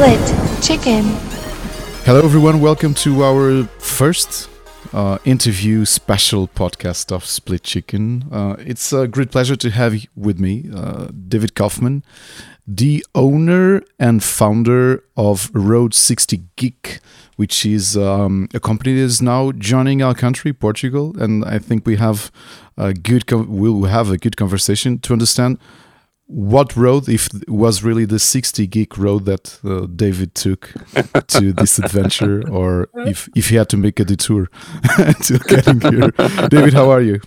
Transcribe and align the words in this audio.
Split 0.00 0.62
Chicken. 0.62 1.04
Hello, 2.06 2.22
everyone. 2.24 2.62
Welcome 2.62 2.94
to 3.04 3.22
our 3.22 3.64
first 3.80 4.48
uh, 4.94 5.18
interview 5.26 5.84
special 5.84 6.48
podcast 6.48 7.12
of 7.12 7.26
Split 7.26 7.64
Chicken. 7.64 8.24
Uh, 8.32 8.56
it's 8.60 8.94
a 8.94 9.06
great 9.06 9.30
pleasure 9.30 9.56
to 9.56 9.68
have 9.68 9.94
with 10.16 10.40
me 10.40 10.70
uh, 10.74 11.08
David 11.28 11.54
Kaufman, 11.54 12.02
the 12.66 13.04
owner 13.14 13.82
and 13.98 14.24
founder 14.24 15.04
of 15.18 15.50
Road 15.52 15.92
60 15.92 16.44
Geek, 16.56 17.00
which 17.36 17.66
is 17.66 17.94
um, 17.94 18.48
a 18.54 18.58
company 18.58 18.94
that 18.94 19.02
is 19.02 19.20
now 19.20 19.52
joining 19.52 20.02
our 20.02 20.14
country, 20.14 20.54
Portugal. 20.54 21.14
And 21.20 21.44
I 21.44 21.58
think 21.58 21.84
we 21.84 21.96
have 21.96 22.32
a 22.78 22.94
good, 22.94 23.30
we'll 23.30 23.84
have 23.84 24.10
a 24.10 24.16
good 24.16 24.38
conversation 24.38 24.98
to 25.00 25.12
understand 25.12 25.58
what 26.30 26.76
road 26.76 27.08
if 27.08 27.28
was 27.48 27.82
really 27.82 28.04
the 28.04 28.18
60 28.18 28.64
gig 28.68 28.96
road 28.96 29.24
that 29.24 29.58
uh, 29.64 29.86
david 29.96 30.32
took 30.36 30.72
to 31.26 31.52
this 31.52 31.78
adventure 31.80 32.48
or 32.48 32.88
if 32.94 33.28
if 33.34 33.48
he 33.48 33.56
had 33.56 33.68
to 33.68 33.76
make 33.76 33.98
a 33.98 34.04
detour 34.04 34.46
to 35.24 35.38
getting 35.48 35.80
here? 35.80 36.10
David 36.48 36.72
how 36.72 36.88
are 36.88 37.00
you? 37.00 37.20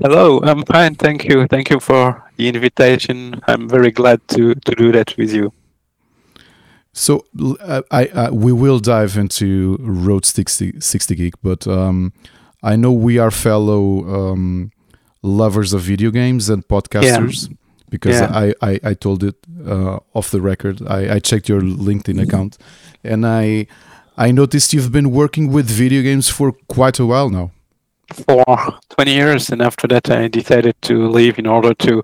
Hello 0.00 0.40
i'm 0.44 0.64
fine 0.64 0.94
thank 0.94 1.24
you. 1.24 1.46
Thank 1.46 1.68
you 1.68 1.78
for 1.78 2.24
the 2.36 2.48
invitation. 2.48 3.40
I'm 3.46 3.68
very 3.68 3.90
glad 3.90 4.26
to 4.28 4.54
to 4.54 4.74
do 4.76 4.92
that 4.92 5.14
with 5.18 5.34
you. 5.34 5.52
So 6.94 7.26
uh, 7.60 7.82
I, 7.90 8.08
I 8.14 8.30
we 8.30 8.52
will 8.52 8.78
dive 8.78 9.18
into 9.18 9.76
road 9.80 10.24
60 10.24 10.80
60 10.80 11.14
gig 11.14 11.34
but 11.42 11.66
um 11.66 12.12
i 12.62 12.76
know 12.76 12.92
we 12.92 13.18
are 13.18 13.30
fellow 13.30 13.84
um 14.08 14.70
lovers 15.22 15.74
of 15.74 15.82
video 15.82 16.10
games 16.10 16.48
and 16.48 16.66
podcasters. 16.66 17.50
Yeah 17.50 17.56
because 17.92 18.18
yeah. 18.20 18.44
I, 18.44 18.46
I, 18.70 18.80
I 18.90 18.94
told 18.94 19.22
it 19.22 19.36
uh, 19.66 19.98
off 20.14 20.30
the 20.30 20.40
record. 20.40 20.76
I, 20.98 21.16
I 21.16 21.18
checked 21.20 21.46
your 21.46 21.60
LinkedIn 21.60 22.20
account 22.26 22.56
and 23.04 23.26
I 23.26 23.66
I 24.16 24.30
noticed 24.32 24.72
you've 24.72 24.92
been 24.92 25.10
working 25.10 25.52
with 25.52 25.66
video 25.68 26.02
games 26.02 26.28
for 26.28 26.52
quite 26.68 26.98
a 26.98 27.06
while 27.06 27.30
now. 27.30 27.50
For 28.12 28.44
20 28.90 29.12
years, 29.12 29.50
and 29.50 29.62
after 29.62 29.86
that, 29.88 30.10
I 30.10 30.28
decided 30.28 30.76
to 30.82 31.08
leave 31.08 31.38
in 31.38 31.46
order 31.46 31.72
to 31.86 32.02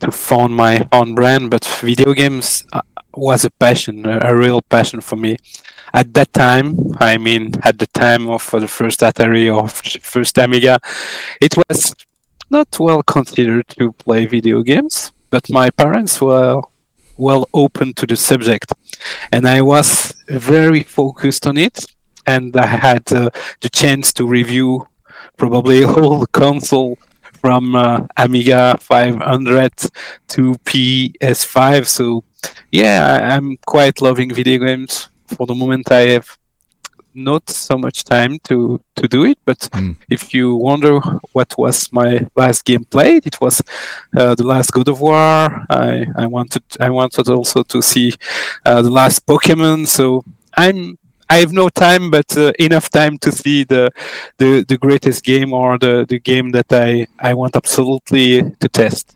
to 0.00 0.10
found 0.10 0.54
my 0.54 0.86
own 0.92 1.14
brand. 1.14 1.50
But 1.50 1.64
video 1.64 2.12
games 2.14 2.64
uh, 2.72 2.82
was 3.14 3.44
a 3.44 3.50
passion, 3.50 4.06
a, 4.06 4.18
a 4.30 4.32
real 4.34 4.60
passion 4.62 5.00
for 5.00 5.16
me. 5.16 5.36
At 5.92 6.12
that 6.14 6.32
time, 6.32 6.76
I 7.00 7.18
mean, 7.18 7.52
at 7.62 7.78
the 7.78 7.86
time 7.86 8.28
of 8.28 8.50
the 8.50 8.68
first 8.68 9.00
Atari 9.00 9.46
or 9.54 9.68
first 9.68 10.38
Amiga, 10.38 10.78
it 11.40 11.54
was 11.56 11.94
not 12.50 12.78
well 12.78 13.02
considered 13.02 13.68
to 13.78 13.92
play 13.92 14.26
video 14.26 14.62
games, 14.62 15.12
but 15.30 15.48
my 15.50 15.70
parents 15.70 16.20
were 16.20 16.60
well 17.16 17.48
open 17.54 17.92
to 17.94 18.06
the 18.06 18.16
subject, 18.16 18.72
and 19.32 19.46
I 19.46 19.62
was 19.62 20.14
very 20.28 20.82
focused 20.82 21.46
on 21.46 21.56
it. 21.56 21.84
And 22.26 22.56
I 22.56 22.66
had 22.66 23.10
uh, 23.12 23.30
the 23.60 23.70
chance 23.70 24.12
to 24.14 24.26
review 24.26 24.86
probably 25.36 25.84
all 25.84 26.20
the 26.20 26.26
console 26.32 26.98
from 27.40 27.74
uh, 27.74 28.06
Amiga 28.16 28.76
500 28.80 29.72
to 30.28 30.54
PS5. 30.64 31.86
So, 31.86 32.22
yeah, 32.70 33.34
I'm 33.34 33.56
quite 33.66 34.02
loving 34.02 34.32
video 34.32 34.58
games. 34.58 35.08
For 35.26 35.46
the 35.46 35.54
moment, 35.54 35.90
I 35.90 36.00
have 36.10 36.36
not 37.14 37.48
so 37.48 37.76
much 37.76 38.04
time 38.04 38.38
to 38.44 38.80
to 38.96 39.08
do 39.08 39.24
it 39.24 39.38
but 39.44 39.58
mm. 39.72 39.96
if 40.08 40.32
you 40.34 40.54
wonder 40.54 41.00
what 41.32 41.56
was 41.58 41.92
my 41.92 42.26
last 42.36 42.64
game 42.64 42.84
played 42.84 43.26
it 43.26 43.40
was 43.40 43.62
uh, 44.16 44.34
the 44.34 44.46
last 44.46 44.72
god 44.72 44.88
of 44.88 45.00
war. 45.00 45.66
I 45.70 46.06
i 46.16 46.26
wanted 46.26 46.62
i 46.80 46.90
wanted 46.90 47.28
also 47.28 47.62
to 47.62 47.82
see 47.82 48.12
uh, 48.64 48.82
the 48.82 48.90
last 48.90 49.26
pokemon. 49.26 49.86
So 49.86 50.24
i'm 50.56 50.98
I 51.32 51.36
have 51.36 51.52
no 51.52 51.68
time, 51.68 52.10
but 52.10 52.36
uh, 52.36 52.52
enough 52.58 52.90
time 52.90 53.16
to 53.18 53.30
see 53.30 53.62
the, 53.62 53.92
the 54.38 54.64
the 54.66 54.76
greatest 54.76 55.22
game 55.24 55.52
or 55.52 55.78
the, 55.78 56.04
the 56.08 56.18
game 56.18 56.50
that 56.50 56.72
I, 56.72 57.06
I 57.20 57.34
want 57.34 57.54
absolutely 57.54 58.42
to 58.58 58.68
test 58.68 59.14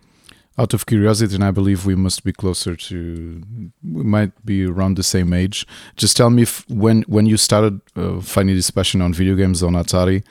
out 0.56 0.72
of 0.72 0.86
curiosity, 0.86 1.34
and 1.34 1.44
I 1.44 1.50
believe 1.50 1.84
we 1.84 1.94
must 1.94 2.24
be 2.24 2.32
closer 2.32 2.76
to, 2.76 3.42
we 3.82 4.04
might 4.04 4.32
be 4.44 4.64
around 4.64 4.96
the 4.96 5.02
same 5.02 5.32
age. 5.32 5.66
Just 5.96 6.16
tell 6.16 6.30
me 6.30 6.42
if 6.42 6.68
when 6.68 7.02
when 7.02 7.26
you 7.26 7.36
started 7.36 7.80
uh, 7.96 8.20
finding 8.20 8.54
this 8.56 8.70
passion 8.70 9.02
on 9.02 9.12
video 9.12 9.34
games 9.34 9.62
on 9.62 9.72
Atari, 9.72 10.22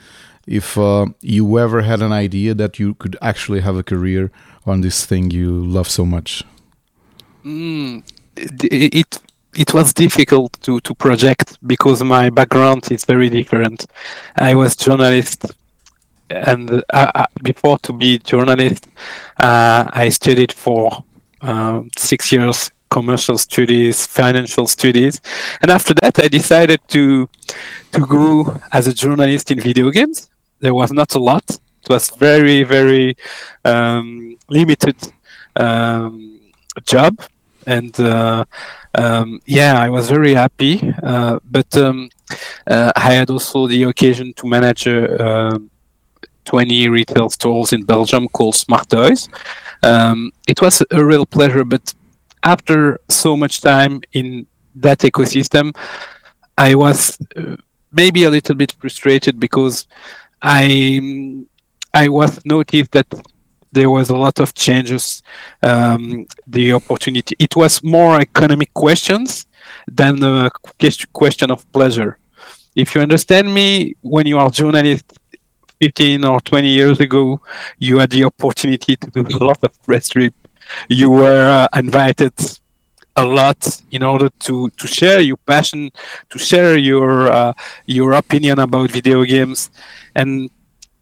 if 0.46 0.78
uh, 0.78 1.06
you 1.20 1.58
ever 1.58 1.82
had 1.82 2.00
an 2.00 2.12
idea 2.12 2.54
that 2.54 2.78
you 2.78 2.94
could 2.94 3.16
actually 3.20 3.60
have 3.60 3.76
a 3.76 3.82
career 3.82 4.30
on 4.66 4.80
this 4.80 5.04
thing 5.04 5.30
you 5.30 5.50
love 5.50 5.88
so 5.88 6.06
much. 6.06 6.42
Mm, 7.44 8.02
it, 8.36 8.94
it 8.94 9.20
it 9.54 9.74
was 9.74 9.92
difficult 9.92 10.58
to 10.62 10.80
to 10.80 10.94
project 10.94 11.58
because 11.66 12.02
my 12.02 12.30
background 12.30 12.90
is 12.90 13.04
very 13.04 13.28
different. 13.28 13.86
I 14.36 14.54
was 14.54 14.74
journalist 14.74 15.46
and 16.30 16.70
uh, 16.70 17.10
uh, 17.14 17.26
before 17.42 17.78
to 17.78 17.92
be 17.92 18.18
journalist, 18.18 18.88
uh, 19.38 19.84
I 19.92 20.08
studied 20.08 20.52
for 20.52 21.04
uh, 21.40 21.82
six 21.96 22.32
years 22.32 22.70
commercial 22.90 23.36
studies, 23.36 24.06
financial 24.06 24.66
studies, 24.68 25.20
and 25.60 25.70
after 25.70 25.94
that, 25.94 26.18
I 26.18 26.28
decided 26.28 26.80
to 26.88 27.28
to 27.92 28.00
go 28.06 28.60
as 28.72 28.86
a 28.86 28.94
journalist 28.94 29.50
in 29.50 29.60
video 29.60 29.90
games. 29.90 30.28
There 30.60 30.74
was 30.74 30.92
not 30.92 31.14
a 31.14 31.18
lot; 31.18 31.44
it 31.50 31.88
was 31.88 32.10
very 32.10 32.62
very 32.62 33.16
um, 33.64 34.36
limited 34.48 34.96
um, 35.56 36.40
job, 36.84 37.20
and 37.66 37.98
uh, 38.00 38.44
um, 38.94 39.40
yeah, 39.46 39.78
I 39.78 39.90
was 39.90 40.08
very 40.08 40.34
happy. 40.34 40.94
Uh, 41.02 41.40
but 41.50 41.76
um, 41.76 42.10
I 42.66 43.12
had 43.12 43.28
also 43.30 43.66
the 43.66 43.82
occasion 43.84 44.32
to 44.34 44.46
manage 44.46 44.86
a 44.86 45.60
20 46.44 46.88
retail 46.88 47.28
stores 47.30 47.72
in 47.72 47.82
Belgium 47.84 48.28
called 48.28 48.54
Smartoys. 48.54 49.28
Um, 49.82 50.32
it 50.48 50.60
was 50.60 50.82
a 50.90 51.04
real 51.04 51.26
pleasure, 51.26 51.64
but 51.64 51.94
after 52.42 53.00
so 53.08 53.36
much 53.36 53.60
time 53.60 54.02
in 54.12 54.46
that 54.76 55.00
ecosystem, 55.00 55.74
I 56.56 56.74
was 56.74 57.18
uh, 57.36 57.56
maybe 57.92 58.24
a 58.24 58.30
little 58.30 58.54
bit 58.54 58.72
frustrated 58.78 59.40
because 59.40 59.86
I 60.42 61.44
I 61.94 62.08
was 62.08 62.44
noticed 62.44 62.92
that 62.92 63.06
there 63.72 63.90
was 63.90 64.10
a 64.10 64.16
lot 64.16 64.38
of 64.40 64.54
changes. 64.54 65.22
Um, 65.62 66.26
the 66.46 66.72
opportunity 66.72 67.34
it 67.38 67.56
was 67.56 67.82
more 67.82 68.20
economic 68.20 68.72
questions 68.74 69.46
than 69.86 70.22
a 70.22 70.50
question 71.12 71.50
of 71.50 71.70
pleasure. 71.72 72.18
If 72.76 72.94
you 72.94 73.00
understand 73.00 73.52
me, 73.54 73.94
when 74.02 74.26
you 74.26 74.38
are 74.38 74.50
journalist 74.50 75.12
15 75.84 76.24
or 76.24 76.40
20 76.40 76.68
years 76.68 76.98
ago, 77.00 77.40
you 77.78 77.98
had 77.98 78.10
the 78.10 78.24
opportunity 78.24 78.96
to 78.96 79.10
do 79.10 79.20
a 79.20 79.44
lot 79.44 79.62
of 79.62 79.70
press 79.82 80.08
trip. 80.08 80.34
You 80.88 81.10
were 81.10 81.68
uh, 81.72 81.78
invited 81.78 82.32
a 83.16 83.24
lot 83.24 83.60
in 83.90 84.02
order 84.02 84.30
to, 84.46 84.70
to 84.70 84.86
share 84.86 85.20
your 85.20 85.36
passion, 85.36 85.90
to 86.30 86.38
share 86.38 86.78
your 86.78 87.30
uh, 87.30 87.52
your 87.84 88.14
opinion 88.14 88.58
about 88.60 88.90
video 88.90 89.24
games. 89.24 89.70
And 90.14 90.50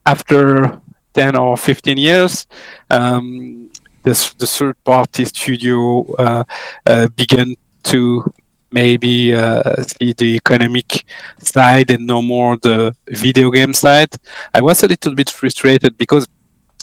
after 0.05 0.81
10 1.15 1.37
or 1.37 1.57
15 1.57 1.97
years, 1.97 2.47
um, 2.91 3.71
this, 4.03 4.35
the 4.35 4.47
third 4.47 4.77
party 4.83 5.25
studio 5.27 6.05
uh, 6.17 6.45
uh 6.87 7.07
began 7.15 7.55
to 7.85 8.33
maybe 8.73 9.35
uh, 9.35 9.83
see 9.83 10.13
the 10.13 10.37
economic 10.37 11.05
side 11.39 11.91
and 11.91 12.07
no 12.07 12.23
more 12.23 12.57
the 12.57 12.95
video 13.09 13.51
game 13.51 13.75
side. 13.75 14.15
I 14.55 14.61
was 14.61 14.83
a 14.83 14.89
little 14.89 15.15
bit 15.15 15.31
frustrated 15.31 15.97
because 15.99 16.27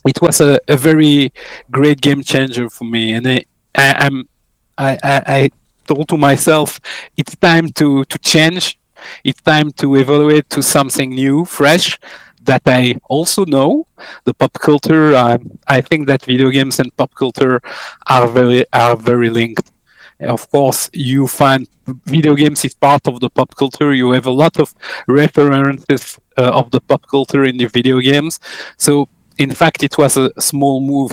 it 0.05 0.21
was 0.21 0.41
a, 0.41 0.59
a 0.67 0.77
very 0.77 1.33
great 1.71 2.01
game 2.01 2.23
changer 2.23 2.69
for 2.69 2.85
me, 2.85 3.13
and 3.13 3.27
I, 3.27 3.45
I, 3.75 4.05
am 4.05 4.29
I, 4.77 4.97
I, 5.03 5.21
I 5.27 5.49
told 5.87 6.07
to 6.09 6.17
myself 6.17 6.79
it's 7.17 7.35
time 7.35 7.69
to 7.73 8.05
to 8.05 8.17
change. 8.19 8.77
It's 9.23 9.41
time 9.41 9.71
to 9.73 9.95
evaluate 9.95 10.49
to 10.49 10.61
something 10.61 11.11
new, 11.11 11.45
fresh, 11.45 11.97
that 12.43 12.61
I 12.65 12.95
also 13.07 13.45
know. 13.45 13.87
The 14.25 14.33
pop 14.33 14.53
culture. 14.53 15.15
Um, 15.15 15.59
I 15.67 15.81
think 15.81 16.07
that 16.07 16.25
video 16.25 16.49
games 16.49 16.79
and 16.79 16.95
pop 16.97 17.13
culture 17.15 17.61
are 18.07 18.27
very 18.27 18.65
are 18.73 18.95
very 18.95 19.29
linked 19.29 19.71
of 20.21 20.49
course, 20.51 20.89
you 20.93 21.27
find 21.27 21.67
video 22.05 22.35
games 22.35 22.65
is 22.65 22.73
part 22.73 23.07
of 23.07 23.19
the 23.19 23.29
pop 23.29 23.55
culture. 23.55 23.93
You 23.93 24.11
have 24.11 24.25
a 24.25 24.31
lot 24.31 24.59
of 24.59 24.73
references 25.07 26.19
uh, 26.37 26.51
of 26.51 26.71
the 26.71 26.81
pop 26.81 27.07
culture 27.07 27.45
in 27.45 27.57
the 27.57 27.67
video 27.67 27.99
games. 27.99 28.39
So, 28.77 29.07
in 29.37 29.51
fact, 29.51 29.83
it 29.83 29.97
was 29.97 30.17
a 30.17 30.31
small 30.39 30.81
move. 30.81 31.11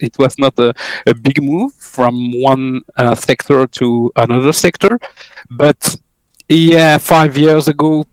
it 0.00 0.18
was 0.18 0.38
not 0.38 0.58
a, 0.58 0.74
a, 1.06 1.14
big 1.14 1.42
move 1.42 1.72
from 1.74 2.32
one 2.42 2.82
uh, 2.96 3.14
sector 3.14 3.66
to 3.68 4.12
another 4.16 4.52
sector. 4.52 4.98
But 5.50 5.96
yeah, 6.48 6.98
five 6.98 7.38
years 7.38 7.68
ago, 7.68 8.04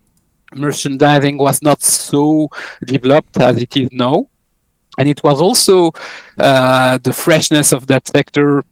merchandising 0.54 1.38
was 1.38 1.62
not 1.64 1.82
so 1.82 2.50
developed 2.86 3.38
as 3.38 3.58
it 3.58 3.76
is 3.76 3.90
now. 3.92 4.28
And 4.98 5.10
it 5.10 5.24
was 5.24 5.42
also 5.42 5.92
uh, 6.38 7.00
the 7.00 7.12
freshness 7.12 7.72
of 7.72 7.88
that 7.88 8.08
sector 8.08 8.64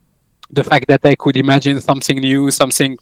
the 0.54 0.64
fact 0.64 0.88
that 0.88 1.06
I 1.06 1.16
could 1.16 1.38
imagine 1.38 1.82
something 1.82 2.18
new, 2.18 2.52
something 2.52 2.98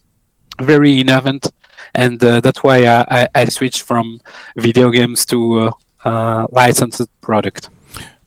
very 0.59 0.99
innovant, 0.99 1.51
and 1.93 2.23
uh, 2.23 2.39
that's 2.41 2.63
why 2.63 2.85
I, 2.85 3.27
I, 3.33 3.45
switched 3.45 3.81
from 3.81 4.21
video 4.55 4.89
games 4.91 5.25
to 5.27 5.59
uh, 5.59 5.71
uh, 6.05 6.47
licensed 6.51 7.09
product. 7.21 7.69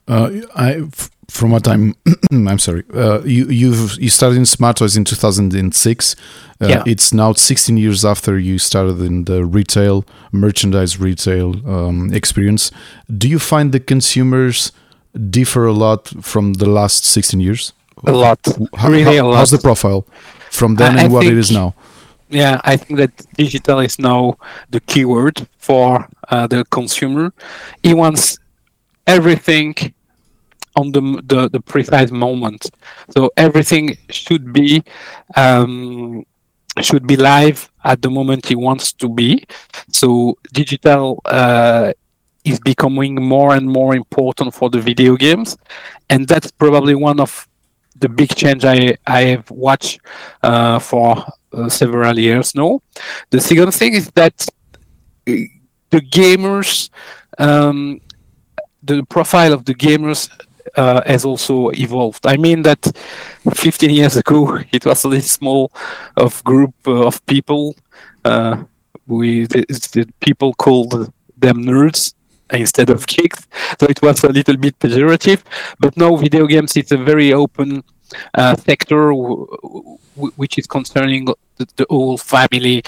Uh, 0.07 0.31
I, 0.55 0.83
from 1.29 1.51
what 1.51 1.67
I'm, 1.67 1.95
I'm 2.33 2.59
sorry. 2.59 2.85
Uh, 2.93 3.23
you 3.25 3.47
you 3.47 3.89
you 3.99 4.11
started 4.11 4.37
in 4.37 4.45
Smartoys 4.45 4.97
in 4.97 5.05
2006. 5.05 6.17
Uh, 6.61 6.67
yeah. 6.67 6.83
It's 6.87 7.13
now 7.13 7.33
16 7.33 7.77
years 7.77 8.05
after 8.05 8.39
you 8.39 8.59
started 8.59 9.01
in 9.01 9.25
the 9.25 9.45
retail 9.45 10.05
merchandise 10.33 11.01
retail 11.01 11.55
um, 11.69 12.13
experience. 12.13 12.71
Do 13.17 13.29
you 13.29 13.39
find 13.39 13.73
the 13.73 13.81
consumers 13.81 14.73
differ 15.31 15.67
a 15.67 15.73
lot 15.73 16.09
from 16.23 16.55
the 16.55 16.69
last 16.69 17.05
16 17.05 17.41
years? 17.41 17.73
A 18.07 18.13
lot, 18.13 18.41
how, 18.77 18.89
really 18.89 19.17
how, 19.17 19.27
a 19.27 19.29
lot. 19.29 19.37
How's 19.39 19.51
the 19.51 19.59
profile 19.59 20.07
from 20.51 20.75
then 20.77 20.99
I, 20.99 21.03
and 21.03 21.11
I 21.11 21.13
what 21.13 21.21
think, 21.21 21.33
it 21.33 21.39
is 21.39 21.51
now? 21.51 21.75
Yeah, 22.29 22.61
I 22.65 22.77
think 22.77 22.99
that 22.99 23.13
digital 23.35 23.81
is 23.81 23.99
now 23.99 24.37
the 24.71 24.81
keyword 24.81 25.47
for 25.59 26.09
uh, 26.29 26.47
the 26.47 26.65
consumer. 26.67 27.33
He 27.83 27.95
wants 27.95 28.39
everything 29.07 29.75
on 30.77 30.93
the, 30.93 31.01
the, 31.27 31.49
the 31.49 31.61
precise 31.61 32.11
moment. 32.11 32.71
So 33.11 33.31
everything 33.37 33.97
should 34.11 34.53
be 34.53 34.83
um, 35.37 36.25
should 36.81 37.07
be 37.07 37.17
live 37.17 37.71
at 37.85 38.03
the 38.03 38.11
moment 38.11 38.47
he 38.47 38.57
wants 38.57 38.93
to 38.95 39.09
be. 39.09 39.45
So 39.93 40.37
digital 40.53 41.21
uh, 41.25 41.93
is 42.45 42.59
becoming 42.59 43.15
more 43.15 43.55
and 43.55 43.69
more 43.69 43.95
important 43.95 44.55
for 44.55 44.69
the 44.71 44.81
video 44.81 45.17
games, 45.17 45.57
and 46.11 46.27
that's 46.27 46.51
probably 46.51 46.95
one 46.95 47.21
of 47.21 47.49
the 47.97 48.09
big 48.09 48.35
change 48.35 48.65
I 48.65 48.97
I 49.07 49.23
have 49.23 49.51
watched 49.51 50.01
uh, 50.43 50.79
for 50.79 51.25
uh, 51.53 51.69
several 51.69 52.19
years 52.19 52.55
now. 52.55 52.81
The 53.31 53.41
second 53.41 53.73
thing 53.73 53.95
is 53.95 54.11
that 54.15 54.47
uh, 55.29 55.33
the 55.91 56.01
gamers. 56.01 56.91
Um, 57.39 58.01
the 58.85 59.03
profile 59.05 59.53
of 59.53 59.65
the 59.65 59.75
gamers 59.75 60.29
uh, 60.77 61.03
has 61.07 61.25
also 61.25 61.71
evolved. 61.71 62.27
I 62.27 62.37
mean 62.37 62.63
that 62.63 62.81
15 63.55 63.91
years 63.91 64.17
ago 64.17 64.59
it 64.73 64.85
was 64.85 65.05
a 65.05 65.09
little 65.09 65.29
small 65.29 65.73
of 66.17 66.43
group 66.45 66.75
uh, 66.87 67.07
of 67.07 67.25
people. 67.27 67.75
Uh, 68.25 68.65
we 69.07 69.47
the, 69.47 69.65
the 69.93 70.07
people 70.21 70.55
called 70.55 71.13
them 71.37 71.65
nerds 71.65 72.15
instead 72.53 72.91
of 72.91 73.07
geeks, 73.07 73.47
so 73.81 73.87
it 73.87 74.01
was 74.03 74.25
a 74.25 74.29
little 74.29 74.57
bit 74.57 74.79
pejorative. 74.79 75.43
But 75.79 75.97
now 75.97 76.17
video 76.17 76.47
games 76.47 76.77
is 76.77 76.93
a 76.93 76.97
very 76.97 77.33
open 77.33 77.83
uh, 78.35 78.57
sector 78.57 79.11
w- 79.11 79.47
w- 80.15 80.33
which 80.37 80.59
is 80.59 80.67
concerning 80.67 81.27
the, 81.27 81.67
the 81.77 81.87
whole 81.89 82.19
family. 82.19 82.83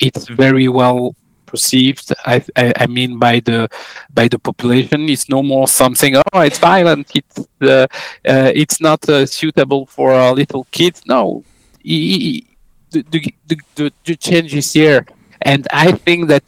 It's 0.00 0.28
very 0.28 0.68
well 0.68 1.14
perceived. 1.46 2.12
I, 2.24 2.42
I, 2.56 2.72
I, 2.76 2.86
mean 2.86 3.18
by 3.18 3.40
the 3.40 3.68
by 4.14 4.28
the 4.28 4.38
population. 4.38 5.08
It's 5.08 5.28
no 5.28 5.42
more 5.42 5.68
something 5.68 6.16
oh 6.16 6.40
it's 6.40 6.58
violent. 6.58 7.10
It's 7.14 7.38
uh, 7.60 7.86
uh, 8.32 8.50
it's 8.62 8.80
not 8.80 9.06
uh, 9.08 9.26
suitable 9.26 9.86
for 9.86 10.12
a 10.12 10.32
little 10.32 10.66
kid 10.70 10.94
no. 11.06 11.44
The, 11.84 12.44
the, 12.90 13.58
the, 13.74 13.92
the 14.04 14.16
change 14.16 14.54
is 14.54 14.72
here. 14.72 15.06
And 15.44 15.66
i 15.72 15.90
think 15.90 16.28
that 16.28 16.46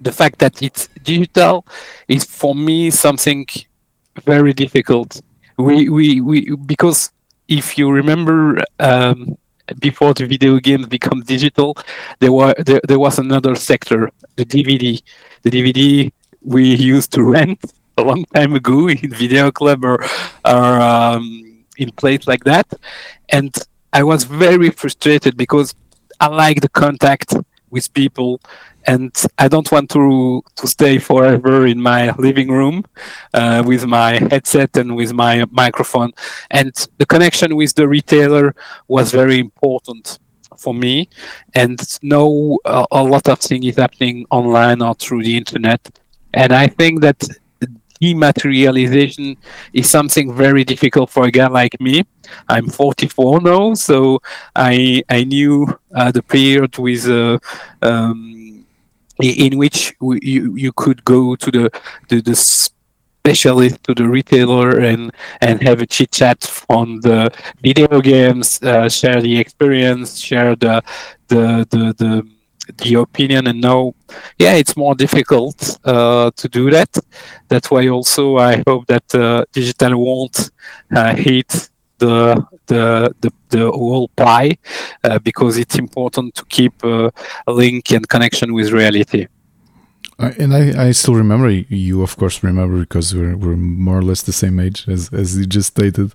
the 0.00 0.12
fact 0.12 0.38
that 0.38 0.62
it's 0.62 0.88
digital 1.02 1.66
is 2.08 2.24
for 2.24 2.54
me 2.54 2.90
something 2.90 3.46
very 4.24 4.52
difficult. 4.52 5.20
We 5.58 5.88
we, 5.88 6.20
we 6.20 6.56
because 6.66 7.10
if 7.48 7.78
you 7.78 7.90
remember 7.90 8.62
um, 8.78 9.38
before 9.80 10.14
the 10.14 10.26
video 10.26 10.58
games 10.58 10.86
become 10.86 11.22
digital, 11.22 11.76
there 12.20 12.32
were 12.32 12.54
there, 12.64 12.80
there 12.86 12.98
was 12.98 13.18
another 13.18 13.54
sector, 13.54 14.10
the 14.36 14.44
DVD. 14.44 15.02
The 15.42 15.50
DVD 15.50 16.12
we 16.42 16.74
used 16.74 17.12
to 17.12 17.22
rent 17.24 17.60
a 17.98 18.02
long 18.02 18.24
time 18.34 18.54
ago 18.54 18.88
in 18.88 19.10
video 19.10 19.50
club 19.50 19.84
or, 19.84 20.04
or 20.44 20.80
um, 20.80 21.64
in 21.78 21.90
place 21.92 22.26
like 22.26 22.44
that, 22.44 22.66
and 23.30 23.54
I 23.92 24.02
was 24.02 24.24
very 24.24 24.70
frustrated 24.70 25.36
because 25.36 25.74
I 26.20 26.28
like 26.28 26.60
the 26.60 26.68
contact 26.68 27.34
with 27.70 27.92
people 27.92 28.40
and 28.86 29.12
I 29.38 29.48
don't 29.48 29.70
want 29.70 29.90
to 29.90 30.42
to 30.56 30.66
stay 30.66 30.98
forever 30.98 31.66
in 31.66 31.80
my 31.80 32.12
living 32.12 32.50
room 32.50 32.84
uh, 33.34 33.62
with 33.66 33.84
my 33.86 34.18
headset 34.30 34.76
and 34.76 34.96
with 34.96 35.12
my 35.12 35.44
microphone. 35.50 36.12
And 36.50 36.72
the 36.98 37.06
connection 37.06 37.56
with 37.56 37.74
the 37.74 37.88
retailer 37.88 38.54
was 38.88 39.10
very 39.10 39.38
important 39.38 40.18
for 40.56 40.74
me. 40.74 41.08
And 41.54 41.78
now 42.02 42.58
uh, 42.64 42.86
a 42.90 43.02
lot 43.02 43.28
of 43.28 43.40
things 43.40 43.66
is 43.66 43.76
happening 43.76 44.26
online 44.30 44.82
or 44.82 44.94
through 44.94 45.24
the 45.24 45.36
internet. 45.36 45.80
And 46.32 46.52
I 46.52 46.68
think 46.68 47.00
that 47.00 47.22
dematerialization 48.00 49.36
is 49.72 49.88
something 49.88 50.34
very 50.34 50.64
difficult 50.64 51.10
for 51.10 51.24
a 51.24 51.30
guy 51.30 51.48
like 51.48 51.80
me. 51.80 52.04
I'm 52.48 52.68
44 52.68 53.40
now, 53.40 53.74
so 53.74 54.20
I 54.54 55.02
I 55.08 55.24
knew 55.24 55.66
uh, 55.94 56.10
the 56.10 56.22
period 56.22 56.76
with 56.78 57.08
uh, 57.08 57.38
um, 57.82 58.35
in 59.22 59.56
which 59.56 59.94
you 60.00 60.54
you 60.54 60.72
could 60.72 61.04
go 61.04 61.36
to 61.36 61.50
the 61.50 61.70
to 62.08 62.20
the 62.20 62.34
specialist 62.34 63.82
to 63.82 63.94
the 63.94 64.06
retailer 64.08 64.78
and 64.78 65.12
and 65.40 65.62
have 65.62 65.80
a 65.80 65.86
chit 65.86 66.12
chat 66.12 66.38
on 66.68 67.00
the 67.00 67.30
video 67.62 68.00
games 68.00 68.62
uh, 68.62 68.88
share 68.88 69.20
the 69.20 69.38
experience 69.38 70.18
share 70.18 70.54
the 70.56 70.82
the 71.28 71.66
the, 71.70 71.94
the 71.98 72.26
the 72.78 72.94
opinion 72.94 73.46
and 73.46 73.60
now 73.60 73.92
yeah 74.38 74.54
it's 74.54 74.76
more 74.76 74.94
difficult 74.94 75.78
uh, 75.84 76.30
to 76.36 76.48
do 76.48 76.70
that. 76.70 76.90
That's 77.48 77.70
why 77.70 77.88
also 77.88 78.38
i 78.38 78.62
hope 78.66 78.86
that 78.86 79.14
uh, 79.14 79.44
digital 79.52 79.96
won't 79.96 80.50
uh, 80.94 81.14
hit 81.14 81.70
the 81.98 82.46
the 82.66 83.14
the, 83.20 83.30
the 83.50 83.70
whole 83.70 84.08
pie 84.08 84.56
uh, 85.04 85.18
because 85.20 85.58
it's 85.58 85.76
important 85.76 86.34
to 86.34 86.44
keep 86.46 86.84
uh, 86.84 87.10
a 87.46 87.52
link 87.52 87.90
and 87.90 88.08
connection 88.08 88.52
with 88.52 88.70
reality. 88.70 89.26
and 90.18 90.54
I, 90.54 90.88
I 90.88 90.92
still 90.92 91.14
remember 91.14 91.50
you, 91.50 92.02
of 92.02 92.16
course, 92.16 92.42
remember 92.42 92.80
because 92.80 93.14
we're, 93.14 93.36
we're 93.36 93.56
more 93.56 93.98
or 93.98 94.02
less 94.02 94.22
the 94.22 94.32
same 94.32 94.58
age 94.58 94.88
as, 94.88 95.12
as 95.12 95.36
you 95.38 95.46
just 95.46 95.68
stated. 95.68 96.12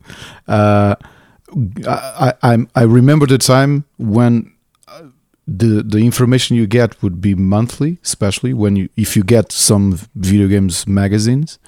Uh, 0.47 0.95
I, 1.87 2.33
I 2.41 2.57
I 2.75 2.83
remember 2.83 3.27
the 3.27 3.37
time 3.37 3.83
when 3.97 4.53
uh, 4.87 5.03
the 5.47 5.83
the 5.83 5.99
information 5.99 6.55
you 6.55 6.65
get 6.65 7.01
would 7.03 7.21
be 7.21 7.35
monthly, 7.35 7.99
especially 8.03 8.53
when 8.53 8.75
you 8.75 8.89
if 8.95 9.15
you 9.15 9.23
get 9.23 9.51
some 9.51 9.99
video 10.15 10.47
games 10.47 10.87
magazines, 10.87 11.59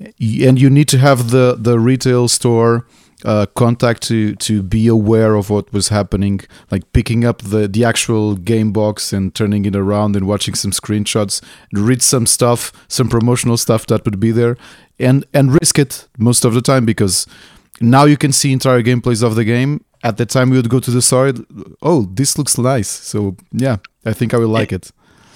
and 0.00 0.60
you 0.60 0.70
need 0.70 0.88
to 0.88 0.98
have 0.98 1.30
the 1.30 1.56
the 1.58 1.78
retail 1.78 2.28
store 2.28 2.86
uh, 3.24 3.46
contact 3.54 4.02
to 4.02 4.34
to 4.36 4.62
be 4.62 4.88
aware 4.88 5.34
of 5.34 5.50
what 5.50 5.72
was 5.72 5.88
happening, 5.88 6.40
like 6.70 6.90
picking 6.92 7.24
up 7.24 7.42
the 7.42 7.68
the 7.68 7.84
actual 7.84 8.36
game 8.36 8.72
box 8.72 9.12
and 9.12 9.34
turning 9.34 9.64
it 9.64 9.76
around 9.76 10.16
and 10.16 10.26
watching 10.26 10.54
some 10.54 10.70
screenshots, 10.70 11.42
read 11.72 12.02
some 12.02 12.26
stuff, 12.26 12.72
some 12.88 13.08
promotional 13.08 13.56
stuff 13.56 13.86
that 13.86 14.04
would 14.04 14.20
be 14.20 14.30
there, 14.30 14.56
and 14.98 15.24
and 15.32 15.52
risk 15.60 15.78
it 15.78 16.08
most 16.18 16.44
of 16.44 16.54
the 16.54 16.62
time 16.62 16.84
because 16.84 17.26
now 17.80 18.04
you 18.04 18.16
can 18.16 18.32
see 18.32 18.52
entire 18.52 18.82
gameplays 18.82 19.22
of 19.22 19.34
the 19.34 19.44
game. 19.44 19.84
At 20.04 20.16
the 20.16 20.26
time, 20.26 20.50
we 20.50 20.56
would 20.56 20.68
go 20.68 20.80
to 20.80 20.90
the 20.90 21.02
side. 21.02 21.38
Oh, 21.80 22.08
this 22.12 22.36
looks 22.36 22.58
nice. 22.58 22.88
So 22.88 23.36
yeah, 23.52 23.76
I 24.04 24.12
think 24.12 24.34
I 24.34 24.38
will 24.38 24.48
like 24.48 24.72
it. 24.72 24.90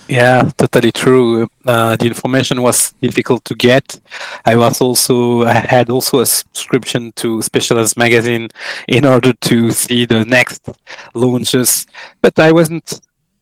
Yeah, 0.09 0.51
totally 0.57 0.93
true. 0.93 1.49
Uh, 1.65 1.97
the 1.97 2.07
information 2.07 2.63
was 2.63 2.93
difficult 3.03 3.45
to 3.47 3.55
get. 3.57 3.99
I 4.45 4.55
was 4.55 4.81
also 4.81 5.43
I 5.43 5.55
had 5.55 5.91
also 5.91 6.21
a 6.21 6.27
subscription 6.27 7.13
to 7.17 7.43
Specialist 7.43 7.97
magazine 7.97 8.49
in 8.87 9.05
order 9.05 9.33
to 9.33 9.71
see 9.73 10.07
the 10.07 10.25
next 10.25 10.69
launches, 11.15 11.87
but 12.23 12.39
I 12.39 12.53
wasn't 12.53 13.01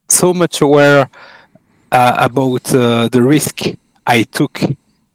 so 0.08 0.32
much 0.32 0.62
aware 0.62 1.10
uh, 1.92 2.16
about 2.18 2.74
uh, 2.74 3.08
the 3.08 3.22
risk 3.22 3.60
I 4.06 4.22
took 4.24 4.60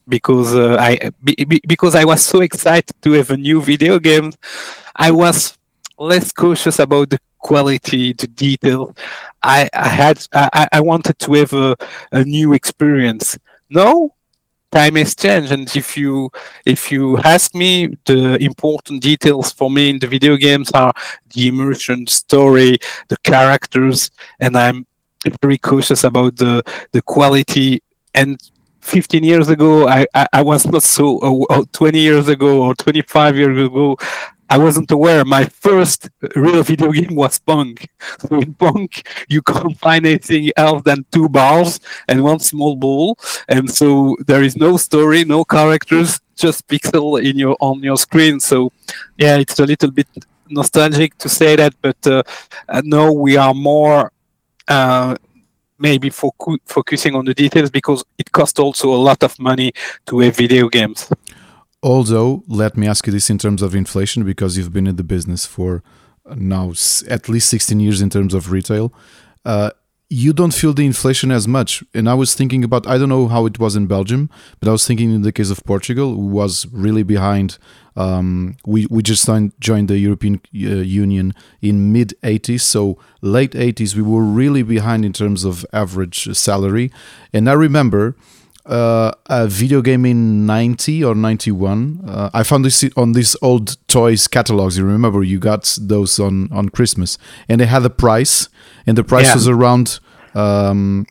because 0.07 0.55
uh, 0.55 0.77
I 0.79 1.11
be, 1.23 1.35
because 1.67 1.95
I 1.95 2.05
was 2.05 2.21
so 2.23 2.41
excited 2.41 2.95
to 3.01 3.11
have 3.13 3.31
a 3.31 3.37
new 3.37 3.61
video 3.61 3.99
game. 3.99 4.33
I 4.95 5.11
was 5.11 5.57
less 5.97 6.31
cautious 6.31 6.79
about 6.79 7.09
the 7.11 7.19
quality, 7.39 8.13
the 8.13 8.27
detail. 8.27 8.95
I, 9.43 9.69
I 9.73 9.87
had 9.87 10.25
I, 10.33 10.67
I 10.71 10.81
wanted 10.81 11.19
to 11.19 11.33
have 11.33 11.53
a, 11.53 11.75
a 12.11 12.23
new 12.23 12.53
experience. 12.53 13.37
No, 13.69 14.15
time 14.71 14.95
has 14.95 15.15
changed, 15.15 15.51
and 15.51 15.73
if 15.75 15.97
you 15.97 16.29
if 16.65 16.91
you 16.91 17.17
ask 17.19 17.55
me, 17.55 17.97
the 18.05 18.37
important 18.43 19.01
details 19.01 19.51
for 19.51 19.69
me 19.69 19.89
in 19.89 19.99
the 19.99 20.07
video 20.07 20.35
games 20.37 20.71
are 20.71 20.93
the 21.33 21.47
immersion, 21.47 22.07
story, 22.07 22.77
the 23.07 23.17
characters, 23.23 24.11
and 24.39 24.57
I'm 24.57 24.85
very 25.41 25.57
cautious 25.57 26.03
about 26.03 26.35
the 26.37 26.63
the 26.91 27.01
quality 27.01 27.81
and 28.13 28.39
15 28.81 29.23
years 29.23 29.49
ago 29.49 29.87
I, 29.87 30.07
I, 30.15 30.27
I 30.33 30.41
was 30.41 30.65
not 30.65 30.83
so 30.83 31.19
uh, 31.49 31.63
20 31.73 31.99
years 31.99 32.27
ago 32.27 32.63
or 32.63 32.73
25 32.75 33.35
years 33.35 33.67
ago 33.67 33.97
I 34.49 34.57
wasn't 34.57 34.89
aware. 34.91 35.23
My 35.25 35.45
first 35.45 36.09
real 36.35 36.63
video 36.63 36.91
game 36.91 37.15
was 37.15 37.39
Pong. 37.39 37.77
So 38.19 38.39
in 38.39 38.53
Pong, 38.55 38.89
you 39.27 39.41
can't 39.41 39.77
find 39.85 40.05
anything 40.05 40.49
else 40.57 40.81
than 40.83 41.05
two 41.11 41.29
bars 41.29 41.79
and 42.07 42.23
one 42.23 42.39
small 42.39 42.75
ball, 42.75 43.17
and 43.47 43.69
so 43.69 44.17
there 44.25 44.43
is 44.43 44.57
no 44.57 44.77
story, 44.77 45.23
no 45.23 45.43
characters, 45.45 46.19
just 46.35 46.67
pixel 46.67 47.23
in 47.23 47.37
your 47.37 47.55
on 47.59 47.83
your 47.83 47.97
screen. 47.97 48.39
So 48.39 48.71
yeah, 49.17 49.37
it's 49.37 49.59
a 49.59 49.65
little 49.65 49.91
bit 49.91 50.07
nostalgic 50.49 51.17
to 51.19 51.29
say 51.29 51.55
that, 51.55 51.73
but 51.81 52.07
uh, 52.07 52.23
no, 52.83 53.11
we 53.13 53.37
are 53.37 53.53
more. 53.53 54.11
Uh, 54.67 55.15
maybe 55.79 56.09
focu- 56.09 56.59
focusing 56.65 57.15
on 57.15 57.25
the 57.25 57.33
details 57.33 57.69
because 57.71 58.03
it 58.17 58.31
costs 58.31 58.59
also 58.59 58.93
a 58.93 59.01
lot 59.01 59.23
of 59.23 59.39
money 59.39 59.71
to 60.05 60.19
have 60.19 60.35
video 60.35 60.67
games. 60.67 61.09
Although, 61.81 62.43
let 62.47 62.75
me 62.75 62.87
ask 62.87 63.07
you 63.07 63.13
this 63.13 63.29
in 63.29 63.37
terms 63.37 63.61
of 63.61 63.73
inflation, 63.73 64.23
because 64.23 64.57
you've 64.57 64.73
been 64.73 64.87
in 64.87 64.97
the 64.97 65.03
business 65.03 65.45
for 65.45 65.81
now 66.35 66.73
at 67.07 67.29
least 67.29 67.49
16 67.49 67.79
years 67.79 68.01
in 68.01 68.09
terms 68.09 68.33
of 68.33 68.51
retail. 68.51 68.93
Uh, 69.45 69.71
you 70.09 70.33
don't 70.33 70.53
feel 70.53 70.73
the 70.73 70.85
inflation 70.85 71.31
as 71.31 71.47
much. 71.47 71.83
And 71.93 72.09
I 72.09 72.15
was 72.15 72.33
thinking 72.33 72.63
about, 72.63 72.87
I 72.87 72.97
don't 72.97 73.09
know 73.09 73.27
how 73.27 73.45
it 73.45 73.59
was 73.59 73.75
in 73.75 73.85
Belgium, 73.85 74.29
but 74.59 74.67
I 74.67 74.71
was 74.71 74.85
thinking 74.87 75.13
in 75.13 75.21
the 75.21 75.31
case 75.31 75.51
of 75.51 75.63
Portugal, 75.65 76.15
who 76.15 76.25
was 76.25 76.65
really 76.71 77.03
behind. 77.03 77.59
Um, 77.95 78.57
we, 78.65 78.87
we 78.89 79.03
just 79.03 79.29
joined 79.59 79.87
the 79.87 79.99
European 79.99 80.41
uh, 80.55 80.81
Union 80.81 81.35
in 81.61 81.91
mid 81.91 82.15
80s. 82.23 82.61
So 82.61 82.97
late 83.21 83.51
80s, 83.51 83.95
we 83.95 84.01
were 84.01 84.23
really 84.23 84.63
behind 84.63 85.05
in 85.05 85.13
terms 85.13 85.43
of 85.43 85.63
average 85.73 86.35
salary. 86.35 86.91
And 87.31 87.47
I 87.47 87.53
remember 87.53 88.15
uh, 88.69 89.11
a 89.25 89.47
video 89.47 89.81
game 89.81 90.05
in 90.05 90.45
90 90.45 91.03
or 91.03 91.15
91 91.15 92.01
uh, 92.07 92.29
i 92.33 92.43
found 92.43 92.63
this 92.63 92.85
on 92.95 93.13
these 93.13 93.35
old 93.41 93.77
toys 93.87 94.27
catalogs 94.27 94.77
you 94.77 94.85
remember 94.85 95.23
you 95.23 95.39
got 95.39 95.77
those 95.81 96.19
on 96.19 96.51
on 96.51 96.69
christmas 96.69 97.17
and 97.47 97.59
they 97.59 97.65
had 97.65 97.83
a 97.83 97.89
price 97.89 98.47
and 98.85 98.97
the 98.97 99.03
price 99.03 99.25
yeah. 99.25 99.33
was 99.33 99.47
around 99.47 99.99
um, 100.35 101.07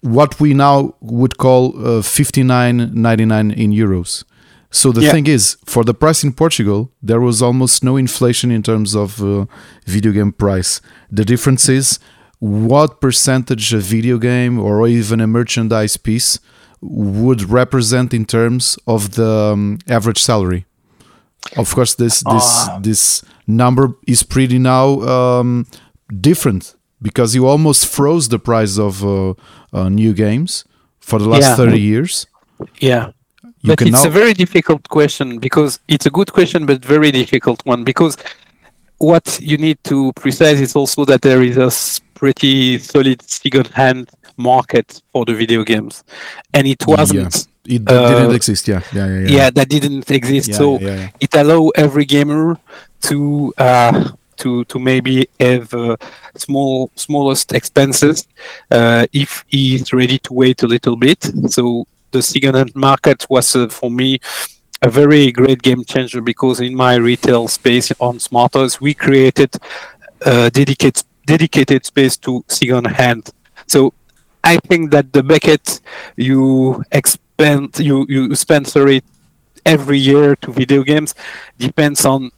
what 0.00 0.40
we 0.40 0.54
now 0.54 0.94
would 1.00 1.36
call 1.36 1.76
uh, 1.76 2.00
59.99 2.00 3.54
in 3.54 3.70
euros 3.70 4.24
so 4.70 4.92
the 4.92 5.02
yeah. 5.02 5.12
thing 5.12 5.26
is 5.26 5.58
for 5.66 5.84
the 5.84 5.92
price 5.92 6.24
in 6.24 6.32
portugal 6.32 6.90
there 7.02 7.20
was 7.20 7.42
almost 7.42 7.84
no 7.84 7.98
inflation 7.98 8.50
in 8.50 8.62
terms 8.62 8.96
of 8.96 9.22
uh, 9.22 9.44
video 9.84 10.10
game 10.10 10.32
price 10.32 10.80
the 11.10 11.24
difference 11.24 11.68
is 11.68 11.98
what 12.46 13.00
percentage 13.00 13.74
a 13.74 13.78
video 13.78 14.18
game 14.18 14.58
or 14.58 14.86
even 14.86 15.20
a 15.20 15.26
merchandise 15.26 15.96
piece 15.96 16.38
would 16.80 17.42
represent 17.50 18.14
in 18.14 18.24
terms 18.24 18.78
of 18.86 19.14
the 19.14 19.52
um, 19.52 19.78
average 19.88 20.22
salary. 20.22 20.66
Of 21.56 21.74
course, 21.74 21.94
this 21.94 22.22
this 22.22 22.68
uh. 22.68 22.78
this 22.80 23.24
number 23.46 23.94
is 24.06 24.22
pretty 24.22 24.58
now 24.58 25.00
um, 25.00 25.66
different 26.20 26.74
because 27.00 27.34
you 27.34 27.46
almost 27.46 27.86
froze 27.86 28.28
the 28.28 28.38
price 28.38 28.78
of 28.78 29.04
uh, 29.04 29.34
uh, 29.72 29.88
new 29.88 30.12
games 30.12 30.64
for 30.98 31.18
the 31.18 31.28
last 31.28 31.42
yeah. 31.42 31.56
thirty 31.56 31.80
years. 31.80 32.26
Yeah, 32.80 33.12
you 33.60 33.68
but 33.70 33.82
it's 33.82 34.04
a 34.04 34.10
very 34.10 34.34
difficult 34.34 34.88
question 34.88 35.38
because 35.38 35.78
it's 35.88 36.06
a 36.06 36.10
good 36.10 36.32
question, 36.32 36.66
but 36.66 36.84
very 36.84 37.10
difficult 37.12 37.64
one 37.64 37.84
because 37.84 38.16
what 38.98 39.38
you 39.40 39.58
need 39.58 39.78
to 39.84 40.12
precise 40.14 40.60
is 40.60 40.74
also 40.76 41.04
that 41.04 41.22
there 41.22 41.42
is 41.42 41.56
a 41.56 41.70
pretty 42.14 42.78
solid 42.78 43.22
second-hand 43.22 44.10
market 44.36 45.02
for 45.12 45.24
the 45.24 45.34
video 45.34 45.64
games, 45.64 46.04
and 46.52 46.66
it 46.66 46.86
wasn't. 46.86 47.46
Yeah. 47.64 47.76
It 47.76 47.82
uh, 47.90 48.08
didn't 48.08 48.34
exist. 48.34 48.68
Yeah. 48.68 48.80
yeah, 48.92 49.06
yeah, 49.06 49.18
yeah. 49.20 49.28
Yeah, 49.28 49.50
that 49.50 49.68
didn't 49.68 50.08
exist. 50.10 50.48
Yeah, 50.50 50.56
so 50.56 50.78
it 51.20 51.34
allow 51.34 51.70
every 51.74 52.04
gamer 52.04 52.58
to 53.02 53.52
uh, 53.58 54.10
to 54.36 54.64
to 54.64 54.78
maybe 54.78 55.28
have 55.40 55.74
uh, 55.74 55.96
small 56.36 56.90
smallest 56.94 57.52
expenses 57.52 58.28
uh, 58.70 59.06
if 59.12 59.44
he's 59.48 59.92
ready 59.92 60.18
to 60.20 60.32
wait 60.32 60.62
a 60.62 60.66
little 60.66 60.96
bit. 60.96 61.20
So 61.50 61.86
the 62.12 62.22
second-hand 62.22 62.74
market 62.76 63.26
was 63.28 63.56
uh, 63.56 63.68
for 63.68 63.90
me 63.90 64.20
a 64.82 64.90
very 64.90 65.32
great 65.32 65.62
game 65.62 65.84
changer 65.84 66.20
because 66.20 66.60
in 66.60 66.74
my 66.74 66.96
retail 66.96 67.48
space 67.48 67.92
on 68.00 68.18
Smartoys 68.18 68.80
we 68.80 68.94
created 68.94 69.54
uh, 70.26 70.46
a 70.46 70.50
dedicated 70.50 71.02
dedicated 71.26 71.84
space 71.84 72.16
to 72.16 72.44
second 72.48 72.86
hand. 72.86 73.30
So 73.66 73.92
I 74.44 74.58
think 74.58 74.90
that 74.92 75.12
the 75.12 75.22
bucket 75.22 75.80
you 76.16 76.82
expend 76.92 77.78
you 77.78 78.06
you 78.08 78.34
spend 78.34 78.66
sorry 78.68 79.02
every 79.64 79.98
year 79.98 80.36
to 80.36 80.52
video 80.52 80.82
games 80.84 81.14
depends 81.58 82.04
on 82.04 82.30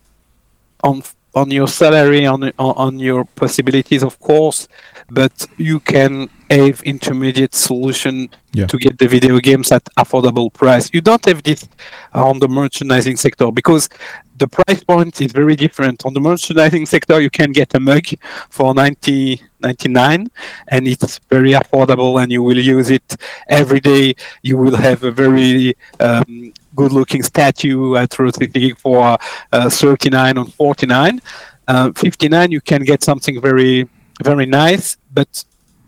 on 0.82 1.02
on 1.34 1.50
your 1.50 1.68
salary 1.68 2.26
on 2.26 2.50
on 2.58 2.98
your 2.98 3.24
possibilities 3.24 4.02
of 4.02 4.18
course 4.18 4.68
but 5.10 5.46
you 5.56 5.80
can 5.80 6.28
have 6.50 6.82
intermediate 6.82 7.54
solution 7.54 8.28
yeah. 8.52 8.66
to 8.66 8.78
get 8.78 8.98
the 8.98 9.06
video 9.06 9.38
games 9.38 9.72
at 9.72 9.84
affordable 9.96 10.52
price. 10.52 10.90
You 10.92 11.00
don't 11.00 11.24
have 11.24 11.42
this 11.42 11.68
on 12.12 12.38
the 12.38 12.48
merchandising 12.48 13.16
sector 13.16 13.50
because 13.50 13.88
the 14.36 14.48
price 14.48 14.82
point 14.84 15.20
is 15.20 15.32
very 15.32 15.56
different. 15.56 16.04
On 16.06 16.14
the 16.14 16.20
merchandising 16.20 16.86
sector, 16.86 17.20
you 17.20 17.30
can 17.30 17.52
get 17.52 17.74
a 17.74 17.80
mug 17.80 18.04
for 18.50 18.74
90, 18.74 19.42
99 19.60 20.30
and 20.68 20.88
it's 20.88 21.18
very 21.30 21.52
affordable 21.52 22.22
and 22.22 22.30
you 22.30 22.42
will 22.42 22.58
use 22.58 22.90
it 22.90 23.16
every 23.48 23.80
day. 23.80 24.14
You 24.42 24.56
will 24.58 24.76
have 24.76 25.04
a 25.04 25.10
very 25.10 25.74
um, 26.00 26.52
good 26.78 26.92
looking 26.92 27.24
statue 27.24 27.96
at 27.96 28.16
Rotary 28.16 28.72
for 28.74 29.18
uh, 29.52 29.68
39 29.68 30.38
or 30.38 30.46
49. 30.46 31.20
Uh, 31.66 31.90
59, 31.92 32.52
you 32.52 32.60
can 32.60 32.82
get 32.84 33.02
something 33.02 33.40
very, 33.40 33.88
very 34.22 34.46
nice, 34.46 34.96
but 35.12 35.44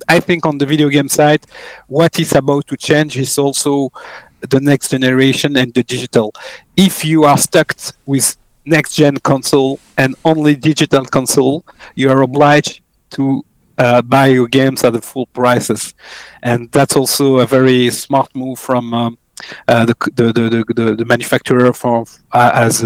I 0.09 0.19
think 0.19 0.45
on 0.45 0.59
the 0.59 0.67
video 0.67 0.89
game 0.89 1.09
side, 1.09 1.43
what 1.87 2.19
is 2.19 2.35
about 2.35 2.67
to 2.67 2.77
change 2.77 3.17
is 3.17 3.39
also 3.39 3.93
the 4.41 4.61
next 4.61 4.91
generation 4.91 5.57
and 5.57 5.73
the 5.73 5.85
digital. 5.85 6.35
If 6.77 7.05
you 7.05 7.23
are 7.25 7.39
stuck 7.39 7.73
with 8.07 8.37
next 8.65 8.95
gen 8.97 9.19
console 9.19 9.79
and 9.97 10.17
only 10.25 10.57
digital 10.57 11.05
console, 11.05 11.65
you 11.95 12.11
are 12.11 12.23
obliged 12.23 12.83
to 13.11 13.45
uh, 13.79 14.03
buy 14.03 14.27
your 14.27 14.49
games 14.49 14.83
at 14.85 14.93
the 14.93 15.01
full 15.01 15.27
prices, 15.27 15.95
and 16.43 16.71
that's 16.73 16.97
also 16.97 17.39
a 17.39 17.47
very 17.47 17.91
smart 17.91 18.29
move 18.35 18.59
from 18.59 18.93
um, 18.93 19.13
uh, 19.15 19.20
the, 19.67 19.95
the, 20.15 20.33
the, 20.33 20.65
the, 20.75 20.97
the 20.97 21.05
manufacturer 21.05 21.73
for 21.73 22.05
uh, 22.33 22.51
as 22.55 22.83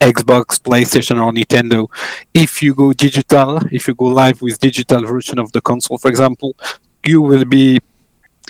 Xbox, 0.00 0.60
PlayStation, 0.60 1.22
or 1.24 1.32
Nintendo. 1.32 1.88
If 2.34 2.62
you 2.62 2.74
go 2.74 2.92
digital, 2.92 3.58
if 3.72 3.88
you 3.88 3.94
go 3.94 4.06
live 4.06 4.42
with 4.42 4.58
digital 4.58 5.04
version 5.04 5.38
of 5.38 5.52
the 5.52 5.60
console, 5.60 5.98
for 5.98 6.08
example, 6.08 6.56
you 7.04 7.20
will 7.22 7.44
be 7.44 7.80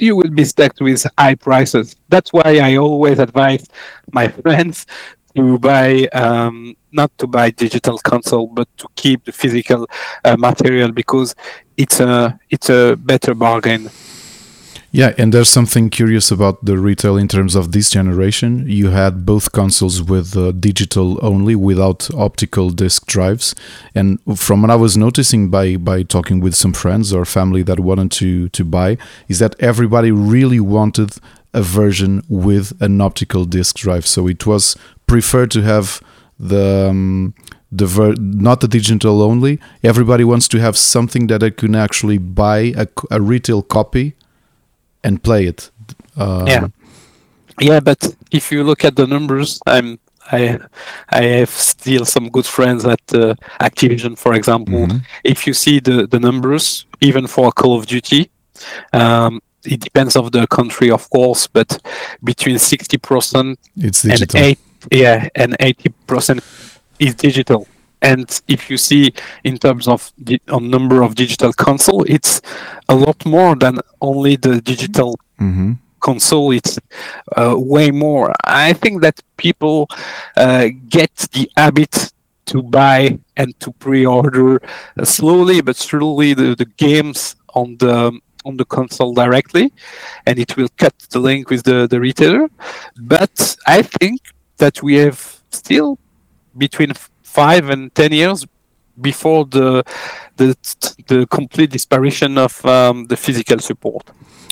you 0.00 0.14
will 0.14 0.30
be 0.30 0.44
stuck 0.44 0.78
with 0.80 1.04
high 1.18 1.34
prices. 1.34 1.96
That's 2.08 2.32
why 2.32 2.60
I 2.62 2.76
always 2.76 3.18
advise 3.18 3.66
my 4.12 4.28
friends 4.42 4.86
to 5.34 5.58
buy 5.58 6.04
um, 6.12 6.76
not 6.92 7.16
to 7.18 7.26
buy 7.26 7.50
digital 7.50 7.98
console, 7.98 8.46
but 8.46 8.68
to 8.78 8.86
keep 8.96 9.24
the 9.24 9.32
physical 9.32 9.88
uh, 10.24 10.36
material 10.36 10.92
because 10.92 11.34
it's 11.76 12.00
a 12.00 12.38
it's 12.50 12.70
a 12.70 12.96
better 12.96 13.34
bargain 13.34 13.90
yeah, 14.98 15.14
and 15.16 15.32
there's 15.32 15.48
something 15.48 15.90
curious 15.90 16.32
about 16.32 16.64
the 16.64 16.76
retail 16.76 17.16
in 17.16 17.28
terms 17.28 17.54
of 17.54 17.70
this 17.70 17.88
generation. 17.88 18.64
You 18.66 18.90
had 18.90 19.24
both 19.24 19.52
consoles 19.52 20.02
with 20.02 20.36
uh, 20.36 20.50
digital 20.50 21.24
only, 21.24 21.54
without 21.54 22.12
optical 22.16 22.70
disc 22.70 23.06
drives. 23.06 23.54
And 23.94 24.18
from 24.36 24.62
what 24.62 24.72
I 24.72 24.74
was 24.74 24.96
noticing 24.96 25.50
by 25.50 25.76
by 25.76 26.02
talking 26.02 26.40
with 26.40 26.56
some 26.56 26.72
friends 26.72 27.12
or 27.12 27.24
family 27.24 27.62
that 27.62 27.78
wanted 27.78 28.10
to 28.18 28.48
to 28.48 28.64
buy, 28.64 28.98
is 29.28 29.38
that 29.38 29.54
everybody 29.60 30.10
really 30.10 30.58
wanted 30.58 31.10
a 31.54 31.62
version 31.62 32.24
with 32.28 32.72
an 32.82 33.00
optical 33.00 33.44
disc 33.44 33.76
drive. 33.76 34.04
So 34.04 34.26
it 34.26 34.46
was 34.46 34.76
preferred 35.06 35.52
to 35.52 35.62
have 35.62 36.02
the 36.40 36.88
um, 36.90 37.34
the 37.70 37.86
ver- 37.86 38.16
not 38.18 38.62
the 38.62 38.68
digital 38.68 39.22
only. 39.22 39.60
Everybody 39.84 40.24
wants 40.24 40.48
to 40.48 40.58
have 40.58 40.76
something 40.76 41.28
that 41.28 41.44
I 41.44 41.50
can 41.50 41.76
actually 41.76 42.18
buy 42.18 42.74
a, 42.76 42.88
a 43.12 43.20
retail 43.20 43.62
copy 43.62 44.16
and 45.02 45.22
play 45.22 45.46
it. 45.46 45.70
Um, 46.16 46.46
yeah, 46.46 46.66
yeah. 47.60 47.80
But 47.80 48.14
if 48.30 48.52
you 48.52 48.64
look 48.64 48.84
at 48.84 48.96
the 48.96 49.06
numbers, 49.06 49.60
I'm 49.66 49.98
I 50.30 50.58
I 51.08 51.22
have 51.22 51.50
still 51.50 52.04
some 52.04 52.28
good 52.28 52.46
friends 52.46 52.84
at 52.84 53.00
uh, 53.14 53.34
Activision, 53.60 54.16
for 54.18 54.34
example. 54.34 54.86
Mm-hmm. 54.86 54.98
If 55.24 55.46
you 55.46 55.54
see 55.54 55.80
the 55.80 56.06
the 56.06 56.20
numbers, 56.20 56.86
even 57.00 57.26
for 57.26 57.52
Call 57.52 57.78
of 57.78 57.86
Duty, 57.86 58.30
um, 58.92 59.40
it 59.64 59.80
depends 59.80 60.16
of 60.16 60.32
the 60.32 60.46
country, 60.46 60.90
of 60.90 61.08
course, 61.10 61.46
but 61.46 61.78
between 62.22 62.58
sixty 62.58 62.98
percent 62.98 63.58
and 63.76 64.34
eight, 64.36 64.58
yeah, 64.92 65.28
and 65.34 65.56
eighty 65.60 65.90
percent 66.06 66.40
is 66.98 67.14
digital. 67.14 67.66
And 68.02 68.40
if 68.48 68.70
you 68.70 68.76
see 68.76 69.12
in 69.44 69.58
terms 69.58 69.88
of 69.88 70.12
the 70.18 70.40
number 70.48 71.02
of 71.02 71.14
digital 71.14 71.52
console, 71.52 72.04
it's 72.04 72.40
a 72.88 72.94
lot 72.94 73.24
more 73.26 73.56
than 73.56 73.80
only 74.00 74.36
the 74.36 74.60
digital 74.60 75.18
mm-hmm. 75.40 75.72
console. 76.00 76.52
It's 76.52 76.78
uh, 77.36 77.54
way 77.56 77.90
more. 77.90 78.32
I 78.44 78.72
think 78.72 79.02
that 79.02 79.20
people 79.36 79.88
uh, 80.36 80.68
get 80.88 81.14
the 81.32 81.50
habit 81.56 82.12
to 82.46 82.62
buy 82.62 83.18
and 83.36 83.58
to 83.60 83.72
pre-order 83.72 84.62
uh, 84.98 85.04
slowly 85.04 85.60
but 85.60 85.76
surely 85.76 86.32
the, 86.32 86.54
the 86.54 86.64
games 86.64 87.36
on 87.54 87.76
the 87.76 88.18
on 88.44 88.56
the 88.56 88.64
console 88.64 89.12
directly, 89.12 89.70
and 90.24 90.38
it 90.38 90.56
will 90.56 90.68
cut 90.78 90.94
the 91.10 91.18
link 91.18 91.50
with 91.50 91.64
the, 91.64 91.86
the 91.86 92.00
retailer. 92.00 92.48
But 92.96 93.56
I 93.66 93.82
think 93.82 94.20
that 94.56 94.82
we 94.82 94.94
have 94.94 95.42
still 95.50 95.98
between 96.56 96.92
five 97.38 97.64
and 97.74 97.94
ten 97.94 98.12
years 98.12 98.46
before 99.00 99.44
the 99.56 99.84
the, 100.36 100.56
the 101.06 101.26
complete 101.26 101.70
disparition 101.70 102.38
of 102.38 102.64
um, 102.64 103.06
the 103.06 103.16
physical 103.16 103.58
support. 103.58 104.04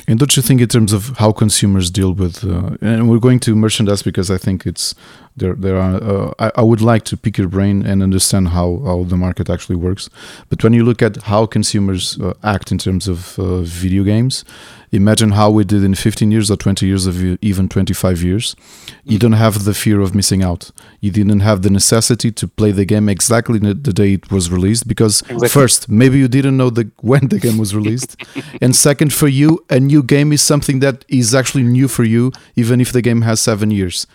And 0.09 0.19
don't 0.21 0.37
you 0.37 0.43
think, 0.43 0.61
in 0.61 0.69
terms 0.69 0.93
of 0.93 1.03
how 1.19 1.33
consumers 1.33 1.91
deal 1.91 2.13
with, 2.13 2.45
uh, 2.45 2.77
and 2.81 3.09
we're 3.09 3.25
going 3.29 3.41
to 3.41 3.57
merchandise 3.57 4.03
because 4.03 4.31
I 4.31 4.39
think 4.39 4.65
it's 4.65 4.95
there. 5.37 5.55
There 5.55 5.77
are. 5.77 5.95
Uh, 6.03 6.33
I, 6.39 6.53
I, 6.57 6.63
would 6.63 6.81
like 6.81 7.05
to 7.05 7.17
pick 7.17 7.39
your 7.39 7.49
brain 7.49 7.85
and 7.85 8.03
understand 8.03 8.49
how 8.49 8.81
how 8.85 9.05
the 9.05 9.17
market 9.17 9.51
actually 9.51 9.77
works. 9.77 10.09
But 10.49 10.63
when 10.63 10.73
you 10.73 10.85
look 10.85 11.03
at 11.03 11.17
how 11.23 11.47
consumers 11.47 12.19
uh, 12.21 12.35
act 12.43 12.73
in 12.73 12.79
terms 12.79 13.09
of 13.09 13.39
uh, 13.39 13.61
video 13.61 14.05
games, 14.05 14.45
imagine 14.93 15.33
how 15.33 15.51
we 15.51 15.65
did 15.65 15.83
in 15.83 15.95
15 15.95 16.31
years 16.31 16.51
or 16.51 16.57
20 16.57 16.87
years 16.87 17.07
of 17.07 17.23
even 17.43 17.69
25 17.69 18.23
years 18.23 18.57
you 19.05 19.19
mm. 19.19 19.21
don't 19.21 19.33
have 19.33 19.65
the 19.65 19.75
fear 19.75 20.01
of 20.01 20.15
missing 20.15 20.43
out 20.43 20.71
you 21.01 21.11
didn't 21.11 21.41
have 21.41 21.63
the 21.63 21.71
necessity 21.71 22.31
to 22.31 22.47
play 22.47 22.71
the 22.71 22.85
game 22.85 23.09
exactly 23.09 23.59
the 23.59 23.75
day 23.75 24.15
it 24.15 24.31
was 24.31 24.51
released 24.51 24.87
because 24.87 25.23
exactly. 25.23 25.49
first 25.49 25.89
maybe 25.89 26.19
you 26.19 26.29
didn't 26.29 26.57
know 26.57 26.71
the 26.71 26.91
when 27.01 27.29
the 27.29 27.39
game 27.39 27.59
was 27.59 27.75
released 27.75 28.17
and 28.63 28.75
second 28.75 29.13
for 29.13 29.29
you 29.29 29.65
a 29.71 29.81
new 29.81 30.03
game 30.03 30.33
is 30.33 30.43
something 30.43 30.81
that 30.81 31.05
is 31.09 31.35
actually 31.35 31.65
new 31.65 31.89
for 31.89 32.05
you 32.05 32.33
even 32.55 32.81
if 32.81 32.93
the 32.93 33.03
game 33.03 33.23
has 33.23 33.41
7 33.41 33.71
years 33.71 34.07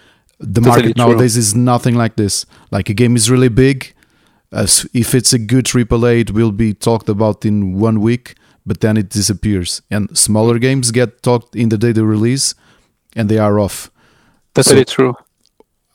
the 0.42 0.62
market 0.62 0.98
nowadays 0.98 1.38
is 1.38 1.56
nothing 1.56 1.96
like 1.96 2.16
this 2.16 2.46
like 2.72 2.90
a 2.90 2.94
game 2.94 3.16
is 3.16 3.30
really 3.30 3.50
big 3.50 3.94
as 4.52 4.86
if 4.94 5.16
it's 5.16 5.32
a 5.32 5.40
good 5.40 5.64
AAA, 5.64 6.20
it 6.20 6.32
will 6.32 6.52
be 6.52 6.74
talked 6.74 7.08
about 7.08 7.46
in 7.46 7.80
one 7.80 8.02
week 8.02 8.36
but 8.66 8.82
then 8.82 8.98
it 8.98 9.10
disappears. 9.10 9.82
And 9.90 10.16
smaller 10.18 10.60
games 10.60 10.92
get 10.92 11.22
talked 11.24 11.56
in 11.56 11.70
the 11.70 11.78
day 11.78 11.92
they 11.92 12.02
release, 12.02 12.54
and 13.16 13.30
they 13.30 13.38
are 13.38 13.60
off. 13.60 13.92
Totally 14.54 14.86
so, 14.88 14.94
true. 14.96 15.14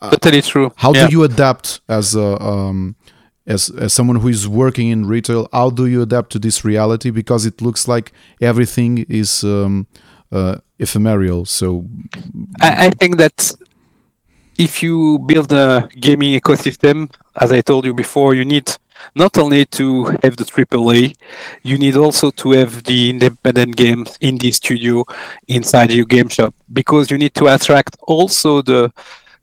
Uh, 0.00 0.10
totally 0.10 0.42
true. 0.42 0.72
How 0.76 0.92
yeah. 0.92 1.06
do 1.06 1.12
you 1.12 1.24
adapt 1.24 1.80
as 1.88 2.14
a 2.14 2.42
um, 2.42 2.96
as 3.46 3.70
as 3.70 3.92
someone 3.92 4.16
who 4.16 4.28
is 4.28 4.46
working 4.48 4.88
in 4.88 5.06
retail? 5.06 5.48
How 5.52 5.70
do 5.70 5.86
you 5.86 6.02
adapt 6.02 6.32
to 6.32 6.38
this 6.38 6.64
reality? 6.64 7.10
Because 7.10 7.46
it 7.46 7.62
looks 7.62 7.88
like 7.88 8.12
everything 8.40 9.06
is 9.08 9.44
um, 9.44 9.86
uh, 10.32 10.56
ephemeral. 10.78 11.44
So 11.44 11.86
I, 12.60 12.86
I 12.86 12.90
think 12.90 13.16
that 13.18 13.52
if 14.58 14.82
you 14.82 15.18
build 15.20 15.52
a 15.52 15.88
gaming 16.00 16.38
ecosystem, 16.38 17.10
as 17.36 17.52
I 17.52 17.60
told 17.60 17.84
you 17.84 17.94
before, 17.94 18.34
you 18.34 18.44
need 18.44 18.70
not 19.14 19.36
only 19.38 19.66
to 19.66 20.04
have 20.22 20.36
the 20.36 20.44
AAA, 20.44 21.14
you 21.62 21.78
need 21.78 21.96
also 21.96 22.30
to 22.30 22.52
have 22.52 22.82
the 22.84 23.10
independent 23.10 23.76
games 23.76 24.16
in 24.20 24.38
the 24.38 24.50
studio 24.52 25.04
inside 25.48 25.90
your 25.92 26.06
game 26.06 26.28
shop 26.28 26.54
because 26.72 27.10
you 27.10 27.18
need 27.18 27.34
to 27.34 27.46
attract 27.54 27.96
also 28.02 28.62
the 28.62 28.90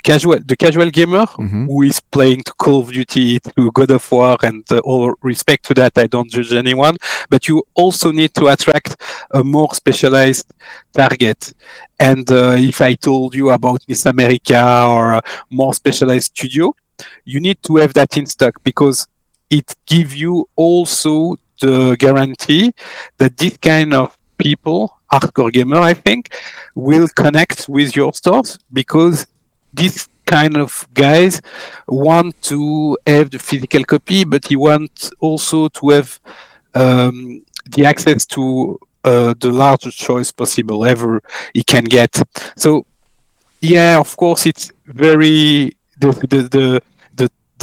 casual 0.03 0.39
the 0.45 0.55
casual 0.55 0.89
gamer 0.89 1.25
mm-hmm. 1.25 1.65
who 1.65 1.81
is 1.83 2.00
playing 2.00 2.43
to 2.43 2.53
Call 2.53 2.81
of 2.81 2.91
Duty 2.91 3.39
to 3.39 3.72
God 3.72 3.91
of 3.91 4.12
War 4.12 4.38
and 4.43 4.63
uh, 4.72 4.79
all 4.79 5.15
respect 5.22 5.65
to 5.65 5.74
that 5.75 5.98
I 5.98 6.07
don't 6.07 6.29
judge 6.29 6.53
anyone 6.53 6.98
but 7.29 7.48
you 7.48 7.63
also 7.74 8.12
need 8.12 8.33
to 8.36 8.48
attract 8.48 9.01
a 9.31 9.43
more 9.43 9.74
specialized 9.74 10.53
target 10.93 11.54
and 11.99 12.30
uh, 12.32 12.56
if 12.58 12.82
I 12.82 12.95
told 12.95 13.36
you 13.36 13.49
about 13.51 13.82
Miss 13.88 14.06
America 14.06 14.86
or 14.88 15.13
a 15.13 15.23
more 15.49 15.73
specialized 15.73 16.32
studio 16.36 16.75
you 17.25 17.39
need 17.39 17.62
to 17.63 17.77
have 17.77 17.93
that 17.93 18.17
in 18.17 18.25
stock 18.25 18.62
because 18.63 19.08
it 19.49 19.75
gives 19.86 20.15
you 20.15 20.47
also 20.56 21.38
the 21.62 21.95
guarantee 21.97 22.73
that 23.17 23.38
this 23.38 23.58
kind 23.58 23.93
of 23.93 24.17
people, 24.38 24.99
hardcore 25.12 25.51
gamer, 25.51 25.80
I 25.80 25.93
think, 25.93 26.34
will 26.75 27.08
connect 27.08 27.69
with 27.69 27.95
your 27.95 28.13
stores 28.13 28.60
because 28.71 29.27
this 29.73 30.07
kind 30.25 30.57
of 30.57 30.88
guys 30.93 31.41
want 31.88 32.41
to 32.43 32.97
have 33.05 33.29
the 33.29 33.39
physical 33.39 33.83
copy, 33.83 34.23
but 34.23 34.47
he 34.47 34.55
wants 34.55 35.12
also 35.19 35.67
to 35.69 35.89
have 35.89 36.19
um, 36.73 37.43
the 37.71 37.86
access 37.86 38.25
to 38.25 38.79
uh, 39.03 39.33
the 39.39 39.51
largest 39.51 39.97
choice 39.97 40.31
possible 40.31 40.86
ever 40.86 41.21
he 41.53 41.63
can 41.63 41.83
get. 41.83 42.21
So, 42.55 42.86
yeah, 43.59 43.99
of 43.99 44.15
course, 44.15 44.45
it's 44.45 44.71
very 44.86 45.75
the 45.99 46.12
the, 46.12 46.49
the 46.55 46.81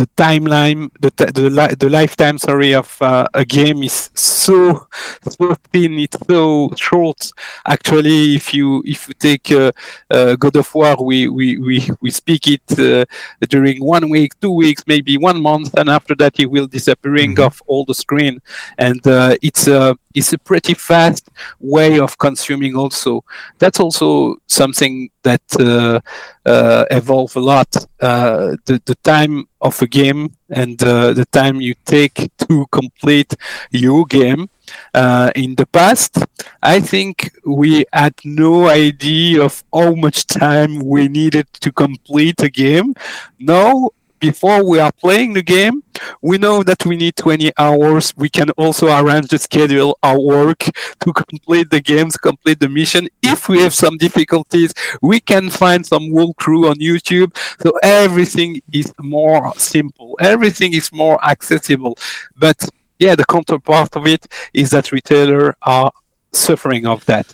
the 0.00 0.06
timeline, 0.16 0.88
the 1.00 1.10
the, 1.16 1.76
the 1.78 1.90
lifetime, 1.90 2.38
sorry, 2.38 2.72
of 2.74 2.96
uh, 3.02 3.26
a 3.34 3.44
game 3.44 3.82
is 3.82 4.10
so 4.14 4.88
so 5.28 5.54
thin. 5.72 5.98
It's 5.98 6.16
so 6.26 6.72
short. 6.76 7.30
Actually, 7.66 8.36
if 8.36 8.54
you 8.54 8.82
if 8.86 9.08
you 9.08 9.14
take 9.14 9.52
uh, 9.52 9.72
uh, 10.10 10.36
God 10.36 10.56
of 10.56 10.74
War, 10.74 10.96
we 11.04 11.28
we 11.28 11.58
we, 11.58 11.90
we 12.00 12.10
speak 12.10 12.46
it 12.46 12.66
uh, 12.78 13.04
during 13.48 13.84
one 13.84 14.08
week, 14.08 14.32
two 14.40 14.52
weeks, 14.52 14.82
maybe 14.86 15.18
one 15.18 15.42
month, 15.42 15.74
and 15.76 15.90
after 15.90 16.14
that, 16.16 16.40
it 16.40 16.50
will 16.50 16.66
disappearing 16.66 17.34
mm-hmm. 17.34 17.44
off 17.44 17.60
all 17.66 17.84
the 17.84 17.94
screen. 17.94 18.40
And 18.78 19.06
uh, 19.06 19.36
it's 19.42 19.68
a 19.68 19.98
it's 20.14 20.32
a 20.32 20.38
pretty 20.38 20.74
fast 20.74 21.28
way 21.60 21.98
of 21.98 22.18
consuming. 22.18 22.76
Also, 22.76 23.24
that's 23.58 23.80
also 23.80 24.36
something 24.46 25.10
that 25.22 25.42
uh, 25.58 26.00
uh, 26.44 26.84
evolve 26.90 27.34
a 27.36 27.40
lot. 27.40 27.68
Uh, 28.00 28.56
the 28.66 28.80
the 28.86 28.96
time 29.02 29.46
of 29.60 29.80
a 29.82 29.86
game 29.86 30.30
and 30.50 30.82
uh, 30.82 31.12
the 31.12 31.26
time 31.26 31.60
you 31.60 31.74
take 31.84 32.30
to 32.38 32.66
complete 32.72 33.34
your 33.70 34.04
game. 34.06 34.48
Uh, 34.94 35.32
in 35.34 35.56
the 35.56 35.66
past, 35.66 36.18
I 36.62 36.78
think 36.80 37.32
we 37.44 37.84
had 37.92 38.14
no 38.24 38.68
idea 38.68 39.42
of 39.42 39.64
how 39.72 39.94
much 39.94 40.26
time 40.26 40.78
we 40.78 41.08
needed 41.08 41.48
to 41.60 41.72
complete 41.72 42.40
a 42.40 42.48
game. 42.48 42.94
Now 43.38 43.90
before 44.20 44.64
we 44.64 44.78
are 44.78 44.92
playing 44.92 45.32
the 45.32 45.42
game, 45.42 45.82
we 46.22 46.38
know 46.38 46.62
that 46.62 46.84
we 46.86 46.96
need 46.96 47.16
20 47.16 47.52
hours. 47.58 48.14
We 48.16 48.28
can 48.28 48.50
also 48.50 48.88
arrange 48.88 49.28
the 49.28 49.38
schedule 49.38 49.98
our 50.02 50.20
work 50.20 50.58
to 50.58 51.12
complete 51.12 51.70
the 51.70 51.80
games, 51.80 52.16
complete 52.16 52.60
the 52.60 52.68
mission. 52.68 53.08
If 53.22 53.48
we 53.48 53.60
have 53.62 53.74
some 53.74 53.96
difficulties, 53.96 54.72
we 55.02 55.20
can 55.20 55.50
find 55.50 55.84
some 55.84 56.10
walkthrough 56.10 56.70
on 56.70 56.76
YouTube. 56.76 57.36
So 57.62 57.72
everything 57.82 58.60
is 58.72 58.92
more 59.00 59.52
simple. 59.56 60.16
Everything 60.20 60.74
is 60.74 60.92
more 60.92 61.22
accessible. 61.24 61.98
But 62.36 62.68
yeah, 62.98 63.14
the 63.14 63.24
counterpart 63.24 63.96
of 63.96 64.06
it 64.06 64.26
is 64.52 64.70
that 64.70 64.92
retailers 64.92 65.54
are 65.62 65.90
suffering 66.32 66.86
of 66.86 67.04
that. 67.06 67.32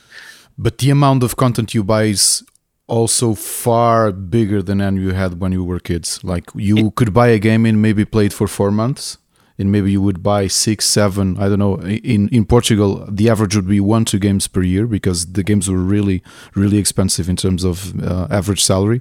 But 0.56 0.78
the 0.78 0.90
amount 0.90 1.22
of 1.22 1.36
content 1.36 1.74
you 1.74 1.84
buy 1.84 2.04
is 2.04 2.42
also 2.88 3.34
far 3.34 4.12
bigger 4.12 4.62
than 4.62 4.80
any 4.80 5.00
you 5.00 5.12
had 5.12 5.40
when 5.40 5.52
you 5.52 5.64
were 5.64 5.80
kids. 5.80 6.22
Like 6.22 6.44
you 6.54 6.90
could 6.92 7.12
buy 7.12 7.28
a 7.28 7.38
game 7.38 7.66
and 7.66 7.82
maybe 7.82 8.04
play 8.04 8.26
it 8.26 8.32
for 8.32 8.46
four 8.46 8.70
months, 8.70 9.18
and 9.58 9.72
maybe 9.72 9.90
you 9.90 10.00
would 10.00 10.22
buy 10.22 10.46
six, 10.46 10.84
seven. 10.84 11.36
I 11.38 11.48
don't 11.48 11.58
know. 11.58 11.80
In 11.80 12.28
in 12.28 12.44
Portugal, 12.44 13.06
the 13.08 13.28
average 13.28 13.56
would 13.56 13.68
be 13.68 13.80
one 13.80 14.04
two 14.04 14.18
games 14.18 14.48
per 14.48 14.62
year 14.62 14.86
because 14.86 15.32
the 15.32 15.42
games 15.42 15.68
were 15.68 15.78
really 15.78 16.22
really 16.54 16.78
expensive 16.78 17.28
in 17.28 17.36
terms 17.36 17.64
of 17.64 18.00
uh, 18.02 18.26
average 18.30 18.62
salary. 18.62 19.00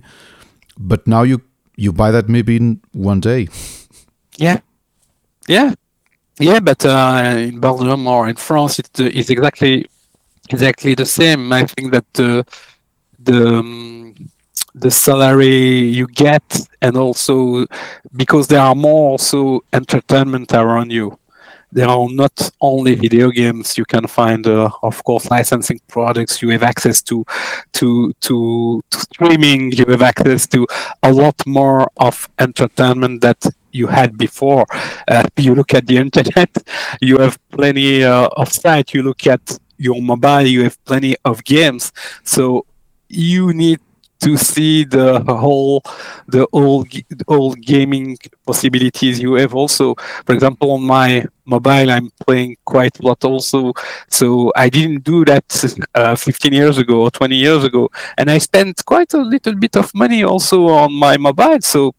But 0.78 1.08
now 1.08 1.24
you 1.24 1.42
you 1.78 1.94
buy 1.94 2.12
that 2.12 2.28
maybe 2.28 2.56
in 2.56 2.82
one 2.92 3.20
day. 3.20 3.48
Yeah, 4.38 4.60
yeah, 5.48 5.74
yeah. 6.40 6.60
But 6.60 6.86
uh, 6.86 7.36
in 7.38 7.60
Belgium 7.60 8.08
or 8.08 8.28
in 8.28 8.36
France, 8.36 8.80
it, 8.80 8.90
uh, 9.00 9.10
it's 9.14 9.30
exactly 9.30 9.86
exactly 10.50 10.96
the 10.96 11.06
same. 11.06 11.54
I 11.54 11.66
think 11.66 11.92
that. 11.92 12.46
The 13.26 13.60
um, 13.60 14.16
the 14.76 14.92
salary 14.92 15.80
you 15.80 16.06
get 16.08 16.44
and 16.82 16.98
also 16.98 17.66
because 18.16 18.48
there 18.48 18.60
are 18.60 18.76
more 18.76 19.12
also 19.12 19.62
entertainment 19.74 20.54
around 20.54 20.92
you. 20.92 21.18
There 21.72 21.88
are 21.88 22.08
not 22.10 22.52
only 22.62 22.96
video 22.96 23.30
games 23.32 23.78
you 23.78 23.86
can 23.86 24.08
find 24.08 24.46
uh, 24.46 24.70
of 24.84 25.04
course 25.04 25.30
licensing 25.32 25.80
products. 25.88 26.42
You 26.42 26.50
have 26.50 26.64
access 26.64 27.02
to, 27.04 27.26
to 27.74 28.14
to 28.22 28.82
to 28.92 29.00
streaming. 29.00 29.72
You 29.72 29.86
have 29.88 30.02
access 30.02 30.46
to 30.48 30.68
a 31.04 31.12
lot 31.12 31.36
more 31.46 31.90
of 31.98 32.30
entertainment 32.40 33.22
that 33.22 33.44
you 33.72 33.88
had 33.88 34.18
before. 34.18 34.66
Uh, 35.08 35.24
you 35.38 35.56
look 35.56 35.74
at 35.74 35.86
the 35.88 35.98
internet 35.98 36.50
you 37.02 37.18
have 37.18 37.38
plenty 37.50 38.04
uh, 38.04 38.28
of 38.38 38.52
sites 38.52 38.94
you 38.94 39.04
look 39.04 39.28
at 39.28 39.58
your 39.78 40.02
mobile 40.02 40.48
you 40.48 40.64
have 40.64 40.78
plenty 40.86 41.16
of 41.26 41.44
games. 41.44 41.92
So 42.24 42.66
you 43.10 43.54
need 43.54 43.80
to 44.22 44.38
see 44.38 44.84
the 44.84 45.20
whole 45.28 45.84
the 46.28 46.48
old 46.52 46.88
old 47.28 47.60
gaming 47.62 48.18
possibilities 48.46 49.20
you 49.20 49.34
have 49.34 49.54
also. 49.54 49.96
For 50.26 50.34
example 50.34 50.72
on 50.72 50.84
my 50.84 51.26
mobile 51.46 51.92
i'm 51.92 52.10
playing 52.26 52.56
quite 52.66 52.98
a 53.00 53.04
lot 53.04 53.24
also. 53.24 53.74
So 54.10 54.52
i 54.56 54.70
didn't 54.70 55.04
do 55.04 55.26
that 55.26 55.46
uh, 55.94 56.16
15 56.16 56.54
years 56.54 56.78
ago 56.78 57.02
or 57.02 57.12
20 57.12 57.36
years 57.36 57.64
ago. 57.64 57.90
And 58.18 58.32
i 58.32 58.38
spent 58.38 58.84
quite 58.86 59.14
a 59.14 59.22
little 59.22 59.56
bit 59.56 59.76
of 59.76 59.94
money 59.94 60.24
also 60.24 60.68
on 60.70 60.94
my 60.94 61.18
mobile. 61.18 61.62
So 61.62 61.94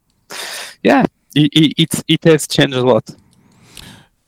yeah 0.82 1.04
it, 1.34 1.50
it, 1.52 1.72
it, 1.76 2.04
it 2.08 2.24
has 2.24 2.46
changed 2.46 2.76
a 2.76 2.82
lot. 2.82 3.04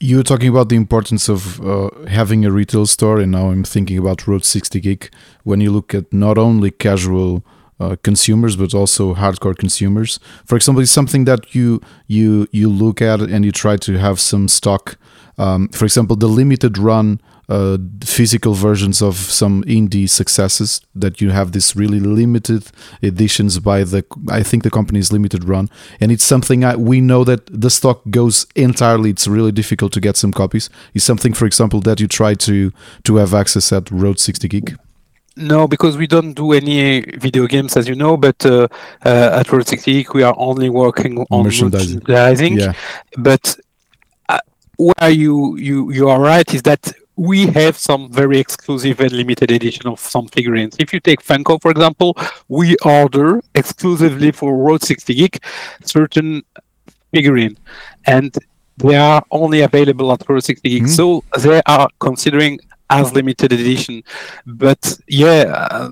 You 0.00 0.18
were 0.18 0.22
talking 0.22 0.48
about 0.48 0.68
the 0.68 0.76
importance 0.76 1.28
of 1.28 1.60
uh, 1.60 1.90
having 2.06 2.44
a 2.44 2.52
retail 2.52 2.86
store, 2.86 3.18
and 3.18 3.32
now 3.32 3.50
I'm 3.50 3.64
thinking 3.64 3.98
about 3.98 4.28
Road 4.28 4.44
60 4.44 4.78
Geek. 4.78 5.10
When 5.42 5.60
you 5.60 5.72
look 5.72 5.92
at 5.92 6.12
not 6.12 6.38
only 6.38 6.70
casual 6.70 7.44
uh, 7.80 7.96
consumers 8.04 8.54
but 8.54 8.74
also 8.74 9.14
hardcore 9.14 9.56
consumers, 9.58 10.20
for 10.44 10.54
example, 10.54 10.82
it's 10.82 10.92
something 10.92 11.24
that 11.24 11.52
you 11.52 11.80
you 12.06 12.46
you 12.52 12.68
look 12.68 13.02
at 13.02 13.20
and 13.20 13.44
you 13.44 13.50
try 13.50 13.76
to 13.76 13.98
have 13.98 14.20
some 14.20 14.46
stock. 14.46 14.96
Um, 15.36 15.68
for 15.70 15.84
example, 15.84 16.14
the 16.14 16.28
limited 16.28 16.78
run 16.78 17.20
uh, 17.48 17.78
physical 18.04 18.54
versions 18.54 19.00
of 19.00 19.16
some 19.16 19.64
indie 19.64 20.08
successes 20.08 20.80
that 20.94 21.20
you 21.20 21.30
have 21.30 21.52
this 21.52 21.74
really 21.74 21.98
limited 21.98 22.70
editions 23.02 23.58
by 23.58 23.84
the 23.84 24.04
I 24.28 24.42
think 24.42 24.64
the 24.64 24.70
company 24.70 24.98
is 24.98 25.12
limited 25.12 25.44
run 25.44 25.70
and 26.00 26.12
it's 26.12 26.24
something 26.24 26.64
I, 26.64 26.76
we 26.76 27.00
know 27.00 27.24
that 27.24 27.46
the 27.46 27.70
stock 27.70 28.02
goes 28.10 28.46
entirely 28.54 29.10
it's 29.10 29.26
really 29.26 29.52
difficult 29.52 29.92
to 29.94 30.00
get 30.00 30.16
some 30.16 30.32
copies 30.32 30.68
is 30.92 31.04
something 31.04 31.32
for 31.32 31.46
example 31.46 31.80
that 31.80 32.00
you 32.00 32.08
try 32.08 32.34
to 32.34 32.70
to 33.04 33.16
have 33.16 33.32
access 33.32 33.72
at 33.72 33.90
Road 33.90 34.20
60 34.20 34.46
Geek 34.48 34.74
no, 35.38 35.68
because 35.68 35.96
we 35.96 36.08
don't 36.08 36.32
do 36.32 36.52
any 36.52 37.00
video 37.00 37.46
games, 37.46 37.76
as 37.76 37.88
you 37.88 37.94
know. 37.94 38.16
But 38.16 38.44
uh, 38.44 38.66
uh, 39.06 39.38
at 39.38 39.52
Road 39.52 39.68
60 39.68 39.92
Geek, 39.92 40.12
we 40.12 40.24
are 40.24 40.34
only 40.36 40.68
working 40.68 41.24
on 41.30 41.44
merchandising. 41.44 42.00
merchandising. 42.00 42.58
Yeah. 42.58 42.72
But 43.16 43.56
uh, 44.28 44.40
where 44.78 45.10
you 45.10 45.56
you 45.56 45.92
you 45.92 46.08
are 46.08 46.20
right 46.20 46.52
is 46.52 46.62
that 46.62 46.92
we 47.18 47.46
have 47.48 47.76
some 47.76 48.10
very 48.12 48.38
exclusive 48.38 49.00
and 49.00 49.10
limited 49.10 49.50
edition 49.50 49.88
of 49.88 49.98
some 49.98 50.28
figurines. 50.28 50.76
If 50.78 50.92
you 50.92 51.00
take 51.00 51.20
Funko, 51.20 51.60
for 51.60 51.72
example, 51.72 52.16
we 52.46 52.76
order 52.84 53.40
exclusively 53.56 54.30
for 54.30 54.56
Road 54.56 54.84
60 54.84 55.14
Geek 55.14 55.44
certain 55.84 56.42
figurine, 57.12 57.58
and 58.06 58.32
they 58.76 58.94
are 58.94 59.24
only 59.32 59.62
available 59.62 60.12
at 60.12 60.28
Road 60.28 60.44
60 60.44 60.68
Geek. 60.68 60.82
Mm-hmm. 60.84 60.92
So 60.92 61.24
they 61.36 61.60
are 61.66 61.88
considering 61.98 62.60
as 62.88 63.12
limited 63.12 63.52
edition. 63.52 64.04
But 64.46 64.96
yeah, 65.08 65.66
uh, 65.70 65.90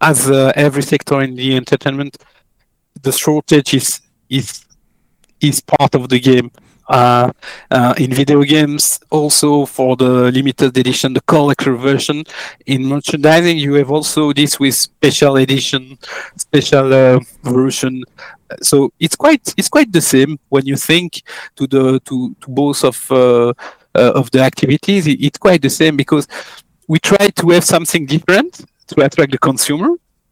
as 0.00 0.28
uh, 0.28 0.52
every 0.56 0.82
sector 0.82 1.22
in 1.22 1.36
the 1.36 1.56
entertainment, 1.56 2.18
the 3.00 3.12
shortage 3.12 3.74
is 3.74 4.00
is 4.28 4.64
is 5.40 5.60
part 5.60 5.94
of 5.94 6.08
the 6.08 6.18
game 6.18 6.50
uh, 6.88 7.32
uh, 7.70 7.94
in 7.98 8.12
video 8.12 8.42
games, 8.42 9.00
also 9.10 9.66
for 9.66 9.96
the 9.96 10.30
limited 10.32 10.76
edition, 10.76 11.12
the 11.12 11.20
collector 11.22 11.74
version. 11.76 12.24
In 12.66 12.84
merchandising, 12.84 13.58
you 13.58 13.74
have 13.74 13.90
also 13.90 14.32
this 14.32 14.60
with 14.60 14.74
special 14.74 15.36
edition, 15.36 15.98
special 16.36 16.92
uh, 16.92 17.20
version. 17.42 18.02
So 18.62 18.92
it's 19.00 19.16
quite 19.16 19.54
it's 19.56 19.68
quite 19.68 19.92
the 19.92 20.00
same 20.00 20.38
when 20.48 20.66
you 20.66 20.76
think 20.76 21.22
to 21.56 21.66
the 21.66 22.00
to, 22.00 22.34
to 22.40 22.48
both 22.48 22.84
of 22.84 23.10
uh, 23.10 23.52
uh, 23.94 24.12
of 24.14 24.30
the 24.30 24.40
activities. 24.40 25.06
it's 25.06 25.38
quite 25.38 25.62
the 25.62 25.70
same 25.70 25.96
because 25.96 26.28
we 26.88 26.98
try 26.98 27.28
to 27.30 27.50
have 27.50 27.64
something 27.64 28.06
different 28.06 28.64
to 28.86 29.04
attract 29.04 29.32
the 29.32 29.38
consumer 29.38 29.88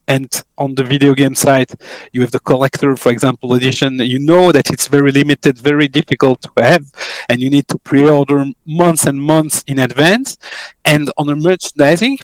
and 0.09 0.43
on 0.59 0.75
the 0.75 0.85
video 0.85 1.15
game 1.15 1.35
side 1.35 1.71
you 2.13 2.21
have 2.21 2.31
the 2.31 2.41
collector 2.41 2.97
for 2.97 3.11
example 3.11 3.55
edition. 3.55 3.99
You 3.99 4.19
know 4.19 4.53
that 4.53 4.71
it's 4.71 4.89
very 4.89 5.13
limited 5.13 5.59
very 5.59 5.89
difficult 5.89 6.43
to 6.43 6.51
have 6.63 6.85
and 7.29 7.41
you 7.41 7.51
need 7.51 7.69
to 7.69 7.79
pre-order 7.79 8.47
months 8.67 9.07
and 9.07 9.21
months 9.21 9.65
in 9.67 9.79
advance. 9.79 10.37
And 10.85 11.11
on 11.17 11.27
the 11.27 11.37
merchandising 11.37 12.19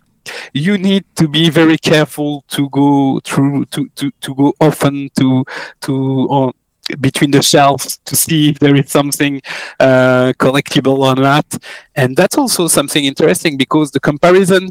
you 0.52 0.78
need 0.78 1.04
to 1.16 1.28
be 1.28 1.50
very 1.50 1.78
careful 1.78 2.44
to 2.48 2.68
go 2.70 3.20
through 3.24 3.64
to 3.66 3.88
to, 3.96 4.10
to 4.20 4.34
go 4.34 4.52
often 4.60 5.10
to 5.18 5.44
to 5.80 6.28
uh, 6.30 6.52
between 7.00 7.30
the 7.30 7.42
shelves 7.42 7.98
to 8.04 8.16
see 8.16 8.50
if 8.50 8.58
there 8.58 8.74
is 8.74 8.90
something 8.90 9.40
uh, 9.78 10.32
collectible 10.38 10.98
or 10.98 11.14
not. 11.14 11.46
And 11.94 12.16
that's 12.16 12.36
also 12.36 12.68
something 12.68 13.04
interesting 13.04 13.56
because 13.56 13.90
the 13.90 14.00
comparison 14.00 14.70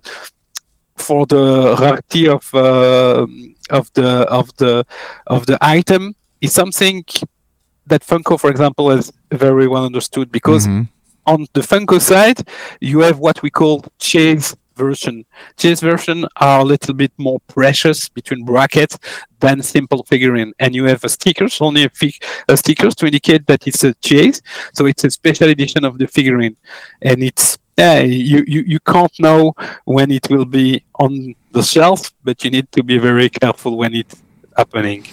for 0.99 1.25
the 1.25 1.75
rarity 1.79 2.27
of 2.27 2.53
uh, 2.53 3.25
of 3.69 3.91
the 3.93 4.09
of 4.29 4.55
the 4.57 4.85
of 5.27 5.45
the 5.45 5.57
item 5.62 6.15
is 6.41 6.53
something 6.53 7.03
that 7.88 8.01
Funko, 8.01 8.39
for 8.39 8.49
example, 8.49 8.89
has 8.89 9.12
very 9.31 9.67
well 9.67 9.85
understood 9.85 10.31
because 10.31 10.67
mm-hmm. 10.67 10.83
on 11.25 11.47
the 11.53 11.62
Funko 11.62 11.99
side, 11.99 12.47
you 12.79 12.99
have 12.99 13.19
what 13.19 13.41
we 13.41 13.49
call 13.49 13.83
chase 13.99 14.55
version. 14.75 15.25
Chase 15.57 15.81
version 15.81 16.25
are 16.38 16.62
a 16.62 16.63
little 16.63 16.93
bit 16.93 17.12
more 17.17 17.39
precious 17.47 18.09
between 18.09 18.45
brackets 18.45 18.97
than 19.39 19.62
simple 19.62 20.03
figurine, 20.03 20.53
and 20.59 20.73
you 20.73 20.85
have 20.85 21.03
a 21.03 21.09
stickers 21.09 21.62
only 21.62 21.83
a, 21.83 21.89
fi- 21.89 22.19
a 22.47 22.55
stickers 22.55 22.95
to 22.95 23.05
indicate 23.05 23.45
that 23.47 23.67
it's 23.67 23.83
a 23.83 23.93
chase. 23.95 24.41
So 24.73 24.85
it's 24.85 25.03
a 25.03 25.12
special 25.12 25.49
edition 25.49 25.83
of 25.83 25.97
the 25.97 26.07
figurine, 26.07 26.55
and 27.01 27.21
it's 27.23 27.57
yeah, 27.79 27.99
you, 27.99 28.43
you, 28.47 28.61
you 28.61 28.79
can't 28.79 29.17
know 29.19 29.53
when 29.85 30.11
it 30.11 30.29
will 30.29 30.45
be 30.45 30.83
on 30.95 31.35
the 31.51 31.63
shelf, 31.63 32.11
but 32.23 32.43
you 32.43 32.51
need 32.51 32.71
to 32.73 32.83
be 32.83 32.97
very 32.97 33.29
careful 33.29 33.77
when 33.77 33.95
it's 33.95 34.21
happening. 34.57 35.05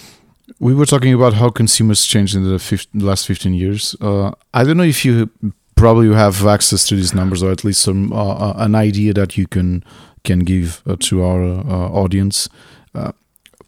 We 0.59 0.75
were 0.75 0.87
talking 0.87 1.15
about 1.15 1.35
how 1.35 1.51
consumers 1.51 2.05
changed 2.05 2.35
in 2.35 2.45
the, 2.45 2.59
15, 2.59 3.01
last 3.01 3.27
15 3.27 3.55
years. 3.55 3.95
Uh, 4.01 4.33
I 4.53 4.65
don't 4.65 4.77
know 4.77 4.85
if 4.85 5.05
you 5.05 5.31
probably 5.75 6.13
have 6.15 6.47
access 6.47 6.87
to 6.87 6.97
these 6.97 7.15
numbers 7.15 7.43
or 7.43 7.51
at 7.51 7.63
least 7.63 7.83
some 7.83 8.11
uh, 8.11 8.17
uh 8.17 8.55
an 8.57 8.75
idea 8.75 9.13
that 9.13 9.37
you 9.37 9.47
can 9.47 9.85
can 10.25 10.41
give 10.41 10.83
uh, 10.87 10.97
to 10.99 11.23
our 11.23 11.43
uh, 11.43 12.03
audience. 12.03 12.49
Uh, 12.95 13.13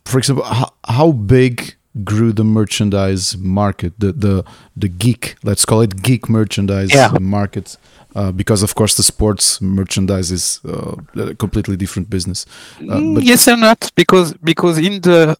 for 0.06 0.18
example, 0.18 0.44
how, 0.44 0.72
how 0.88 1.12
big 1.12 1.76
grew 2.04 2.32
the 2.32 2.44
merchandise 2.44 3.36
market, 3.36 3.92
the 3.98 4.12
the 4.12 4.44
the 4.76 4.88
geek, 4.88 5.36
let's 5.42 5.64
call 5.64 5.80
it 5.82 6.02
geek 6.02 6.28
merchandise 6.28 6.94
yeah. 6.94 7.12
market 7.20 7.76
uh, 8.18 8.32
because 8.32 8.62
of 8.62 8.74
course 8.74 8.96
the 8.96 9.02
sports 9.02 9.60
merchandise 9.60 10.30
is 10.38 10.60
uh, 10.64 10.94
a 11.30 11.34
completely 11.34 11.76
different 11.76 12.10
business. 12.10 12.46
Uh, 12.90 13.14
but 13.14 13.22
yes 13.22 13.46
and 13.48 13.60
not 13.60 13.80
because 13.94 14.28
because 14.42 14.76
in 14.78 15.00
the 15.00 15.36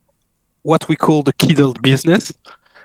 what 0.63 0.89
we 0.89 0.97
call 0.97 1.23
the 1.23 1.33
kidult 1.33 1.81
business, 1.83 2.33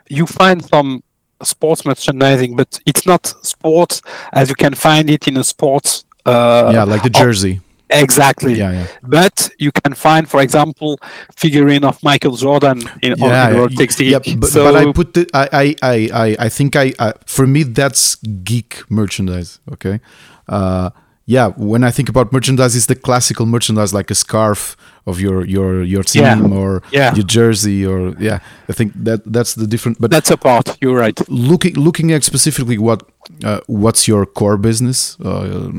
you 0.09 0.25
find 0.25 0.63
some 0.65 1.03
sports 1.43 1.85
merchandising, 1.85 2.55
but 2.55 2.79
it's 2.85 3.05
not 3.05 3.23
sports 3.45 4.01
as 4.31 4.49
you 4.49 4.55
can 4.55 4.73
find 4.73 5.09
it 5.09 5.27
in 5.27 5.37
a 5.37 5.43
sports. 5.43 6.05
Uh, 6.25 6.71
yeah, 6.73 6.83
like 6.83 7.03
the 7.03 7.09
jersey. 7.09 7.61
Exactly. 7.93 8.53
Yeah, 8.55 8.71
yeah. 8.71 8.87
But 9.03 9.49
you 9.59 9.71
can 9.71 9.93
find, 9.93 10.29
for 10.29 10.41
example, 10.41 10.99
figurine 11.35 11.83
of 11.83 12.01
Michael 12.03 12.35
Jordan 12.35 12.81
in 13.01 13.15
yeah, 13.17 13.47
on 13.47 13.55
Road 13.55 13.73
60. 13.73 14.05
Yeah, 14.05 14.19
but, 14.19 14.49
so, 14.49 14.71
but 14.71 14.75
I 14.75 14.91
put 14.91 15.13
the 15.13 15.29
I 15.33 15.75
I 15.81 16.05
I 16.13 16.35
I 16.39 16.49
think 16.49 16.75
I, 16.75 16.93
I 16.99 17.13
for 17.25 17.47
me 17.47 17.63
that's 17.63 18.15
geek 18.15 18.83
merchandise. 18.89 19.59
Okay. 19.71 19.99
Uh, 20.47 20.89
yeah, 21.25 21.47
when 21.55 21.85
I 21.85 21.91
think 21.91 22.09
about 22.09 22.33
merchandise, 22.33 22.75
it's 22.75 22.87
the 22.87 22.95
classical 22.95 23.45
merchandise 23.45 23.93
like 23.93 24.11
a 24.11 24.15
scarf 24.15 24.75
of 25.05 25.21
your 25.21 25.45
your 25.45 25.81
your 25.81 26.03
team 26.03 26.23
yeah. 26.23 26.57
or 26.57 26.83
yeah. 26.91 27.15
your 27.15 27.25
jersey 27.25 27.85
or 27.85 28.13
yeah. 28.19 28.39
I 28.67 28.73
think 28.73 28.91
that 29.05 29.21
that's 29.25 29.55
the 29.55 29.65
different. 29.65 30.01
But 30.01 30.11
that's 30.11 30.31
a 30.31 30.37
part. 30.37 30.77
You're 30.81 30.97
right. 30.97 31.17
Looking 31.29 31.75
looking 31.75 32.11
at 32.11 32.23
specifically 32.25 32.77
what 32.77 33.03
uh, 33.43 33.61
what's 33.67 34.05
your 34.05 34.25
core 34.25 34.57
business. 34.57 35.17
Uh, 35.21 35.69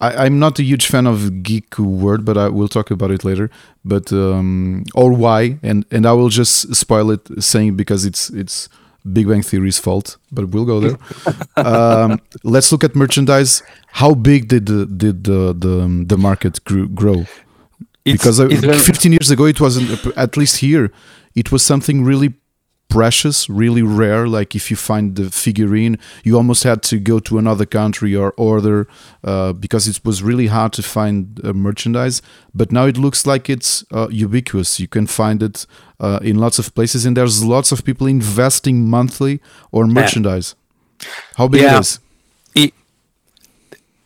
I, 0.00 0.26
am 0.26 0.38
not 0.38 0.58
a 0.58 0.62
huge 0.62 0.86
fan 0.86 1.06
of 1.06 1.42
geek 1.42 1.78
word, 1.78 2.24
but 2.24 2.38
I 2.38 2.48
will 2.48 2.68
talk 2.68 2.90
about 2.90 3.10
it 3.10 3.24
later. 3.24 3.50
But 3.84 4.12
um, 4.12 4.84
or 4.94 5.12
why, 5.12 5.58
and 5.62 5.84
and 5.90 6.06
I 6.06 6.12
will 6.12 6.28
just 6.28 6.74
spoil 6.74 7.10
it, 7.10 7.42
saying 7.42 7.76
because 7.76 8.04
it's 8.04 8.30
it's 8.30 8.68
Big 9.12 9.26
Bang 9.28 9.42
Theory's 9.42 9.78
fault. 9.78 10.16
But 10.30 10.50
we'll 10.50 10.64
go 10.64 10.80
there. 10.80 10.98
um, 11.56 12.20
let's 12.44 12.70
look 12.70 12.84
at 12.84 12.94
merchandise. 12.94 13.62
How 13.88 14.14
big 14.14 14.48
did 14.48 14.66
the 14.66 14.86
did 14.86 15.24
the 15.24 15.52
the, 15.52 16.04
the 16.06 16.18
market 16.18 16.62
grew, 16.64 16.88
grow? 16.88 17.26
It's, 18.04 18.24
because 18.24 18.40
uh, 18.40 18.48
15 18.48 19.12
years 19.12 19.30
ago, 19.30 19.44
it 19.44 19.60
wasn't 19.60 20.06
at 20.16 20.36
least 20.36 20.58
here. 20.58 20.90
It 21.34 21.52
was 21.52 21.64
something 21.64 22.04
really 22.04 22.34
precious, 22.88 23.48
really 23.48 23.82
rare. 23.82 24.26
Like 24.26 24.54
if 24.54 24.70
you 24.70 24.76
find 24.76 25.14
the 25.16 25.30
figurine, 25.30 25.98
you 26.24 26.36
almost 26.36 26.64
had 26.64 26.82
to 26.84 26.98
go 26.98 27.18
to 27.20 27.38
another 27.38 27.66
country 27.66 28.16
or 28.16 28.32
order 28.36 28.88
uh, 29.24 29.52
because 29.52 29.86
it 29.86 30.00
was 30.04 30.22
really 30.22 30.46
hard 30.46 30.72
to 30.74 30.82
find 30.82 31.40
uh, 31.44 31.52
merchandise. 31.52 32.22
But 32.54 32.72
now 32.72 32.86
it 32.86 32.96
looks 32.96 33.26
like 33.26 33.48
it's 33.50 33.84
uh, 33.92 34.08
ubiquitous. 34.10 34.80
You 34.80 34.88
can 34.88 35.06
find 35.06 35.42
it 35.42 35.66
uh, 36.00 36.20
in 36.22 36.38
lots 36.38 36.58
of 36.58 36.74
places, 36.74 37.04
and 37.04 37.16
there's 37.16 37.44
lots 37.44 37.72
of 37.72 37.84
people 37.84 38.06
investing 38.06 38.88
monthly 38.88 39.40
on 39.72 39.92
merchandise. 39.92 40.54
Yeah. 41.00 41.08
How 41.36 41.48
big 41.48 41.62
yeah. 41.62 41.78
is? 41.78 42.00
It, 42.54 42.74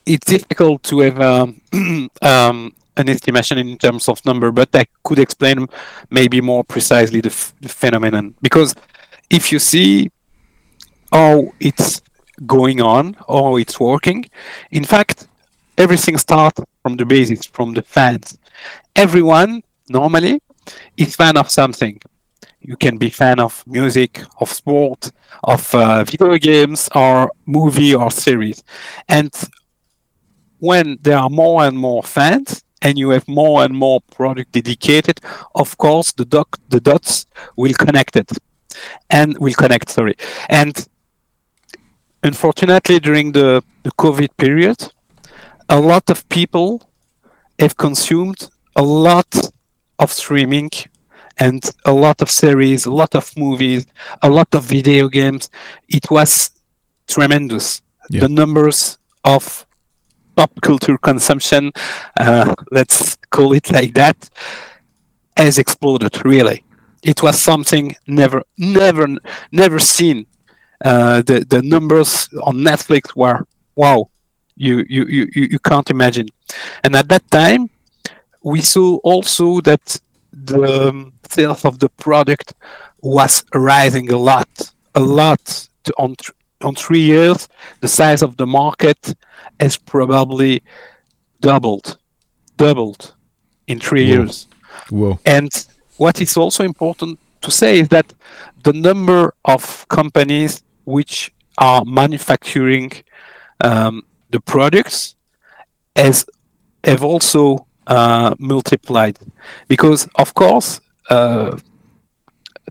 it's 0.05 0.27
difficult 0.27 0.83
to 0.85 0.99
have 1.01 1.21
um, 1.21 1.61
um, 2.23 2.75
an 2.97 3.09
estimation 3.09 3.59
in 3.59 3.79
terms 3.79 4.09
of 4.09 4.25
number, 4.25 4.51
but 4.51 4.71
that 4.73 4.89
could 5.03 5.19
explain 5.19 5.67
maybe 6.11 6.41
more 6.41 6.65
precisely 6.65 7.21
the, 7.21 7.31
f- 7.31 7.55
the 7.61 7.69
phenomenon. 7.69 8.35
Because 8.43 8.75
if 9.31 9.51
you 9.51 9.59
see 9.59 10.11
how 11.11 11.53
it's 11.61 12.03
going 12.47 12.81
on, 12.81 13.17
how 13.29 13.57
it's 13.57 13.81
working, 13.81 14.25
in 14.71 14.85
fact, 14.85 15.27
everything 15.79 16.19
starts 16.19 16.61
from 16.83 16.97
the 16.97 17.05
basis, 17.05 17.47
from 17.47 17.73
the 17.73 17.83
fans. 17.83 18.39
Everyone 18.95 19.63
normally 19.89 20.41
is 20.97 21.17
fan 21.17 21.37
of 21.37 21.51
something. 21.51 21.99
You 22.61 22.77
can 22.77 22.97
be 22.97 23.11
fan 23.11 23.41
of 23.41 23.65
music, 23.67 24.23
of 24.41 24.53
sport, 24.53 25.11
of 25.43 25.75
uh, 25.75 26.05
video 26.05 26.37
games, 26.39 26.89
or 26.95 27.31
movie 27.47 27.95
or 27.95 28.11
series. 28.11 28.63
And 29.09 29.33
when 30.59 30.99
there 31.03 31.19
are 31.19 31.31
more 31.31 31.65
and 31.65 31.77
more 31.77 32.03
fans, 32.03 32.63
and 32.83 32.99
you 32.99 33.11
have 33.11 33.27
more 33.29 33.64
and 33.64 33.75
more 33.75 34.01
product 34.14 34.53
dedicated, 34.53 35.21
of 35.55 35.77
course 35.79 36.12
the 36.12 36.25
doc 36.25 36.59
the 36.68 36.81
dots 36.81 37.27
will 37.57 37.75
connect 37.75 38.16
it 38.16 38.31
and 39.11 39.38
will 39.38 39.55
connect. 39.55 39.90
Sorry, 39.90 40.16
and 40.49 40.88
unfortunately 42.23 43.01
during 43.01 43.33
the, 43.33 43.62
the 43.83 43.90
COVID 43.92 44.37
period, 44.37 44.92
a 45.68 45.81
lot 45.81 46.11
of 46.11 46.29
people 46.29 46.88
have 47.59 47.77
consumed 47.77 48.49
a 48.77 48.83
lot 48.83 49.35
of 49.99 50.12
streaming 50.12 50.71
and 51.38 51.71
a 51.85 51.92
lot 51.92 52.21
of 52.23 52.31
series, 52.31 52.87
a 52.87 52.90
lot 52.90 53.14
of 53.14 53.33
movies, 53.37 53.87
a 54.23 54.29
lot 54.29 54.55
of 54.55 54.64
video 54.64 55.09
games. 55.09 55.51
It 55.88 56.11
was 56.11 56.51
tremendous. 57.09 57.83
Yeah. 58.11 58.21
The 58.21 58.29
numbers 58.29 58.99
of 59.25 59.66
pop 60.37 60.51
culture 60.62 60.99
consumption, 60.99 61.73
uh, 62.18 62.55
let's 62.71 63.16
call 63.31 63.53
it 63.53 63.71
like 63.71 63.95
that, 63.95 64.16
has 65.37 65.59
exploded. 65.59 66.25
Really, 66.25 66.64
it 67.03 67.23
was 67.23 67.40
something 67.40 67.95
never, 68.07 68.42
never, 68.59 69.07
never 69.51 69.79
seen. 69.79 70.27
Uh, 70.85 71.23
the 71.23 71.45
the 71.49 71.62
numbers 71.62 72.29
on 72.42 72.57
Netflix 72.57 73.14
were 73.14 73.47
wow, 73.77 74.11
you 74.57 74.85
you 74.88 75.05
you 75.07 75.29
you 75.35 75.59
can't 75.59 75.90
imagine. 75.90 76.29
And 76.85 76.97
at 76.97 77.09
that 77.09 77.31
time, 77.31 77.71
we 78.42 78.61
saw 78.61 78.97
also 79.05 79.61
that 79.61 80.01
the 80.33 80.88
um, 80.88 81.12
sales 81.29 81.64
of 81.64 81.79
the 81.79 81.88
product 81.88 82.55
was 83.01 83.45
rising 83.55 84.11
a 84.11 84.18
lot, 84.18 84.49
a 84.95 85.01
lot. 85.01 85.68
To, 85.85 85.92
on 85.99 86.14
on 86.62 86.75
three 86.75 87.01
years, 87.01 87.48
the 87.81 87.88
size 87.88 88.22
of 88.22 88.37
the 88.37 88.46
market 88.46 89.14
has 89.61 89.77
probably 89.77 90.62
doubled, 91.40 91.98
doubled 92.57 93.14
in 93.66 93.81
three 93.81 94.07
Whoa. 94.07 94.12
years. 94.14 94.48
Whoa. 94.90 95.18
And 95.25 95.51
what 95.96 96.20
is 96.20 96.37
also 96.37 96.64
important 96.64 97.18
to 97.42 97.51
say 97.51 97.81
is 97.81 97.88
that 97.88 98.12
the 98.62 98.72
number 98.72 99.35
of 99.44 99.87
companies 99.88 100.62
which 100.85 101.33
are 101.59 101.85
manufacturing 101.85 102.92
um, 103.62 104.05
the 104.31 104.40
products 104.40 105.14
has 105.94 106.25
have 106.85 107.05
also 107.05 107.66
uh, 107.87 108.35
multiplied 108.38 109.18
because, 109.68 110.09
of 110.16 110.35
course, 110.35 110.81
uh, 111.11 111.57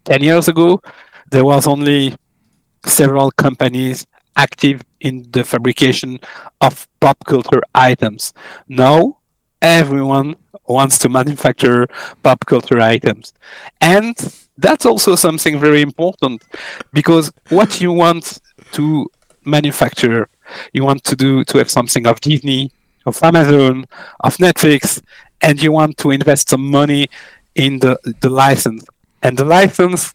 ten 0.03 0.23
years 0.23 0.47
ago 0.47 0.81
there 1.29 1.45
was 1.45 1.67
only 1.67 2.15
several 2.85 3.31
companies 3.31 4.05
active 4.35 4.81
in 5.01 5.25
the 5.31 5.43
fabrication 5.43 6.19
of 6.61 6.87
pop 6.99 7.17
culture 7.25 7.61
items. 7.75 8.33
Now 8.67 9.17
everyone 9.61 10.35
wants 10.67 10.97
to 10.99 11.09
manufacture 11.09 11.87
pop 12.23 12.45
culture 12.45 12.79
items. 12.79 13.33
And 13.81 14.15
that's 14.57 14.85
also 14.85 15.15
something 15.15 15.59
very 15.59 15.81
important 15.81 16.43
because 16.93 17.31
what 17.49 17.81
you 17.81 17.91
want 17.91 18.39
to 18.73 19.09
manufacture, 19.45 20.29
you 20.73 20.83
want 20.83 21.03
to 21.05 21.15
do 21.15 21.43
to 21.45 21.57
have 21.57 21.69
something 21.69 22.07
of 22.07 22.21
Disney, 22.21 22.71
of 23.05 23.21
Amazon, 23.23 23.85
of 24.21 24.37
Netflix, 24.37 25.01
and 25.41 25.61
you 25.61 25.71
want 25.71 25.97
to 25.97 26.11
invest 26.11 26.49
some 26.49 26.69
money 26.69 27.07
in 27.55 27.79
the, 27.79 27.97
the 28.21 28.29
license. 28.29 28.85
And 29.23 29.37
the 29.37 29.45
license 29.45 30.13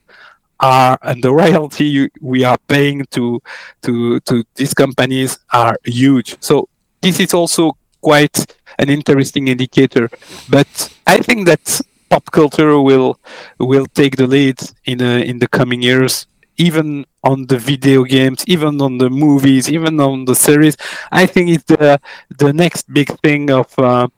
are 0.60 0.98
and 1.02 1.22
the 1.22 1.32
royalty 1.32 2.08
we 2.20 2.44
are 2.44 2.58
paying 2.68 3.04
to 3.10 3.40
to 3.82 4.20
to 4.20 4.44
these 4.54 4.74
companies 4.74 5.38
are 5.52 5.76
huge. 5.84 6.36
So 6.40 6.68
this 7.02 7.20
is 7.20 7.34
also 7.34 7.76
quite 8.00 8.46
an 8.78 8.88
interesting 8.88 9.48
indicator. 9.48 10.08
But 10.48 10.68
I 11.06 11.18
think 11.18 11.46
that 11.46 11.80
pop 12.08 12.30
culture 12.30 12.80
will 12.80 13.18
will 13.58 13.86
take 13.86 14.16
the 14.16 14.26
lead 14.26 14.58
in 14.84 15.00
in 15.00 15.38
the 15.38 15.48
coming 15.48 15.82
years, 15.82 16.26
even 16.56 17.04
on 17.22 17.46
the 17.46 17.58
video 17.58 18.04
games, 18.04 18.44
even 18.46 18.80
on 18.80 18.98
the 18.98 19.10
movies, 19.10 19.68
even 19.68 20.00
on 20.00 20.24
the 20.24 20.34
series. 20.34 20.76
I 21.10 21.26
think 21.26 21.50
it's 21.50 21.64
the 21.64 22.00
the 22.38 22.52
next 22.52 22.92
big 22.92 23.08
thing 23.20 23.50
of 23.50 23.66
uh, 23.78 24.08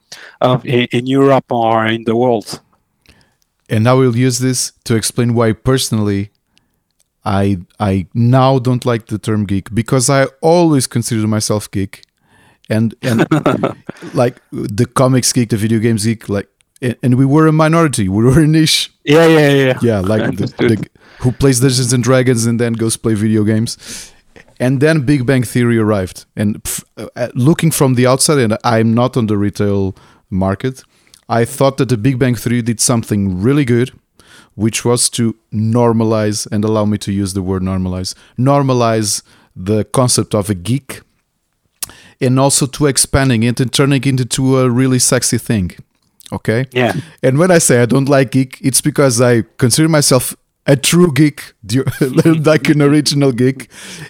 of 0.41 0.65
in 0.65 1.07
Europe 1.07 1.51
or 1.51 1.85
in 1.87 2.03
the 2.03 2.15
world. 2.15 2.61
And 3.69 3.87
I 3.87 3.93
will 3.93 4.15
use 4.15 4.39
this 4.39 4.71
to 4.85 4.95
explain 4.95 5.33
why 5.33 5.53
personally 5.53 6.31
I 7.23 7.57
I 7.79 8.07
now 8.13 8.59
don't 8.59 8.85
like 8.85 9.07
the 9.07 9.19
term 9.19 9.45
geek 9.45 9.73
because 9.73 10.09
I 10.09 10.25
always 10.41 10.87
considered 10.87 11.27
myself 11.27 11.69
geek. 11.69 12.03
And 12.69 12.95
and 13.01 13.27
like 14.13 14.41
the 14.51 14.85
comics 14.85 15.31
geek, 15.33 15.49
the 15.49 15.57
video 15.57 15.79
games 15.79 16.05
geek, 16.05 16.29
like 16.29 16.49
and 16.81 17.15
we 17.15 17.25
were 17.25 17.47
a 17.47 17.51
minority. 17.51 18.07
We 18.07 18.23
were 18.23 18.39
a 18.39 18.47
niche. 18.47 18.91
Yeah, 19.03 19.27
yeah, 19.27 19.49
yeah. 19.49 19.79
Yeah, 19.81 19.99
like 19.99 20.35
the, 20.37 20.45
the, 20.45 20.89
who 21.19 21.31
plays 21.31 21.59
Dungeons 21.59 21.93
and 21.93 22.03
Dragons 22.03 22.45
and 22.45 22.59
then 22.59 22.73
goes 22.73 22.97
play 22.97 23.15
video 23.15 23.43
games. 23.43 24.13
And 24.59 24.81
then 24.81 25.05
Big 25.05 25.25
Bang 25.25 25.43
Theory 25.43 25.77
arrived. 25.77 26.25
And 26.35 26.63
pff, 26.63 26.83
uh, 26.97 27.29
looking 27.33 27.71
from 27.71 27.95
the 27.95 28.07
outside, 28.07 28.39
and 28.39 28.57
I'm 28.63 28.93
not 28.93 29.15
on 29.15 29.27
the 29.27 29.37
retail 29.37 29.95
market, 30.29 30.83
I 31.29 31.45
thought 31.45 31.77
that 31.77 31.89
the 31.89 31.97
Big 31.97 32.17
Bang 32.17 32.35
Theory 32.35 32.61
did 32.63 32.81
something 32.81 33.39
really 33.41 33.63
good, 33.63 33.91
which 34.55 34.83
was 34.83 35.09
to 35.11 35.35
normalize 35.53 36.47
and 36.51 36.65
allow 36.65 36.85
me 36.85 36.97
to 36.97 37.11
use 37.11 37.33
the 37.33 37.43
word 37.43 37.61
normalize, 37.61 38.15
normalize 38.37 39.21
the 39.55 39.83
concept 39.85 40.33
of 40.33 40.49
a 40.49 40.55
geek, 40.55 41.01
and 42.19 42.39
also 42.39 42.65
to 42.65 42.87
expanding 42.87 43.43
it 43.43 43.59
and 43.59 43.71
turning 43.71 44.01
it 44.01 44.07
into 44.07 44.57
a 44.57 44.69
really 44.69 44.99
sexy 44.99 45.37
thing. 45.37 45.71
Okay. 46.31 46.65
Yeah. 46.71 46.93
And 47.23 47.37
when 47.37 47.51
I 47.51 47.59
say 47.59 47.81
I 47.81 47.85
don't 47.85 48.09
like 48.09 48.31
geek, 48.31 48.59
it's 48.61 48.81
because 48.81 49.21
I 49.21 49.43
consider 49.57 49.87
myself 49.87 50.35
a 50.69 50.75
true 50.75 51.11
geek, 51.11 51.53
like 51.99 52.69
an 52.69 52.81
original 52.89 53.31
geek, 53.31 53.69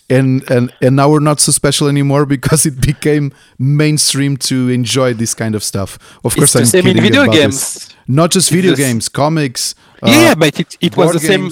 and 0.09 0.43
and 0.51 0.73
and 0.81 0.95
now 0.97 1.09
we're 1.09 1.21
not 1.21 1.39
so 1.39 1.51
special 1.53 1.87
anymore 1.87 2.25
because 2.25 2.65
it 2.65 2.81
became 2.81 3.31
mainstream 3.57 4.35
to 4.35 4.67
enjoy 4.67 5.13
this 5.13 5.33
kind 5.33 5.55
of 5.55 5.63
stuff. 5.63 5.97
Of 6.25 6.35
course, 6.35 6.55
I'm 6.55 6.65
same 6.65 6.79
in 6.79 6.95
kidding 6.95 7.03
video 7.03 7.23
about 7.23 7.35
games. 7.35 7.73
this. 7.73 7.95
Not 8.07 8.31
just 8.31 8.49
video 8.49 8.75
games, 8.75 9.07
comics. 9.07 9.73
yeah, 10.03 10.31
uh, 10.31 10.35
but 10.35 10.59
it, 10.59 10.77
it 10.81 10.97
was 10.97 11.13
the 11.13 11.19
same. 11.19 11.49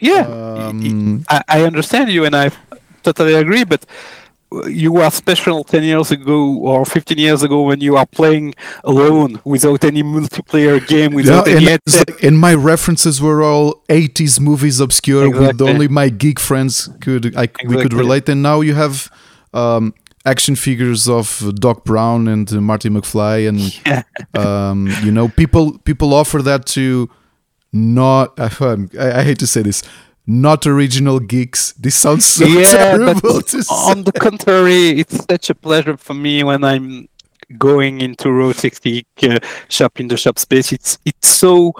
Yeah, 0.00 0.22
um, 0.26 1.24
I, 1.28 1.42
I 1.48 1.62
understand 1.64 2.10
you, 2.10 2.24
and 2.24 2.36
I 2.36 2.50
totally 3.02 3.34
agree. 3.34 3.64
But 3.64 3.84
you 4.68 4.92
were 4.92 5.10
special 5.10 5.64
ten 5.64 5.82
years 5.82 6.10
ago 6.10 6.56
or 6.58 6.84
fifteen 6.84 7.18
years 7.18 7.42
ago 7.42 7.62
when 7.62 7.80
you 7.80 7.96
are 7.96 8.06
playing 8.06 8.54
alone 8.84 9.40
without 9.44 9.84
any 9.84 10.02
multiplayer 10.02 10.84
game, 10.86 11.10
Yeah, 11.12 11.16
without 11.16 11.46
and, 11.48 11.56
any 11.56 11.66
headset. 11.66 12.10
like- 12.10 12.22
and 12.24 12.38
my 12.38 12.54
references 12.54 13.20
were 13.20 13.42
all 13.42 13.82
80s 13.88 14.40
movies 14.40 14.80
obscure 14.80 15.28
with 15.30 15.60
only 15.60 15.88
my 15.88 16.08
geek 16.08 16.38
friends 16.40 16.88
could 17.00 17.34
I, 17.36 17.48
we 17.66 17.76
could 17.82 17.92
relate 17.94 18.28
and 18.28 18.42
now 18.42 18.60
you 18.62 18.74
have 18.74 19.10
um, 19.52 19.94
action 20.24 20.56
figures 20.56 21.08
of 21.08 21.26
Doc 21.56 21.84
Brown 21.84 22.28
and 22.28 22.50
uh, 22.52 22.60
Marty 22.60 22.88
McFly 22.88 23.48
and 23.48 23.58
Yeah. 23.86 24.02
um, 24.34 24.88
you 25.04 25.12
know 25.12 25.28
people 25.28 25.78
people 25.84 26.12
offer 26.14 26.42
that 26.42 26.66
to 26.76 27.08
not 27.72 28.38
I, 28.38 28.48
I 29.20 29.22
hate 29.22 29.38
to 29.40 29.46
say 29.46 29.62
this 29.62 29.82
not 30.26 30.66
original 30.66 31.20
geeks 31.20 31.72
this 31.72 31.94
sounds 31.94 32.24
so 32.24 32.46
yeah, 32.46 32.64
terrible 32.64 33.20
but 33.20 33.46
to 33.46 33.62
say. 33.62 33.74
on 33.74 34.04
the 34.04 34.12
contrary, 34.12 35.00
it's 35.00 35.24
such 35.26 35.50
a 35.50 35.54
pleasure 35.54 35.96
for 35.96 36.14
me 36.14 36.42
when 36.42 36.64
I'm 36.64 37.08
going 37.58 38.00
into 38.00 38.32
Road 38.32 38.56
60 38.56 39.06
uh, 39.22 39.38
shop 39.68 40.00
in 40.00 40.08
the 40.08 40.16
shop 40.16 40.38
space. 40.38 40.72
It's 40.72 40.98
it's 41.04 41.28
so 41.28 41.74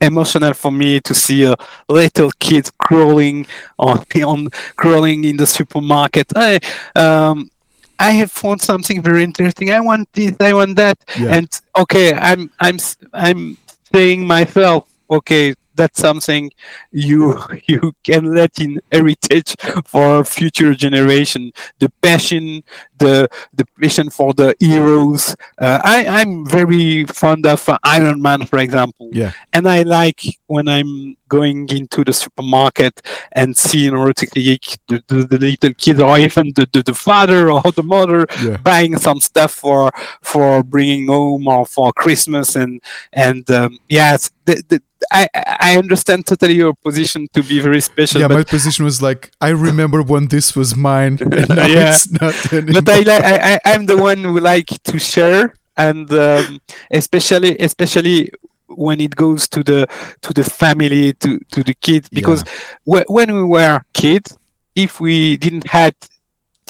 emotional 0.00 0.52
for 0.54 0.70
me 0.70 1.00
to 1.00 1.14
see 1.14 1.44
a 1.44 1.54
little 1.88 2.30
kid 2.38 2.70
crawling 2.78 3.46
on 3.78 4.04
on 4.24 4.48
crawling 4.76 5.24
in 5.24 5.36
the 5.36 5.46
supermarket. 5.46 6.32
I 6.34 6.60
um 6.94 7.50
I 7.98 8.10
have 8.12 8.30
found 8.30 8.60
something 8.60 9.02
very 9.02 9.24
interesting. 9.24 9.70
I 9.70 9.80
want 9.80 10.12
this. 10.12 10.34
I 10.40 10.52
want 10.52 10.76
that. 10.76 10.98
Yeah. 11.18 11.34
And 11.34 11.60
okay, 11.78 12.14
I'm 12.14 12.50
I'm 12.60 12.78
I'm 13.12 13.56
saying 13.92 14.26
myself. 14.26 14.86
Okay, 15.10 15.54
that's 15.76 16.00
something 16.00 16.50
you 16.90 17.38
you 17.68 17.92
can 18.04 18.34
let 18.34 18.58
in 18.58 18.80
heritage 18.92 19.54
for 19.84 20.24
future 20.24 20.74
generation. 20.74 21.52
The 21.78 21.90
passion, 22.02 22.62
the 22.98 23.28
the 23.54 23.64
passion 23.80 24.10
for 24.10 24.32
the 24.34 24.54
heroes. 24.60 25.34
Uh, 25.58 25.80
I 25.84 26.06
I'm 26.06 26.46
very 26.46 27.04
fond 27.06 27.46
of 27.46 27.68
uh, 27.68 27.78
Iron 27.84 28.20
Man, 28.22 28.46
for 28.46 28.58
example. 28.58 29.08
Yeah. 29.12 29.32
And 29.52 29.68
I 29.68 29.82
like 29.82 30.22
when 30.46 30.68
I'm 30.68 31.16
going 31.28 31.68
into 31.70 32.04
the 32.04 32.12
supermarket 32.12 33.02
and 33.32 33.56
seeing 33.56 33.92
robotically 33.92 34.58
the, 34.86 35.02
the, 35.08 35.26
the 35.26 35.38
little 35.38 35.74
kid 35.74 36.00
or 36.00 36.16
even 36.18 36.52
the, 36.54 36.68
the, 36.72 36.82
the 36.84 36.94
father 36.94 37.50
or 37.56 37.62
the 37.72 37.82
mother 37.82 38.26
Yeah. 38.42 38.56
buying 38.58 38.96
some 38.98 39.20
stuff 39.20 39.52
for 39.52 39.90
for 40.22 40.62
bringing 40.62 41.08
home 41.08 41.48
or 41.48 41.66
for 41.66 41.92
Christmas 41.92 42.54
and 42.56 42.80
and 43.12 43.50
um, 43.50 43.78
yes, 43.88 44.30
the, 44.44 44.62
the, 44.68 44.80
I 45.12 45.28
I 45.34 45.76
understand 45.78 46.26
totally 46.26 46.54
your 46.54 46.74
position 46.74 47.28
to 47.34 47.42
be 47.42 47.60
very 47.60 47.80
special, 47.80 48.20
yeah, 48.20 48.28
my 48.28 48.42
position 48.44 48.84
was 48.84 49.00
like, 49.02 49.30
I 49.40 49.50
remember 49.50 50.02
when 50.02 50.28
this 50.28 50.56
was 50.56 50.74
mine, 50.74 51.18
and 51.38 51.48
now 51.48 51.66
Yeah. 51.66 51.94
it's 51.94 52.10
not 52.10 52.52
anymore. 52.52 52.82
But 52.86 52.94
I, 52.94 53.00
li- 53.00 53.24
I 53.24 53.54
I 53.54 53.60
I'm 53.74 53.86
the 53.86 53.96
one 53.96 54.18
who 54.24 54.38
like 54.40 54.68
to 54.84 54.98
share 54.98 55.54
and 55.76 56.10
um, 56.12 56.60
especially 56.90 57.56
especially 57.58 58.30
when 58.68 59.00
it 59.00 59.14
goes 59.14 59.48
to 59.48 59.62
the 59.62 59.86
to 60.22 60.32
the 60.32 60.44
family 60.44 61.12
to 61.14 61.38
to 61.52 61.62
the 61.62 61.74
kids 61.74 62.08
because 62.08 62.42
whe- 62.84 63.08
when 63.08 63.34
we 63.34 63.44
were 63.44 63.80
kids 63.92 64.36
if 64.74 65.00
we 65.00 65.36
didn't 65.36 65.66
had 65.68 65.94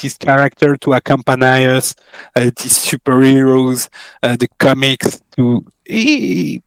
this 0.02 0.16
character 0.16 0.76
to 0.76 0.92
accompany 0.92 1.66
us 1.66 1.94
uh, 2.36 2.50
these 2.60 2.78
superheroes 2.78 3.88
uh, 4.22 4.36
the 4.36 4.48
comics 4.58 5.20
to 5.36 5.64
it, 5.86 6.62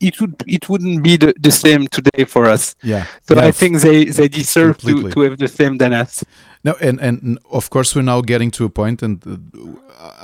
it, 0.00 0.20
would 0.20 0.42
it 0.46 0.68
wouldn't 0.68 1.02
be 1.02 1.16
the, 1.16 1.34
the 1.38 1.52
same 1.52 1.86
today 1.88 2.24
for 2.24 2.46
us. 2.46 2.74
Yeah. 2.82 3.04
so 3.28 3.36
yeah, 3.36 3.44
i 3.44 3.50
think 3.50 3.80
they 3.80 4.06
they 4.06 4.28
deserve 4.28 4.78
to, 4.78 5.10
to 5.10 5.20
have 5.20 5.38
the 5.38 5.48
same 5.48 5.76
than 5.78 5.92
us 5.92 6.24
No, 6.66 6.74
and 6.80 7.00
and 7.00 7.38
of 7.50 7.70
course 7.70 7.94
we're 7.94 8.02
now 8.14 8.20
getting 8.22 8.50
to 8.52 8.64
a 8.64 8.68
point, 8.68 9.02
and 9.02 9.22
uh, 9.24 9.36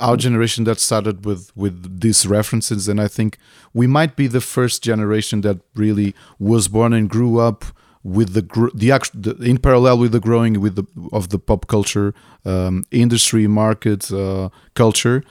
our 0.07 0.17
generation 0.17 0.65
that 0.65 0.79
started 0.79 1.25
with 1.25 1.51
with 1.55 2.01
these 2.01 2.27
references, 2.27 2.89
and 2.89 2.99
I 2.99 3.07
think 3.07 3.37
we 3.73 3.87
might 3.87 4.17
be 4.17 4.27
the 4.27 4.41
first 4.41 4.83
generation 4.83 5.41
that 5.41 5.57
really 5.73 6.13
was 6.39 6.67
born 6.67 6.91
and 6.93 7.09
grew 7.09 7.39
up 7.39 7.63
with 8.03 8.33
the 8.33 8.41
the, 8.73 9.09
the 9.13 9.49
in 9.49 9.57
parallel 9.57 9.99
with 9.99 10.11
the 10.11 10.19
growing 10.19 10.59
with 10.59 10.75
the 10.75 10.83
of 11.13 11.29
the 11.29 11.39
pop 11.39 11.67
culture 11.67 12.13
um, 12.43 12.83
industry 12.91 13.47
market 13.47 14.11
uh, 14.11 14.49
culture, 14.73 15.23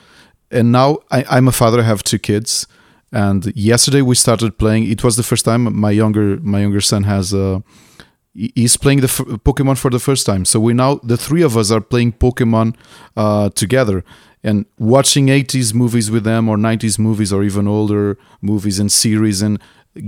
and 0.49 0.71
now 0.71 0.97
I, 1.11 1.23
I'm 1.29 1.47
a 1.47 1.51
father. 1.51 1.79
I 1.81 1.83
have 1.83 2.01
two 2.03 2.19
kids. 2.19 2.67
And 3.15 3.55
yesterday 3.55 4.01
we 4.01 4.15
started 4.15 4.57
playing. 4.57 4.89
It 4.89 5.03
was 5.03 5.15
the 5.15 5.21
first 5.23 5.45
time 5.45 5.61
my 5.75 5.91
younger 5.91 6.39
my 6.41 6.61
younger 6.61 6.81
son 6.81 7.03
has 7.03 7.31
uh, 7.33 7.59
he- 7.69 7.92
he's 8.33 8.77
playing 8.77 8.99
the 9.01 9.07
f- 9.07 9.27
Pokemon 9.43 9.77
for 9.77 9.89
the 9.91 9.99
first 9.99 10.25
time. 10.25 10.45
So 10.45 10.59
we 10.59 10.73
now 10.73 10.95
the 11.03 11.17
three 11.17 11.41
of 11.43 11.55
us 11.57 11.71
are 11.71 11.81
playing 11.81 12.13
Pokemon 12.13 12.75
uh, 13.15 13.49
together 13.49 14.03
and 14.43 14.65
watching 14.77 15.27
80s 15.27 15.73
movies 15.73 16.09
with 16.11 16.23
them 16.23 16.49
or 16.49 16.57
90s 16.57 16.99
movies 16.99 17.31
or 17.31 17.43
even 17.43 17.67
older 17.67 18.17
movies 18.41 18.79
and 18.79 18.91
series 18.91 19.41
and 19.41 19.59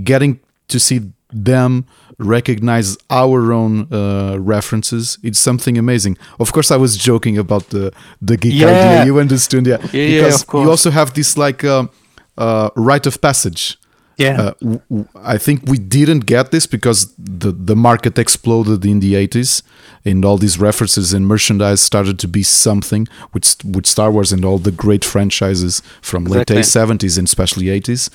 getting 0.03 0.39
to 0.67 0.79
see 0.79 1.11
them 1.31 1.85
recognize 2.17 2.97
our 3.09 3.51
own 3.51 3.91
uh, 3.91 4.37
references 4.39 5.17
it's 5.23 5.39
something 5.39 5.77
amazing 5.77 6.17
of 6.39 6.51
course 6.53 6.71
i 6.71 6.77
was 6.77 6.95
joking 6.95 7.37
about 7.37 7.69
the 7.69 7.91
the 8.21 8.37
geek 8.37 8.53
Yeah. 8.53 8.67
idea 8.69 9.05
you 9.05 9.19
understood 9.19 9.65
yeah, 9.67 9.77
Yeah, 9.91 10.01
yeah, 10.01 10.21
because 10.21 10.41
of 10.41 10.47
course. 10.47 10.63
you 10.63 10.69
also 10.69 10.91
have 10.91 11.13
this 11.13 11.35
like 11.37 11.63
um 11.63 11.89
uh, 12.37 12.69
rite 12.75 13.05
of 13.07 13.19
passage 13.21 13.77
yeah. 14.17 14.51
Uh, 14.61 15.03
I 15.23 15.37
think 15.37 15.63
we 15.65 15.77
didn't 15.77 16.25
get 16.25 16.51
this 16.51 16.67
because 16.67 17.13
the 17.17 17.51
the 17.51 17.75
market 17.75 18.17
exploded 18.17 18.85
in 18.85 18.99
the 18.99 19.13
80s 19.27 19.61
and 20.05 20.23
all 20.25 20.37
these 20.37 20.59
references 20.59 21.13
and 21.13 21.25
merchandise 21.27 21.81
started 21.81 22.17
to 22.19 22.27
be 22.27 22.43
something 22.43 23.07
with 23.33 23.45
with 23.65 23.85
Star 23.85 24.11
Wars 24.11 24.31
and 24.31 24.45
all 24.45 24.57
the 24.59 24.71
great 24.71 25.03
franchises 25.05 25.81
from 26.01 26.27
Exactly. 26.27 26.55
late 26.55 26.65
70s 26.65 27.17
and 27.17 27.27
especially 27.27 27.65
80s 27.81 28.09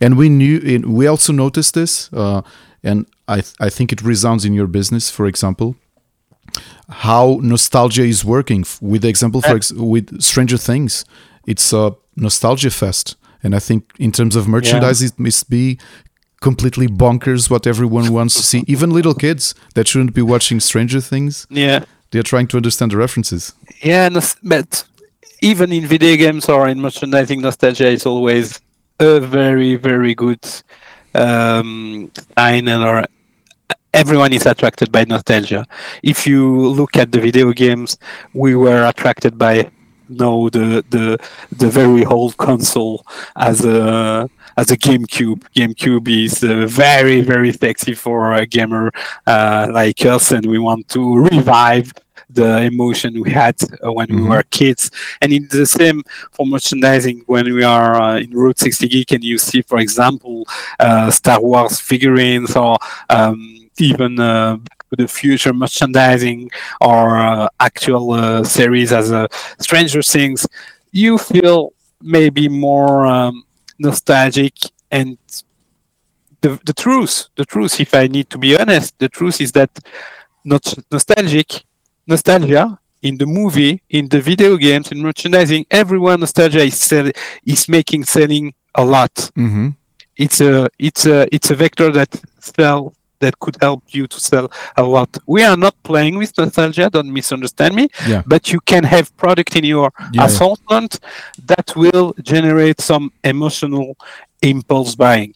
and 0.00 0.16
we 0.16 0.28
knew 0.28 0.82
we 0.86 1.06
also 1.06 1.32
noticed 1.32 1.74
this 1.74 2.10
uh, 2.12 2.40
and 2.82 3.06
I 3.28 3.40
th- 3.40 3.54
I 3.60 3.70
think 3.70 3.92
it 3.92 4.02
resounds 4.02 4.44
in 4.44 4.54
your 4.54 4.66
business 4.68 5.10
for 5.10 5.26
example 5.26 5.74
how 6.88 7.38
nostalgia 7.42 8.02
is 8.04 8.24
working. 8.24 8.64
With 8.80 9.02
the 9.02 9.08
example 9.08 9.40
for 9.40 9.56
ex- 9.56 9.72
with 9.72 10.20
Stranger 10.20 10.58
Things 10.58 11.04
it's 11.46 11.72
a 11.72 11.94
nostalgia 12.16 12.70
fest 12.70 13.16
and 13.44 13.54
I 13.54 13.60
think 13.60 13.92
in 13.98 14.10
terms 14.10 14.34
of 14.34 14.48
merchandise 14.48 15.02
it 15.02 15.18
must 15.18 15.48
be 15.48 15.78
completely 16.40 16.88
bonkers 16.88 17.48
what 17.48 17.66
everyone 17.66 18.12
wants 18.12 18.34
to 18.36 18.42
see. 18.42 18.64
Even 18.74 18.90
little 18.90 19.14
kids 19.14 19.54
that 19.74 19.86
shouldn't 19.86 20.14
be 20.14 20.22
watching 20.22 20.58
Stranger 20.60 21.00
Things 21.00 21.46
yeah. 21.50 21.84
they're 22.10 22.22
trying 22.22 22.48
to 22.48 22.56
understand 22.56 22.92
the 22.92 22.96
references. 22.96 23.52
Yeah, 23.82 24.08
but 24.42 24.84
even 25.42 25.72
in 25.72 25.86
video 25.86 26.16
games 26.16 26.48
or 26.48 26.68
in 26.68 26.80
merchandising, 26.80 27.40
nostalgia 27.42 27.88
is 27.88 28.06
always 28.06 28.60
a 28.98 29.20
very, 29.20 29.76
very 29.76 30.14
good 30.14 30.44
um, 31.14 32.10
sign, 32.36 32.68
and 32.68 32.82
or 32.82 33.04
everyone 33.92 34.32
is 34.32 34.46
attracted 34.46 34.90
by 34.90 35.04
nostalgia. 35.04 35.66
If 36.02 36.26
you 36.26 36.68
look 36.68 36.96
at 36.96 37.12
the 37.12 37.20
video 37.20 37.52
games, 37.52 37.98
we 38.32 38.54
were 38.54 38.86
attracted 38.86 39.38
by 39.38 39.70
no 40.08 40.48
the 40.50 40.84
the 40.90 41.18
the 41.56 41.68
very 41.68 42.04
old 42.04 42.36
console 42.36 43.04
as 43.36 43.64
a 43.64 44.28
as 44.56 44.70
a 44.70 44.76
GameCube. 44.76 45.42
GameCube 45.56 46.08
is 46.24 46.42
uh, 46.44 46.66
very 46.66 47.20
very 47.22 47.52
sexy 47.52 47.94
for 47.94 48.34
a 48.34 48.46
gamer 48.46 48.90
uh, 49.26 49.68
like 49.72 50.04
us, 50.06 50.30
and 50.32 50.46
we 50.46 50.58
want 50.58 50.88
to 50.88 51.18
revive 51.18 51.92
the 52.30 52.62
emotion 52.62 53.20
we 53.22 53.30
had 53.30 53.54
uh, 53.84 53.92
when 53.92 54.08
we 54.08 54.16
Mhm. 54.22 54.28
were 54.30 54.42
kids. 54.50 54.90
And 55.20 55.32
it's 55.32 55.54
the 55.54 55.66
same 55.66 56.02
for 56.32 56.46
merchandising 56.46 57.22
when 57.26 57.52
we 57.54 57.62
are 57.62 57.94
uh, 58.00 58.16
in 58.18 58.30
Route 58.30 58.58
60 58.58 58.88
Geek 58.88 59.12
and 59.12 59.22
you 59.22 59.38
see, 59.38 59.62
for 59.62 59.78
example, 59.78 60.46
uh, 60.80 61.10
Star 61.10 61.40
Wars 61.40 61.78
figurines 61.80 62.56
or 62.56 62.76
um, 63.10 63.68
even 63.78 64.18
uh, 64.18 64.56
to 64.96 65.02
the 65.02 65.08
Future 65.08 65.52
merchandising 65.52 66.50
or 66.80 67.18
uh, 67.18 67.48
actual 67.60 68.12
uh, 68.12 68.44
series 68.44 68.92
as 68.92 69.12
uh, 69.12 69.26
Stranger 69.58 70.02
Things, 70.02 70.46
you 70.92 71.18
feel 71.18 71.72
maybe 72.00 72.48
more 72.48 73.06
um, 73.06 73.44
nostalgic 73.78 74.54
and 74.90 75.18
the, 76.40 76.60
the 76.66 76.74
truth, 76.74 77.28
the 77.36 77.44
truth, 77.44 77.80
if 77.80 77.94
I 77.94 78.06
need 78.06 78.28
to 78.30 78.38
be 78.38 78.56
honest, 78.56 78.98
the 78.98 79.08
truth 79.08 79.40
is 79.40 79.52
that 79.52 79.70
not 80.44 80.74
nostalgic, 80.92 81.64
nostalgia 82.06 82.78
in 83.00 83.16
the 83.16 83.26
movie, 83.26 83.82
in 83.88 84.08
the 84.08 84.20
video 84.20 84.56
games, 84.56 84.92
in 84.92 84.98
merchandising, 85.00 85.64
everyone 85.70 86.20
nostalgia 86.20 86.62
is 86.62 86.78
sell, 86.78 87.10
is 87.44 87.68
making 87.68 88.04
selling 88.04 88.52
a 88.74 88.84
lot. 88.84 89.14
mm-hmm. 89.14 89.70
It's 90.16 90.40
a 90.40 90.68
it's 90.78 91.06
a 91.06 91.26
it's 91.34 91.50
a 91.50 91.56
vector 91.56 91.90
that 91.90 92.10
sell 92.38 92.94
that 93.24 93.34
could 93.42 93.56
help 93.66 93.82
you 93.96 94.04
to 94.14 94.18
sell 94.30 94.46
a 94.76 94.82
lot. 94.96 95.10
We 95.26 95.40
are 95.50 95.56
not 95.66 95.74
playing 95.82 96.14
with 96.18 96.30
nostalgia. 96.38 96.86
Don't 96.96 97.12
misunderstand 97.20 97.72
me. 97.74 97.84
Yeah. 98.12 98.22
But 98.26 98.42
you 98.52 98.60
can 98.72 98.84
have 98.94 99.06
product 99.16 99.52
in 99.58 99.64
your 99.74 99.88
Yeah. 100.12 100.26
assortment 100.26 100.92
that 101.50 101.66
will 101.82 102.08
generate 102.32 102.78
some 102.90 103.04
emotional 103.22 103.96
impulse 104.42 104.94
buying. 104.96 105.34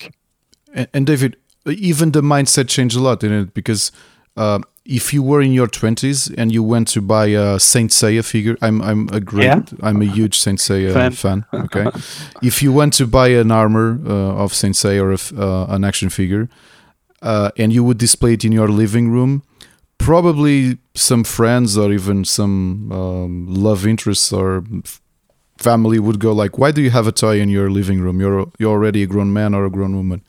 And, 0.75 0.89
and 0.95 1.07
David, 1.07 1.37
even 1.67 2.13
the 2.13 2.23
mindset 2.23 2.69
changed 2.69 2.97
a 2.97 3.01
lot 3.09 3.23
in 3.25 3.33
it 3.33 3.55
because 3.55 3.93
uh, 4.37 4.59
if 4.85 5.13
you 5.15 5.23
were 5.31 5.43
in 5.45 5.53
your 5.53 5.67
twenties 5.69 6.31
and 6.39 6.53
you 6.53 6.63
went 6.63 6.89
to 6.95 7.01
buy 7.03 7.27
a 7.27 7.59
Saint 7.59 7.91
Seiya 7.91 8.23
figure, 8.25 8.57
I'm 8.63 8.81
I'm 8.83 9.09
a 9.13 9.21
great, 9.21 9.45
Yeah. 9.47 9.63
I'm 9.89 10.01
a 10.03 10.07
huge 10.17 10.35
Saint 10.45 10.59
Seiya 10.61 10.93
Fan. 10.93 11.13
fan. 11.13 11.45
Okay, 11.65 11.87
if 12.43 12.63
you 12.63 12.73
went 12.73 12.93
to 12.99 13.07
buy 13.07 13.29
an 13.43 13.51
armor 13.51 13.99
uh, 14.07 14.43
of 14.45 14.53
Saint 14.55 14.75
Seiya 14.77 15.01
or 15.03 15.13
a 15.13 15.19
uh, 15.47 15.75
an 15.77 15.85
action 15.85 16.11
figure, 16.11 16.49
uh, 17.23 17.51
and 17.57 17.73
you 17.73 17.85
would 17.85 17.99
display 17.99 18.35
it 18.35 18.45
in 18.45 18.53
your 18.53 18.69
living 18.69 19.11
room, 19.11 19.43
probably 19.99 20.79
some 20.95 21.25
friends 21.25 21.77
or 21.77 21.93
even 21.93 22.25
some 22.25 22.91
um, 22.93 23.47
love 23.49 23.87
interests 23.87 24.33
or 24.33 24.65
family 25.59 25.99
would 25.99 26.19
go 26.21 26.33
like, 26.33 26.59
"Why 26.59 26.71
do 26.71 26.81
you 26.81 26.91
have 26.91 27.07
a 27.07 27.13
toy 27.13 27.41
in 27.41 27.49
your 27.49 27.71
living 27.71 28.01
room? 28.01 28.21
You're 28.21 28.47
you're 28.59 28.73
already 28.73 29.03
a 29.03 29.07
grown 29.07 29.33
man 29.33 29.55
or 29.55 29.65
a 29.65 29.71
grown 29.71 29.97
woman." 29.97 30.23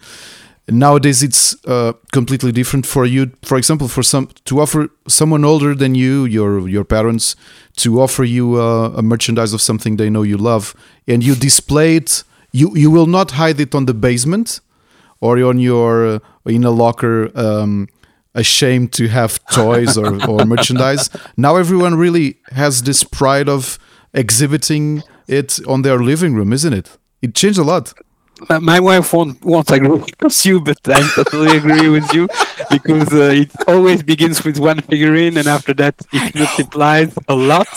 Nowadays, 0.68 1.24
it's 1.24 1.56
uh, 1.66 1.94
completely 2.12 2.52
different 2.52 2.86
for 2.86 3.06
you. 3.06 3.32
For 3.44 3.58
example, 3.58 3.88
for 3.88 4.04
some 4.04 4.30
to 4.46 4.60
offer 4.60 4.90
someone 5.08 5.44
older 5.44 5.74
than 5.74 5.96
you, 5.96 6.26
your 6.26 6.68
your 6.68 6.84
parents, 6.84 7.36
to 7.78 8.02
offer 8.02 8.24
you 8.24 8.62
uh, 8.62 8.94
a 8.96 9.02
merchandise 9.02 9.54
of 9.54 9.62
something 9.62 9.98
they 9.98 10.10
know 10.10 10.24
you 10.24 10.38
love, 10.38 10.76
and 11.08 11.24
you 11.24 11.36
display 11.36 11.96
it. 11.96 12.24
You 12.52 12.76
you 12.76 12.92
will 12.92 13.08
not 13.08 13.32
hide 13.32 13.60
it 13.60 13.76
on 13.76 13.86
the 13.86 13.94
basement 13.94 14.62
or 15.22 15.42
on 15.44 15.60
your 15.60 16.08
uh, 16.08 16.20
in 16.46 16.64
a 16.64 16.72
locker 16.72 17.32
um, 17.38 17.88
ashamed 18.36 18.94
to 18.94 19.08
have 19.08 19.44
toys 19.52 19.98
or, 19.98 20.24
or 20.30 20.46
merchandise. 20.46 21.10
Now 21.38 21.56
everyone 21.56 21.96
really 21.96 22.38
has 22.52 22.84
this 22.84 23.04
pride 23.04 23.50
of 23.50 23.78
exhibiting 24.14 25.04
it 25.28 25.60
on 25.68 25.84
their 25.84 26.00
living 26.00 26.34
room 26.34 26.54
isn't 26.54 26.74
it? 26.74 26.98
It 27.22 27.36
changed 27.36 27.60
a 27.60 27.64
lot. 27.64 27.94
My 28.62 28.80
wife 28.80 29.12
won't, 29.12 29.44
won't 29.44 29.70
agree 29.70 29.90
with 30.22 30.46
you, 30.46 30.62
but 30.62 30.78
I 30.88 31.02
totally 31.14 31.58
agree 31.58 31.90
with 31.90 32.14
you 32.14 32.30
because 32.72 33.12
uh, 33.14 33.34
it 33.34 33.52
always 33.68 34.02
begins 34.02 34.46
with 34.46 34.60
one 34.60 34.80
figurine, 34.80 35.36
and 35.38 35.46
after 35.46 35.74
that 35.74 35.96
it 36.14 36.36
multiplies 36.36 37.14
a 37.28 37.36
lot. 37.36 37.68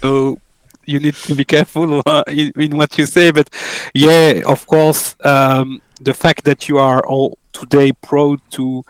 So 0.00 0.40
you 0.86 1.00
need 1.00 1.14
to 1.14 1.34
be 1.34 1.44
careful 1.44 2.02
uh, 2.06 2.24
in, 2.28 2.52
in, 2.56 2.76
what 2.76 2.96
you 2.98 3.06
say. 3.06 3.30
But 3.30 3.50
yeah, 3.94 4.42
of 4.46 4.66
course, 4.66 5.16
um, 5.24 5.80
the 6.00 6.14
fact 6.14 6.44
that 6.44 6.68
you 6.68 6.78
are 6.78 7.04
all 7.06 7.38
today 7.52 7.92
proud 7.92 8.40
to 8.52 8.84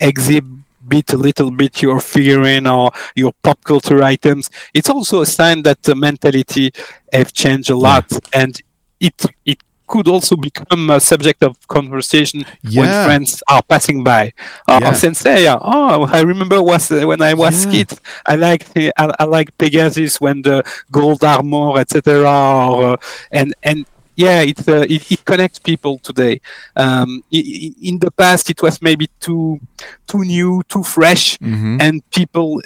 exhibit 0.00 1.12
a 1.12 1.16
little 1.16 1.50
bit 1.50 1.82
your 1.82 2.00
figurine 2.00 2.66
or 2.66 2.90
your 3.14 3.32
pop 3.42 3.62
culture 3.64 4.02
items, 4.02 4.50
it's 4.74 4.88
also 4.90 5.22
a 5.22 5.26
sign 5.26 5.62
that 5.62 5.82
the 5.82 5.94
mentality 5.94 6.72
have 7.12 7.32
changed 7.32 7.70
a 7.70 7.76
lot, 7.76 8.10
and 8.32 8.60
it 9.00 9.24
it 9.44 9.58
could 9.88 10.06
also 10.06 10.36
become 10.36 10.90
a 10.90 11.00
subject 11.00 11.42
of 11.42 11.56
conversation 11.66 12.44
yeah. 12.62 12.80
when 12.80 13.06
friends 13.06 13.42
are 13.48 13.62
passing 13.62 14.04
by. 14.04 14.32
Oh, 14.68 14.78
yeah. 14.78 14.92
Saint 14.92 15.14
Seiya! 15.14 15.58
Oh, 15.60 16.06
I 16.06 16.20
remember 16.20 16.62
was 16.62 16.90
uh, 16.92 17.06
when 17.06 17.22
I 17.22 17.34
was 17.34 17.64
yeah. 17.64 17.72
kid. 17.72 17.98
I 18.26 18.36
liked 18.36 18.70
I, 18.76 18.92
I 19.18 19.24
like 19.24 19.56
Pegasus 19.58 20.20
when 20.20 20.42
the 20.42 20.62
gold 20.92 21.24
armor, 21.24 21.78
etc. 21.78 22.28
Uh, 22.28 22.96
and 23.32 23.54
and 23.62 23.86
yeah, 24.18 24.42
it, 24.42 24.68
uh, 24.68 24.84
it, 24.88 25.12
it 25.12 25.24
connects 25.24 25.60
people 25.60 25.98
today. 26.00 26.40
Um, 26.74 27.22
in, 27.30 27.74
in 27.80 27.98
the 28.00 28.10
past, 28.10 28.50
it 28.50 28.60
was 28.60 28.82
maybe 28.82 29.08
too 29.20 29.60
too 30.08 30.24
new, 30.24 30.62
too 30.68 30.82
fresh, 30.82 31.38
mm-hmm. 31.38 31.78
and 31.80 32.02
people 32.10 32.60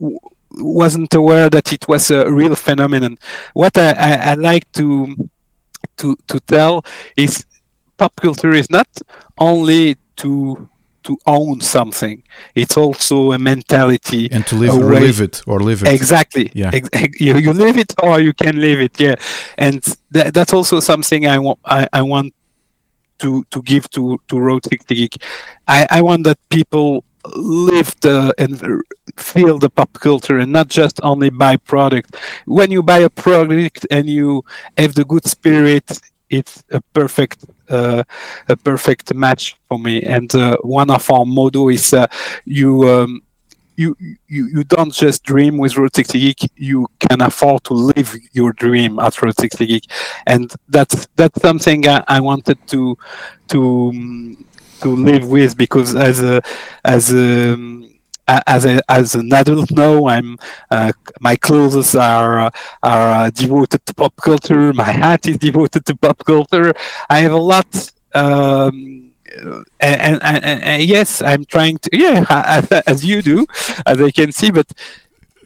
w- 0.00 0.18
wasn't 0.58 1.14
aware 1.14 1.48
that 1.48 1.72
it 1.72 1.86
was 1.86 2.10
a 2.10 2.30
real 2.30 2.56
phenomenon. 2.56 3.18
What 3.54 3.78
I, 3.78 3.92
I, 3.92 4.12
I 4.30 4.34
like 4.34 4.70
to 4.72 5.28
to 5.98 6.16
to 6.28 6.40
tell 6.40 6.84
is 7.16 7.44
pop 7.96 8.14
culture 8.16 8.52
is 8.52 8.70
not 8.70 8.88
only 9.38 9.96
to 10.16 10.68
to 11.02 11.16
own 11.26 11.60
something 11.60 12.22
it's 12.56 12.76
also 12.76 13.32
a 13.32 13.38
mentality 13.38 14.28
and 14.32 14.44
to 14.46 14.56
live 14.56 14.74
or 14.74 14.94
live 15.00 15.20
it 15.20 15.40
or 15.46 15.60
live 15.60 15.82
it. 15.82 15.88
Exactly. 15.88 16.50
Yeah. 16.52 16.72
You, 17.20 17.36
you 17.38 17.52
live 17.52 17.78
it 17.78 17.94
or 18.02 18.20
you 18.20 18.32
can 18.34 18.60
live 18.60 18.80
it 18.80 18.98
yeah. 19.00 19.14
And 19.56 19.82
th- 20.12 20.32
that's 20.32 20.52
also 20.52 20.80
something 20.80 21.26
i 21.26 21.38
want 21.38 21.60
I, 21.64 21.88
I 21.92 22.02
want 22.02 22.34
to 23.20 23.44
to 23.50 23.62
give 23.62 23.88
to 23.90 24.18
to 24.28 24.38
road 24.38 24.64
60 24.64 24.94
geek. 24.94 25.16
I 25.68 25.86
i 25.90 26.02
want 26.02 26.24
that 26.24 26.38
people 26.50 27.04
live 27.34 27.94
the 28.00 28.34
and 28.38 28.82
feel 29.16 29.58
the 29.58 29.70
pop 29.70 29.92
culture 29.94 30.38
and 30.38 30.52
not 30.52 30.68
just 30.68 31.00
only 31.02 31.30
buy 31.30 31.56
product. 31.56 32.16
When 32.46 32.70
you 32.70 32.82
buy 32.82 32.98
a 32.98 33.10
product 33.10 33.86
and 33.90 34.08
you 34.08 34.44
have 34.76 34.94
the 34.94 35.04
good 35.04 35.26
spirit, 35.26 36.00
it's 36.30 36.62
a 36.70 36.80
perfect 36.92 37.44
uh, 37.68 38.04
a 38.48 38.56
perfect 38.56 39.14
match 39.14 39.56
for 39.68 39.78
me. 39.78 40.02
And 40.02 40.34
uh, 40.34 40.56
one 40.62 40.90
of 40.90 41.10
our 41.10 41.24
motto 41.24 41.68
is 41.68 41.92
uh, 41.92 42.06
you. 42.44 42.88
Um, 42.88 43.22
you, 43.78 43.94
you 44.26 44.46
you 44.46 44.64
don't 44.64 44.90
just 44.90 45.22
dream 45.22 45.58
with 45.58 45.72
60 45.72 46.18
Geek, 46.18 46.50
you 46.56 46.86
can 46.98 47.20
afford 47.20 47.62
to 47.64 47.74
live 47.74 48.16
your 48.32 48.54
dream 48.54 48.98
at 48.98 49.12
60 49.12 49.66
Geek. 49.66 49.90
And 50.26 50.50
that's 50.70 51.06
that's 51.16 51.38
something 51.42 51.86
I, 51.86 52.02
I 52.08 52.20
wanted 52.20 52.56
to 52.68 52.96
to 53.48 53.88
um, 53.90 54.46
to 54.80 54.88
live 54.88 55.28
with 55.28 55.56
because 55.56 55.94
as 55.94 56.22
a 56.22 56.42
as 56.84 57.12
a 57.12 57.56
as 58.28 58.64
a, 58.64 58.80
as 58.88 59.14
an 59.14 59.32
adult 59.32 59.70
now, 59.70 60.06
I'm 60.08 60.38
uh, 60.70 60.92
my 61.20 61.36
clothes 61.36 61.94
are 61.94 62.50
are 62.82 63.10
uh, 63.12 63.30
devoted 63.30 63.86
to 63.86 63.94
pop 63.94 64.16
culture. 64.16 64.72
My 64.72 64.90
hat 64.90 65.26
is 65.26 65.38
devoted 65.38 65.86
to 65.86 65.96
pop 65.96 66.24
culture. 66.24 66.74
I 67.08 67.20
have 67.20 67.32
a 67.32 67.36
lot. 67.36 67.92
Um, 68.14 69.12
and, 69.80 70.22
and, 70.22 70.22
and, 70.22 70.62
and, 70.62 70.82
yes, 70.82 71.20
I'm 71.20 71.44
trying 71.44 71.76
to 71.78 71.90
yeah, 71.92 72.24
as, 72.30 72.72
as 72.86 73.04
you 73.04 73.20
do, 73.20 73.46
as 73.84 74.00
I 74.00 74.10
can 74.10 74.32
see. 74.32 74.50
But 74.50 74.72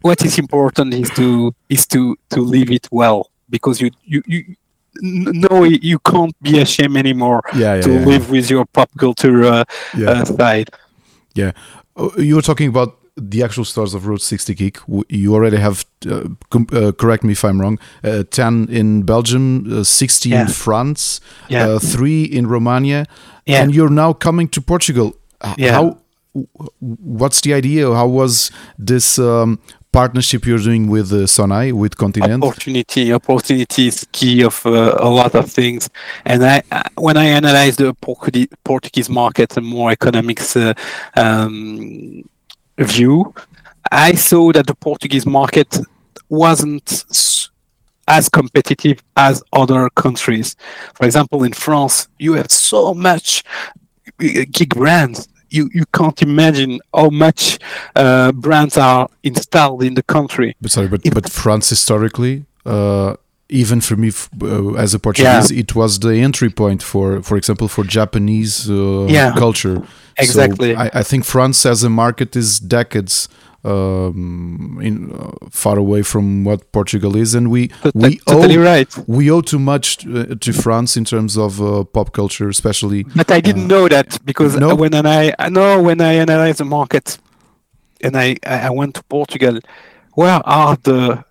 what 0.03 0.24
is 0.24 0.39
important 0.39 0.95
is 0.95 1.11
to 1.11 1.55
is 1.68 1.87
to 1.89 2.16
to 2.31 2.41
live 2.41 2.70
it 2.70 2.89
well 2.91 3.31
because 3.49 3.81
you 3.81 3.91
you, 4.05 4.22
you 4.26 4.57
no, 5.01 5.64
you 5.64 5.98
can't 6.01 6.34
be 6.42 6.61
ashamed 6.61 6.96
anymore 6.96 7.42
yeah, 7.55 7.74
yeah, 7.74 7.80
to 7.82 7.92
yeah, 7.92 8.07
live 8.07 8.30
with 8.30 8.51
your 8.51 8.66
pop 8.66 8.90
culture 8.98 9.44
uh, 9.44 9.64
uh, 9.96 10.24
side. 10.24 10.70
Yeah, 11.34 11.53
oh, 11.96 12.12
you 12.18 12.36
were 12.36 12.42
talking 12.42 12.68
about 12.68 12.96
the 13.16 13.42
actual 13.42 13.64
stores 13.64 13.94
of 13.94 14.07
Road 14.07 14.22
60 14.22 14.55
Geek. 14.55 14.78
You 15.09 15.34
already 15.34 15.59
have, 15.59 15.84
uh, 16.09 16.28
uh, 16.72 16.92
correct 16.92 17.24
me 17.24 17.32
if 17.32 17.44
I'm 17.44 17.61
wrong, 17.61 17.78
uh, 18.03 18.24
10 18.30 18.68
in 18.70 19.03
Belgium, 19.03 19.80
uh, 19.80 19.84
60 19.84 20.32
in 20.32 20.48
France, 20.48 21.20
yeah. 21.48 21.78
3 21.78 22.24
in 22.24 22.46
Romania, 22.46 23.07
yeah. 23.46 23.62
and 23.62 23.74
you're 23.74 23.90
now 23.90 24.12
coming 24.12 24.48
to 24.48 24.61
Portugal. 24.61 25.16
Yeah. 25.57 25.72
How? 25.72 25.98
What's 26.80 27.40
the 27.40 27.55
idea? 27.55 27.92
How 27.92 28.07
was 28.07 28.53
this 28.78 29.18
um, 29.18 29.59
partnership 29.93 30.47
you're 30.47 30.59
doing 30.59 30.88
with 30.88 31.12
uh, 31.12 31.26
Sonae, 31.26 31.72
with 31.72 31.97
Continente? 31.97 32.45
Opportunity, 32.45 33.12
opportunity 33.12 33.88
is 33.88 34.07
key 34.12 34.43
of 34.43 34.64
uh, 34.64 34.97
a 34.99 35.09
lot 35.09 35.34
of 35.34 35.51
things. 35.51 35.88
And 36.24 36.45
I, 36.45 36.62
when 36.97 37.16
I 37.16 37.26
analyze 37.26 37.76
the 37.76 37.95
Portuguese 38.64 39.09
market, 39.09 39.57
and 39.57 39.66
more 39.66 39.91
economics 39.91 40.57
uh, 40.57 40.74
um, 41.16 42.28
view, 42.78 43.34
I 43.91 44.14
saw 44.14 44.53
that 44.53 44.66
the 44.66 44.74
Portuguese 44.74 45.26
market 45.26 45.78
wasn't 46.28 47.05
as 48.07 48.28
competitive 48.28 49.03
as 49.16 49.43
other 49.53 49.88
countries. 49.91 50.57
For 50.95 51.05
example, 51.07 51.45
in 51.45 51.53
France, 51.53 52.09
you 52.18 52.34
have 52.34 52.51
so 52.51 52.95
much 52.95 53.45
uh, 54.20 54.45
geek 54.51 54.74
brands 54.74 55.28
you, 55.51 55.70
you 55.72 55.84
can't 55.92 56.20
imagine 56.22 56.80
how 56.94 57.11
much 57.11 57.59
uh, 57.96 58.32
brands 58.32 58.76
are 58.78 59.09
installed 59.22 59.82
in 59.82 59.94
the 59.94 60.03
country. 60.03 60.57
But 60.61 60.70
sorry, 60.70 60.88
but, 60.88 61.03
but 61.12 61.28
France 61.28 61.68
historically, 61.68 62.44
uh, 62.64 63.16
even 63.48 63.80
for 63.80 63.96
me 63.96 64.12
uh, 64.42 64.74
as 64.74 64.94
a 64.94 64.98
Portuguese, 64.98 65.51
yeah. 65.51 65.61
it 65.61 65.74
was 65.74 65.98
the 65.98 66.14
entry 66.14 66.51
point 66.51 66.82
for, 66.82 67.22
for 67.22 67.36
example, 67.36 67.68
for 67.68 67.84
Japanese 67.84 68.70
uh, 68.70 69.07
yeah. 69.09 69.34
culture. 69.36 69.82
Exactly. 70.18 70.74
So 70.74 70.80
I, 70.80 70.90
I, 70.94 71.03
think 71.03 71.24
France 71.24 71.66
as 71.66 71.82
a 71.82 71.90
market 71.90 72.36
is 72.36 72.61
decades 72.61 73.28
um, 73.64 74.78
in 74.82 75.12
uh, 75.12 75.30
far 75.50 75.78
away 75.78 76.02
from 76.02 76.44
what 76.44 76.72
Portugal 76.72 77.16
is, 77.16 77.34
and 77.34 77.50
we 77.50 77.70
we 77.94 78.18
totally 78.18 78.56
owe 78.56 78.62
right. 78.62 78.98
we 79.06 79.30
owe 79.30 79.42
too 79.42 79.58
much 79.58 79.98
to, 79.98 80.32
uh, 80.32 80.34
to 80.40 80.52
France 80.52 80.96
in 80.96 81.04
terms 81.04 81.36
of 81.36 81.61
uh, 81.61 81.84
pop 81.84 82.12
culture, 82.12 82.48
especially. 82.48 83.04
But 83.04 83.30
I 83.30 83.40
didn't 83.40 83.64
uh, 83.64 83.74
know 83.74 83.88
that 83.88 84.18
because 84.24 84.56
no? 84.56 84.74
when 84.74 84.94
I 84.94 85.34
I 85.38 85.48
know 85.48 85.82
when 85.82 86.00
I 86.00 86.14
analyze 86.14 86.58
the 86.58 86.64
market, 86.64 87.18
and 88.00 88.16
I 88.16 88.36
I 88.46 88.70
went 88.70 88.94
to 88.96 89.02
Portugal, 89.04 89.58
where 90.14 90.40
are 90.44 90.76
the 90.76 91.24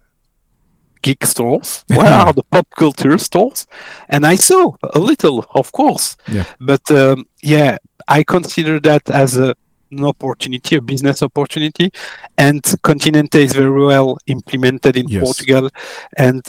geek 1.01 1.25
stores? 1.25 1.85
Where 1.87 2.11
are 2.11 2.33
the 2.33 2.43
pop 2.43 2.67
culture 2.75 3.17
stores? 3.17 3.67
And 4.09 4.25
I 4.25 4.35
saw 4.35 4.73
a 4.83 4.99
little, 4.99 5.45
of 5.55 5.71
course. 5.71 6.17
Yeah. 6.27 6.45
But 6.59 6.91
um, 6.91 7.25
yeah, 7.41 7.77
I 8.07 8.23
consider 8.23 8.79
that 8.81 9.09
as 9.09 9.37
a 9.37 9.55
an 9.91 10.05
opportunity, 10.05 10.75
a 10.75 10.81
business 10.81 11.21
opportunity. 11.23 11.91
And 12.37 12.61
Continente 12.83 13.35
is 13.35 13.53
very 13.53 13.85
well 13.85 14.17
implemented 14.27 14.97
in 14.97 15.07
yes. 15.07 15.23
Portugal. 15.23 15.69
And 16.17 16.43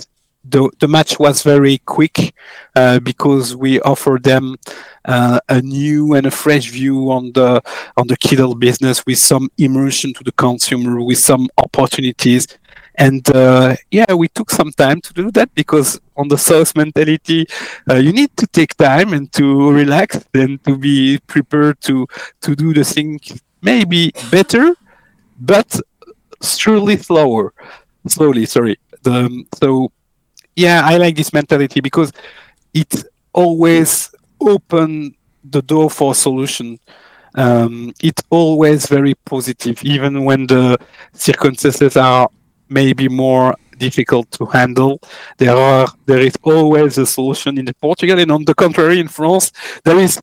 the, 0.45 0.71
the 0.79 0.89
match 0.89 1.19
was 1.19 1.43
very 1.43 1.79
quick 1.79 2.35
uh, 2.75 3.01
because 3.01 3.55
we 3.55 3.81
offered 3.83 4.25
them 4.25 4.57
uh, 5.05 5.41
a 5.49 5.61
new 5.61 6.15
and 6.15 6.27
a 6.27 6.31
fresh 6.31 6.71
view 6.71 7.11
on 7.11 7.33
the 7.33 7.63
on 7.97 8.07
the 8.07 8.17
kidult 8.17 8.59
business 8.59 9.05
with 9.05 9.19
some 9.19 9.51
immersion 9.59 10.13
to 10.15 10.25
the 10.25 10.33
consumer, 10.33 11.03
with 11.03 11.19
some 11.19 11.49
opportunities, 11.59 12.47
and 12.97 13.29
uh, 13.35 13.77
yeah, 13.91 14.13
we 14.13 14.29
took 14.29 14.51
some 14.51 14.73
time 14.73 15.01
to 15.01 15.13
do 15.15 15.31
that 15.33 15.55
because 15.55 16.01
on 16.21 16.29
the 16.29 16.39
South 16.39 16.77
mentality, 16.77 17.47
uh, 17.91 17.97
you 17.97 18.13
need 18.13 18.37
to 18.37 18.47
take 18.47 18.77
time 18.77 19.13
and 19.17 19.33
to 19.33 19.47
relax 19.73 20.21
and 20.35 20.63
to 20.65 20.77
be 20.77 21.19
prepared 21.27 21.81
to 21.89 22.07
to 22.45 22.55
do 22.55 22.75
the 22.75 22.85
thing 22.85 23.19
maybe 23.63 24.13
better, 24.31 24.75
but 25.41 25.81
surely 26.43 26.97
slower, 26.97 27.53
slowly. 28.07 28.47
Sorry. 28.47 28.77
The, 29.03 29.45
so 29.61 29.93
yeah, 30.57 30.83
I 30.85 30.99
like 30.99 31.17
this 31.17 31.33
mentality 31.33 31.81
because 31.81 32.13
it 32.75 33.05
always 33.33 34.13
open 34.41 35.15
the 35.45 35.63
door 35.63 35.91
for 35.91 36.15
solution. 36.15 36.79
Um, 37.35 37.93
it's 38.03 38.23
always 38.31 38.87
very 38.87 39.15
positive, 39.15 39.83
even 39.85 40.25
when 40.25 40.47
the 40.47 40.77
circumstances 41.13 41.97
are 41.97 42.29
maybe 42.69 43.09
more 43.09 43.55
difficult 43.81 44.31
to 44.39 44.45
handle. 44.47 45.01
There 45.39 45.57
are 45.57 45.89
there 46.07 46.21
is 46.29 46.37
always 46.43 46.99
a 46.99 47.07
solution 47.07 47.59
in 47.59 47.67
Portugal, 47.81 48.19
and 48.21 48.31
on 48.31 48.45
the 48.45 48.55
contrary, 48.55 49.01
in 49.01 49.09
France, 49.09 49.53
there 49.85 49.99
is 49.99 50.21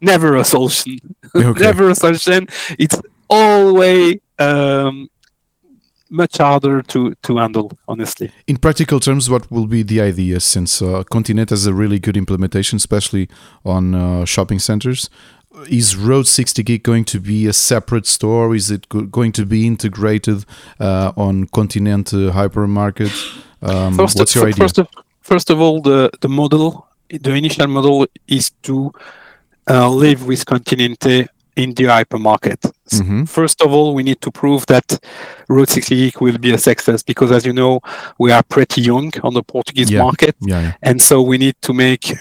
never 0.00 0.36
a 0.36 0.44
solution. 0.44 0.98
Okay. 1.34 1.60
never 1.60 1.90
a 1.90 1.94
solution. 1.94 2.48
It's 2.78 2.98
always 3.28 4.16
um, 4.38 5.08
much 6.10 6.38
harder 6.38 6.82
to 6.82 7.14
to 7.22 7.36
handle 7.36 7.70
honestly 7.86 8.30
in 8.46 8.56
practical 8.56 8.98
terms 8.98 9.28
what 9.28 9.50
will 9.50 9.66
be 9.66 9.82
the 9.82 10.00
idea 10.00 10.40
since 10.40 10.80
uh, 10.80 11.02
Continente 11.12 11.50
has 11.50 11.66
a 11.66 11.74
really 11.74 11.98
good 11.98 12.16
implementation 12.16 12.76
especially 12.76 13.28
on 13.64 13.94
uh, 13.94 14.24
shopping 14.24 14.58
centers 14.58 15.10
is 15.68 15.96
Road 15.96 16.26
60 16.26 16.62
Geek 16.62 16.82
going 16.82 17.04
to 17.06 17.20
be 17.20 17.46
a 17.46 17.52
separate 17.52 18.06
store? 18.06 18.54
Is 18.54 18.70
it 18.70 18.88
go- 18.88 19.02
going 19.06 19.32
to 19.32 19.46
be 19.46 19.66
integrated 19.66 20.44
uh, 20.80 21.12
on 21.16 21.46
Continente 21.46 22.28
uh, 22.28 22.32
hypermarket? 22.32 23.12
Um, 23.62 23.96
first, 23.96 24.18
what's 24.18 24.34
your 24.34 24.46
idea? 24.46 24.56
first 24.64 24.78
of, 24.78 24.88
first 25.20 25.50
of 25.50 25.60
all 25.60 25.80
the 25.82 26.10
the 26.20 26.28
model 26.28 26.86
the 27.10 27.32
initial 27.34 27.66
model 27.66 28.06
is 28.26 28.50
to 28.62 28.92
uh, 29.70 29.88
live 29.90 30.26
with 30.26 30.44
continente 30.44 31.26
in 31.56 31.74
the 31.74 31.84
hypermarket. 31.84 32.70
Mhm. 32.92 33.26
first 33.28 33.60
of 33.62 33.72
all, 33.72 33.94
we 33.94 34.02
need 34.02 34.20
to 34.20 34.30
prove 34.30 34.64
that 34.66 34.98
Road 35.48 35.68
60 35.68 35.94
Geek 35.96 36.20
will 36.20 36.38
be 36.38 36.52
a 36.54 36.58
success 36.58 37.02
because, 37.02 37.32
as 37.32 37.44
you 37.44 37.52
know, 37.52 37.80
we 38.18 38.30
are 38.32 38.42
pretty 38.44 38.80
young 38.82 39.10
on 39.22 39.34
the 39.34 39.42
Portuguese 39.42 39.90
Yeah. 39.90 40.02
market, 40.02 40.36
yeah, 40.40 40.60
yeah. 40.62 40.72
And 40.82 41.00
so 41.02 41.20
we 41.20 41.36
need 41.38 41.54
to 41.62 41.72
make 41.74 42.14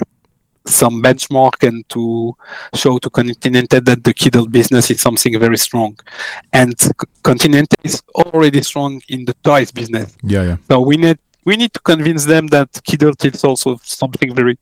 some 0.67 1.01
benchmark 1.01 1.67
and 1.67 1.87
to 1.89 2.35
show 2.75 2.97
to 2.99 3.09
Continente 3.09 3.83
that 3.83 4.03
the 4.03 4.13
kidult 4.13 4.51
business 4.51 4.91
is 4.91 5.01
something 5.01 5.39
very 5.39 5.57
strong. 5.57 5.97
And 6.53 6.75
Continente 7.23 7.75
is 7.83 8.01
already 8.15 8.61
strong 8.61 9.01
in 9.09 9.25
the 9.25 9.33
toys 9.43 9.71
business, 9.71 10.15
yeah 10.23 10.43
yeah 10.43 10.57
so 10.69 10.79
we 10.81 10.97
need 10.97 11.19
we 11.45 11.55
need 11.55 11.73
to 11.73 11.79
convince 11.79 12.25
them 12.25 12.47
that 12.47 12.71
kidult 12.87 13.23
is 13.25 13.43
also 13.43 13.79
something 13.83 14.35
very 14.35 14.57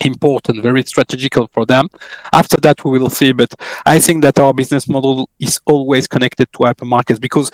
important, 0.00 0.62
very 0.62 0.82
strategical 0.84 1.48
for 1.52 1.66
them. 1.66 1.88
After 2.32 2.56
that, 2.62 2.84
we 2.84 2.98
will 2.98 3.10
see. 3.10 3.32
But 3.32 3.54
I 3.86 3.98
think 3.98 4.22
that 4.22 4.38
our 4.38 4.52
business 4.52 4.88
model 4.88 5.28
is 5.38 5.60
always 5.66 6.06
connected 6.06 6.52
to 6.52 6.58
hypermarkets 6.58 7.20
because 7.20 7.50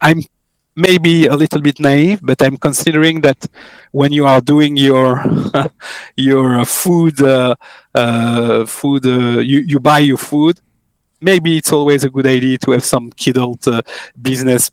I'm 0.00 0.22
maybe 0.76 1.26
a 1.26 1.36
little 1.36 1.60
bit 1.60 1.80
naive, 1.80 2.20
but 2.22 2.42
I'm 2.42 2.56
considering 2.56 3.20
that 3.22 3.46
when 3.92 4.12
you 4.12 4.26
are 4.26 4.40
doing 4.40 4.76
your 4.76 5.22
your 6.16 6.60
uh, 6.60 6.64
food 6.64 7.20
uh, 7.22 7.54
uh, 7.94 8.66
food 8.66 9.06
uh, 9.06 9.38
you 9.40 9.60
you 9.60 9.80
buy 9.80 10.00
your 10.00 10.18
food. 10.18 10.60
Maybe 11.20 11.56
it's 11.56 11.72
always 11.72 12.04
a 12.04 12.10
good 12.10 12.26
idea 12.26 12.58
to 12.58 12.72
have 12.72 12.84
some 12.84 13.10
kidult 13.10 13.66
uh, 13.66 13.82
business 14.20 14.70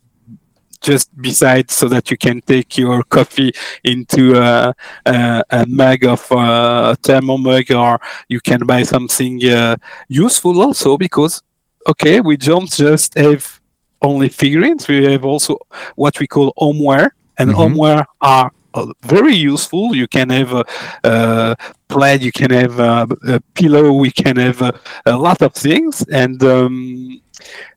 just 0.82 1.16
beside 1.22 1.70
so 1.70 1.88
that 1.88 2.10
you 2.10 2.18
can 2.18 2.42
take 2.42 2.78
your 2.78 3.04
coffee 3.04 3.54
into 3.84 4.36
a, 4.36 4.74
a, 5.06 5.44
a 5.52 5.66
mug 5.68 6.04
of 6.04 6.30
uh, 6.32 6.94
a 6.94 6.96
thermo 7.04 7.38
mug 7.38 7.72
or 7.72 8.00
you 8.28 8.42
can 8.42 8.66
buy 8.66 8.82
something 8.84 9.46
uh, 9.48 9.76
useful 10.08 10.60
also 10.60 10.98
because 10.98 11.44
okay 11.88 12.20
we 12.20 12.36
don't 12.36 12.72
just 12.72 13.14
have 13.14 13.61
only 14.02 14.30
figurines 14.30 14.88
we 14.88 15.04
have 15.12 15.24
also 15.26 15.58
what 15.96 16.20
we 16.20 16.28
call 16.28 16.54
homeware 16.58 17.10
and 17.38 17.50
Mhm. 17.50 17.56
homeware 17.56 18.06
are 18.22 18.52
uh, 18.74 18.86
very 19.04 19.36
useful 19.36 19.96
you 19.96 20.08
can 20.08 20.30
have 20.30 20.54
a, 20.54 20.64
a 21.04 21.56
plaid 21.90 22.22
you 22.22 22.32
can 22.32 22.52
have 22.52 22.80
a, 22.80 23.08
a 23.28 23.40
pillow 23.54 23.92
we 23.92 24.10
can 24.12 24.38
have 24.38 24.62
a, 24.62 24.72
a 25.06 25.18
lot 25.18 25.42
of 25.42 25.54
things 25.54 26.04
and 26.12 26.42
um, 26.44 27.20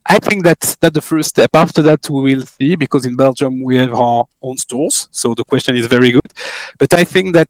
I 0.06 0.18
think 0.18 0.44
that's 0.44 0.76
that 0.76 0.92
the 0.92 1.00
first 1.00 1.30
step. 1.30 1.50
After 1.54 1.80
that, 1.82 2.10
we 2.10 2.34
will 2.36 2.44
see 2.44 2.76
because 2.76 3.06
in 3.06 3.16
Belgium 3.16 3.62
we 3.62 3.76
have 3.78 3.94
our 3.94 4.26
own 4.42 4.58
stores. 4.58 5.08
So 5.10 5.34
the 5.34 5.44
question 5.44 5.74
is 5.76 5.86
very 5.86 6.10
good, 6.10 6.30
but 6.78 6.92
I 6.92 7.04
think 7.04 7.32
that 7.34 7.48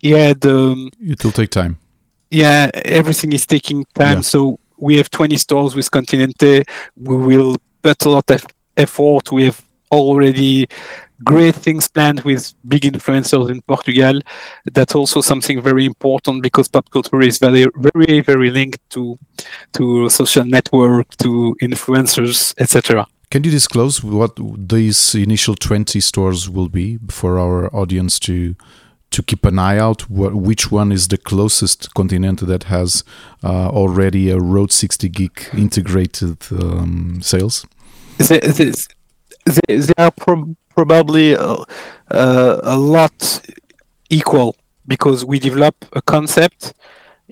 yeah, 0.00 0.32
the 0.32 0.90
it 1.00 1.24
will 1.24 1.32
take 1.32 1.50
time 1.50 1.76
yeah 2.30 2.70
everything 2.74 3.32
is 3.32 3.46
taking 3.46 3.84
time. 3.94 4.18
Yeah. 4.18 4.20
So 4.32 4.58
we 4.78 4.96
have 4.98 5.10
20 5.10 5.36
stores 5.38 5.74
with 5.74 5.90
Continente. 5.90 6.62
We 6.96 7.16
will 7.16 7.56
put 7.82 8.04
a 8.04 8.08
lot 8.08 8.30
of 8.30 8.46
effort. 8.76 9.32
We 9.32 9.44
have 9.44 9.62
already 9.90 10.68
great 11.24 11.54
things 11.54 11.88
planned 11.88 12.20
with 12.20 12.54
big 12.66 12.82
influencers 12.82 13.50
in 13.50 13.62
Portugal. 13.62 14.20
That's 14.72 14.94
also 14.94 15.20
something 15.20 15.60
very 15.60 15.84
important 15.84 16.42
because 16.42 16.68
pop 16.68 16.90
culture 16.90 17.20
is 17.20 17.38
very, 17.38 17.66
very, 17.76 18.20
very 18.20 18.50
linked 18.50 18.80
to 18.90 19.18
to 19.72 20.08
social 20.08 20.44
network, 20.44 21.16
to 21.18 21.56
influencers, 21.62 22.54
etc. 22.58 23.06
Can 23.30 23.44
you 23.44 23.50
disclose 23.50 24.02
what 24.02 24.38
these 24.56 25.14
initial 25.14 25.54
20 25.54 26.00
stores 26.00 26.48
will 26.48 26.70
be 26.70 26.98
for 27.10 27.38
our 27.38 27.74
audience 27.74 28.18
to 28.20 28.54
to 29.10 29.22
keep 29.22 29.44
an 29.44 29.58
eye 29.58 29.78
out? 29.78 30.02
Wh- 30.02 30.36
which 30.36 30.70
one 30.70 30.92
is 30.92 31.08
the 31.08 31.18
closest 31.18 31.94
Continente 31.94 32.46
that 32.46 32.64
has 32.64 33.04
uh, 33.42 33.68
already 33.68 34.30
a 34.30 34.38
Road 34.38 34.72
60 34.72 35.08
Geek 35.08 35.48
integrated 35.54 36.38
um, 36.52 37.20
sales? 37.22 37.66
They, 39.44 39.76
they 39.76 39.92
are 39.96 40.10
prob 40.10 40.56
probably 40.74 41.34
uh, 41.34 41.64
uh, 42.10 42.60
a 42.62 42.78
lot 42.78 43.40
equal 44.10 44.54
because 44.86 45.24
we 45.24 45.38
develop 45.38 45.74
a 45.92 46.02
concept 46.02 46.72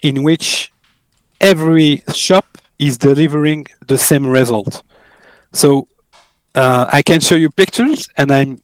in 0.03 0.22
which 0.22 0.72
every 1.41 2.03
shop 2.12 2.59
is 2.79 2.99
delivering 2.99 3.66
the 3.87 3.99
same 3.99 4.27
result. 4.27 4.83
So 5.53 5.89
uh, 6.55 6.87
I 6.93 7.03
can 7.03 7.20
show 7.20 7.35
you 7.37 7.51
pictures, 7.51 8.09
and 8.16 8.31
I'm 8.33 8.61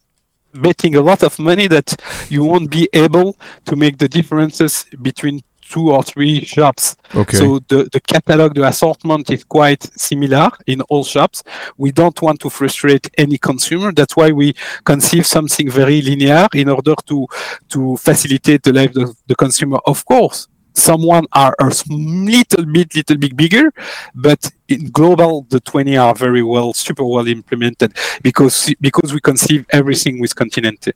betting 0.55 0.97
a 0.97 1.01
lot 1.01 1.23
of 1.23 1.39
money 1.39 1.67
that 1.69 1.95
you 2.29 2.45
won't 2.45 2.71
be 2.71 2.89
able 2.93 3.37
to 3.67 3.77
make 3.77 3.99
the 3.99 4.09
differences 4.09 4.87
between 5.01 5.43
two 5.73 5.91
or 5.91 6.03
three 6.03 6.45
shops. 6.45 6.97
Okay. 7.15 7.39
So 7.39 7.59
the, 7.69 7.89
the 7.91 8.01
catalog, 8.01 8.55
the 8.55 8.67
assortment 8.67 9.31
is 9.31 9.43
quite 9.45 9.83
similar 9.99 10.51
in 10.67 10.83
all 10.83 11.05
shops. 11.05 11.43
We 11.79 11.93
don't 11.93 12.21
want 12.21 12.41
to 12.41 12.51
frustrate 12.51 13.09
any 13.17 13.39
consumer. 13.39 13.93
That's 13.93 14.15
why 14.15 14.33
we 14.33 14.55
conceive 14.85 15.27
something 15.27 15.71
very 15.71 16.03
linear 16.03 16.47
in 16.55 16.69
order 16.69 16.95
to 17.07 17.27
to 17.71 17.97
facilitate 17.97 18.63
the 18.65 18.73
life 18.73 18.95
of 18.97 19.17
the 19.27 19.35
consumer. 19.35 19.79
Of 19.87 20.05
course, 20.05 20.49
someone 20.75 21.27
are 21.33 21.55
a 21.59 21.73
little 21.89 22.65
bit, 22.65 22.95
little 22.95 23.17
bit 23.17 23.37
bigger, 23.37 23.73
but 24.15 24.51
in 24.69 24.91
global, 24.91 25.47
the 25.51 25.61
20 25.61 25.97
are 25.97 26.15
very 26.15 26.43
well, 26.43 26.73
super 26.73 27.05
well 27.05 27.27
implemented 27.27 27.95
because 28.23 28.75
because 28.81 29.13
we 29.13 29.21
conceive 29.21 29.67
everything 29.71 30.21
with 30.21 30.35
Continente. 30.35 30.93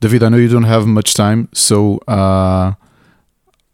David, 0.00 0.22
I 0.22 0.28
know 0.28 0.38
you 0.38 0.48
don't 0.48 0.64
have 0.64 0.86
much 0.86 1.14
time, 1.14 1.48
so 1.52 1.98
uh, 2.08 2.72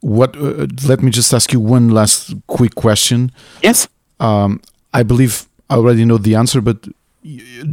what? 0.00 0.36
Uh, 0.36 0.66
let 0.86 1.02
me 1.02 1.10
just 1.10 1.32
ask 1.32 1.52
you 1.52 1.60
one 1.60 1.88
last 1.90 2.34
quick 2.46 2.74
question. 2.74 3.32
Yes. 3.62 3.88
Um, 4.20 4.60
I 4.92 5.02
believe 5.02 5.46
I 5.70 5.76
already 5.76 6.04
know 6.04 6.18
the 6.18 6.34
answer, 6.34 6.60
but 6.60 6.86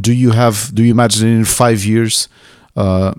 do 0.00 0.12
you 0.12 0.30
have? 0.30 0.70
Do 0.74 0.82
you 0.82 0.90
imagine 0.90 1.28
in 1.28 1.44
five 1.44 1.84
years, 1.84 2.28
uh, 2.76 3.14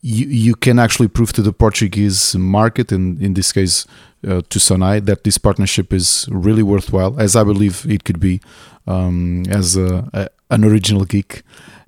you 0.00 0.26
you 0.26 0.54
can 0.54 0.78
actually 0.78 1.08
prove 1.08 1.32
to 1.32 1.42
the 1.42 1.52
Portuguese 1.52 2.36
market, 2.36 2.92
and 2.92 3.20
in 3.20 3.34
this 3.34 3.52
case 3.52 3.86
uh, 4.26 4.42
to 4.48 4.58
Sonae, 4.58 5.04
that 5.04 5.24
this 5.24 5.38
partnership 5.38 5.92
is 5.92 6.26
really 6.30 6.62
worthwhile, 6.62 7.18
as 7.20 7.34
I 7.36 7.44
believe 7.44 7.84
it 7.88 8.04
could 8.04 8.20
be, 8.20 8.40
um, 8.86 9.44
as 9.48 9.76
a, 9.76 10.08
a, 10.12 10.28
an 10.50 10.64
original 10.64 11.04
geek, 11.04 11.42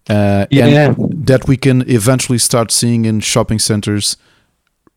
uh, 0.08 0.46
and 0.50 0.70
Yeah. 0.70 0.94
that 1.26 1.46
we 1.48 1.56
can 1.56 1.82
eventually 1.88 2.38
start 2.38 2.70
seeing 2.72 3.04
in 3.04 3.20
shopping 3.20 3.58
centers. 3.60 4.16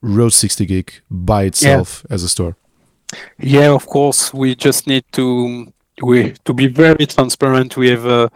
Road 0.05 0.33
60 0.33 0.65
Geek 0.65 1.01
by 1.09 1.43
itself 1.43 2.05
as 2.09 2.23
a 2.23 2.27
store. 2.29 2.57
Yeah, 3.39 3.71
of 3.73 3.85
course. 3.85 4.33
We 4.33 4.53
just 4.55 4.85
need 4.85 5.05
to 5.13 5.71
we 6.01 6.33
to 6.43 6.53
be 6.53 6.67
very 6.67 7.05
transparent. 7.05 7.77
We 7.77 7.89
have 7.89 8.05
a 8.05 8.29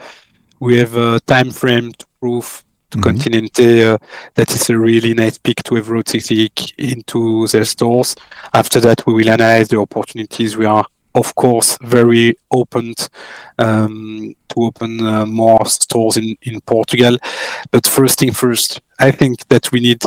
we 0.62 0.78
have 0.80 0.96
a 0.96 1.20
time 1.22 1.52
frame 1.52 1.92
to 1.94 2.06
prove 2.22 2.64
to 2.92 2.98
Mhm. 2.98 3.04
Continente 3.04 3.84
uh, 3.94 3.98
that 4.36 4.52
it's 4.56 4.70
a 4.70 4.78
really 4.78 5.14
nice 5.14 5.38
pick 5.38 5.62
to 5.64 5.76
have 5.76 5.90
Road 5.90 6.08
60 6.08 6.52
into 6.78 7.48
their 7.48 7.66
stores. 7.66 8.16
After 8.54 8.80
that, 8.82 9.06
we 9.06 9.14
will 9.14 9.30
analyze 9.30 9.68
the 9.68 9.80
opportunities. 9.80 10.56
We 10.58 10.66
are 10.66 10.86
of 11.16 11.34
course 11.36 11.78
very 11.82 12.36
open 12.52 12.94
um, 13.58 14.36
to 14.50 14.56
open 14.64 15.06
uh, 15.06 15.26
more 15.26 15.66
stores 15.66 16.18
in 16.18 16.36
in 16.44 16.62
Portugal. 16.62 17.18
But 17.72 17.88
first 17.88 18.20
thing 18.20 18.34
first, 18.34 18.82
I 19.00 19.12
think 19.12 19.48
that 19.50 19.72
we 19.72 19.80
need. 19.80 20.02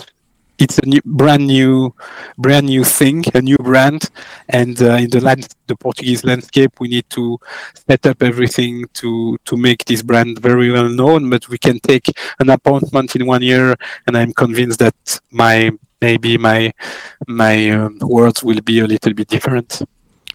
It's 0.61 0.77
a 0.77 0.85
new, 0.85 1.01
brand 1.07 1.47
new, 1.47 1.95
brand 2.37 2.67
new 2.67 2.85
thing, 2.85 3.25
a 3.33 3.41
new 3.41 3.57
brand, 3.57 4.11
and 4.51 4.81
uh, 4.83 4.97
in 4.97 5.09
the 5.09 5.23
land, 5.23 5.49
the 5.69 5.75
Portuguese 5.75 6.23
landscape, 6.23 6.79
we 6.81 6.89
need 6.89 7.09
to 7.11 7.39
set 7.89 8.05
up 8.05 8.23
everything 8.23 8.85
to 9.01 9.39
to 9.47 9.57
make 9.57 9.87
this 9.87 10.03
brand 10.03 10.39
very 10.39 10.71
well 10.71 10.91
known. 10.91 11.31
But 11.31 11.49
we 11.49 11.57
can 11.57 11.81
take 11.81 12.13
an 12.41 12.51
appointment 12.51 13.17
in 13.17 13.25
one 13.25 13.41
year, 13.41 13.75
and 14.07 14.19
I'm 14.19 14.35
convinced 14.35 14.81
that 14.81 15.21
my 15.31 15.71
maybe 16.03 16.37
my 16.37 16.73
my 17.27 17.71
um, 17.71 17.99
words 18.03 18.45
will 18.45 18.61
be 18.61 18.81
a 18.81 18.87
little 18.87 19.15
bit 19.15 19.29
different. 19.29 19.81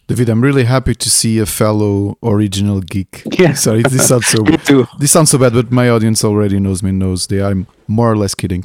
David, 0.08 0.30
I'm 0.30 0.42
really 0.42 0.66
happy 0.66 0.94
to 0.94 1.10
see 1.10 1.40
a 1.40 1.46
fellow 1.48 2.18
original 2.22 2.82
geek. 2.82 3.24
Yeah. 3.40 3.54
Sorry, 3.54 3.82
this 3.82 4.08
sounds 4.08 4.28
so 4.28 4.44
this 5.00 5.12
sounds 5.12 5.30
so 5.32 5.38
bad, 5.38 5.54
but 5.54 5.72
my 5.72 5.90
audience 5.90 6.24
already 6.24 6.60
knows 6.60 6.82
me, 6.84 6.92
knows 6.92 7.28
they 7.28 7.42
I'm 7.42 7.66
more 7.88 8.12
or 8.12 8.18
less 8.18 8.34
kidding. 8.36 8.64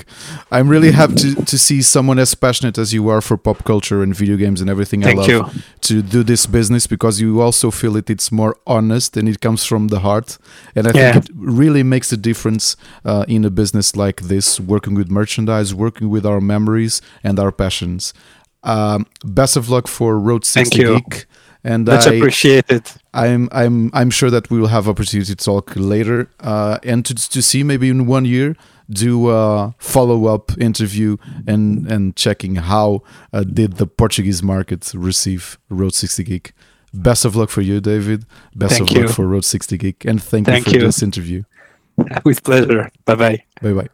I'm 0.53 0.68
really 0.68 0.93
happy 0.93 1.14
to, 1.16 1.34
to 1.45 1.59
see 1.59 1.82
someone 1.82 2.18
as 2.18 2.34
passionate 2.34 2.78
as 2.78 2.93
you 2.95 3.09
are 3.11 3.20
for 3.20 3.36
pop 3.36 3.64
culture 3.64 4.03
and 4.03 4.14
video 4.14 4.36
games 4.36 4.61
and 4.61 4.70
everything 4.70 5.03
Thank 5.03 5.18
I 5.18 5.22
love 5.38 5.55
you. 5.57 5.62
to 5.80 6.03
do 6.03 6.22
this 6.22 6.47
business 6.47 6.86
because 6.86 7.20
you 7.20 7.41
also 7.43 7.70
feel 7.70 7.97
it 7.97 8.09
it's 8.11 8.30
more 8.32 8.57
honest 8.66 9.16
and 9.16 9.28
it 9.28 9.41
comes 9.41 9.64
from 9.64 9.88
the 9.88 10.01
heart. 10.01 10.38
And 10.76 10.86
I 10.86 10.93
Yeah. 10.95 11.12
think 11.12 11.24
it 11.24 11.30
really 11.36 11.82
makes 11.82 12.12
a 12.12 12.16
difference 12.16 12.76
uh, 13.05 13.24
in 13.28 13.45
a 13.45 13.51
business 13.51 13.95
like 13.97 14.22
this, 14.22 14.61
working 14.61 14.95
with 14.95 15.11
merchandise, 15.11 15.74
working 15.74 16.09
with 16.11 16.24
our 16.24 16.41
memories 16.41 17.03
and 17.24 17.38
our 17.38 17.53
passions. 17.53 18.14
Um, 18.63 19.07
best 19.25 19.57
of 19.57 19.69
luck 19.69 19.89
for 19.89 20.19
Road 20.19 20.45
60 20.45 20.77
Thank 20.77 20.89
you. 20.89 21.01
Geek. 21.01 21.27
And 21.63 21.87
Much 21.87 22.07
I, 22.07 22.15
appreciated. 22.15 22.91
I'm 23.13 23.49
I'm 23.53 23.91
I'm 23.93 24.09
sure 24.09 24.31
that 24.31 24.49
we 24.51 24.59
will 24.59 24.69
have 24.69 24.89
opportunity 24.89 25.35
to 25.35 25.45
talk 25.45 25.73
later 25.77 26.31
uh, 26.41 26.79
and 26.83 27.05
to 27.05 27.15
to 27.15 27.43
see 27.43 27.63
maybe 27.63 27.91
in 27.91 28.07
one 28.07 28.25
year 28.25 28.57
do 28.89 29.29
a 29.31 29.75
follow 29.79 30.25
up 30.27 30.53
interview 30.59 31.19
and 31.47 31.87
and 31.87 32.17
checking 32.17 32.57
how 32.57 33.03
uh, 33.35 33.45
did 33.45 33.75
the 33.77 33.87
Portuguese 33.87 34.43
market 34.43 34.91
receive 34.95 35.59
Road 35.69 35.93
60 35.93 36.25
Geek. 36.25 36.53
Best 36.95 37.27
of 37.27 37.37
luck 37.37 37.51
for 37.51 37.61
you, 37.61 37.79
David. 37.81 38.25
Best 38.57 38.79
Thank 38.79 38.91
of 38.93 38.97
luck 38.97 39.11
for 39.15 39.27
Road 39.27 39.45
60 39.45 39.77
Geek, 39.77 40.05
and 40.07 40.21
thank, 40.23 40.47
Thank 40.47 40.67
you 40.67 40.73
for 40.73 40.79
you. 40.79 40.87
this 40.87 41.03
interview. 41.03 41.43
With 42.25 42.43
pleasure. 42.43 42.91
Bye 43.05 43.15
bye. 43.17 43.45
Bye 43.61 43.73
bye. 43.75 43.89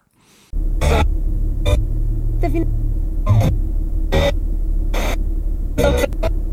Defin- 2.40 2.86
Okay. 5.78 6.45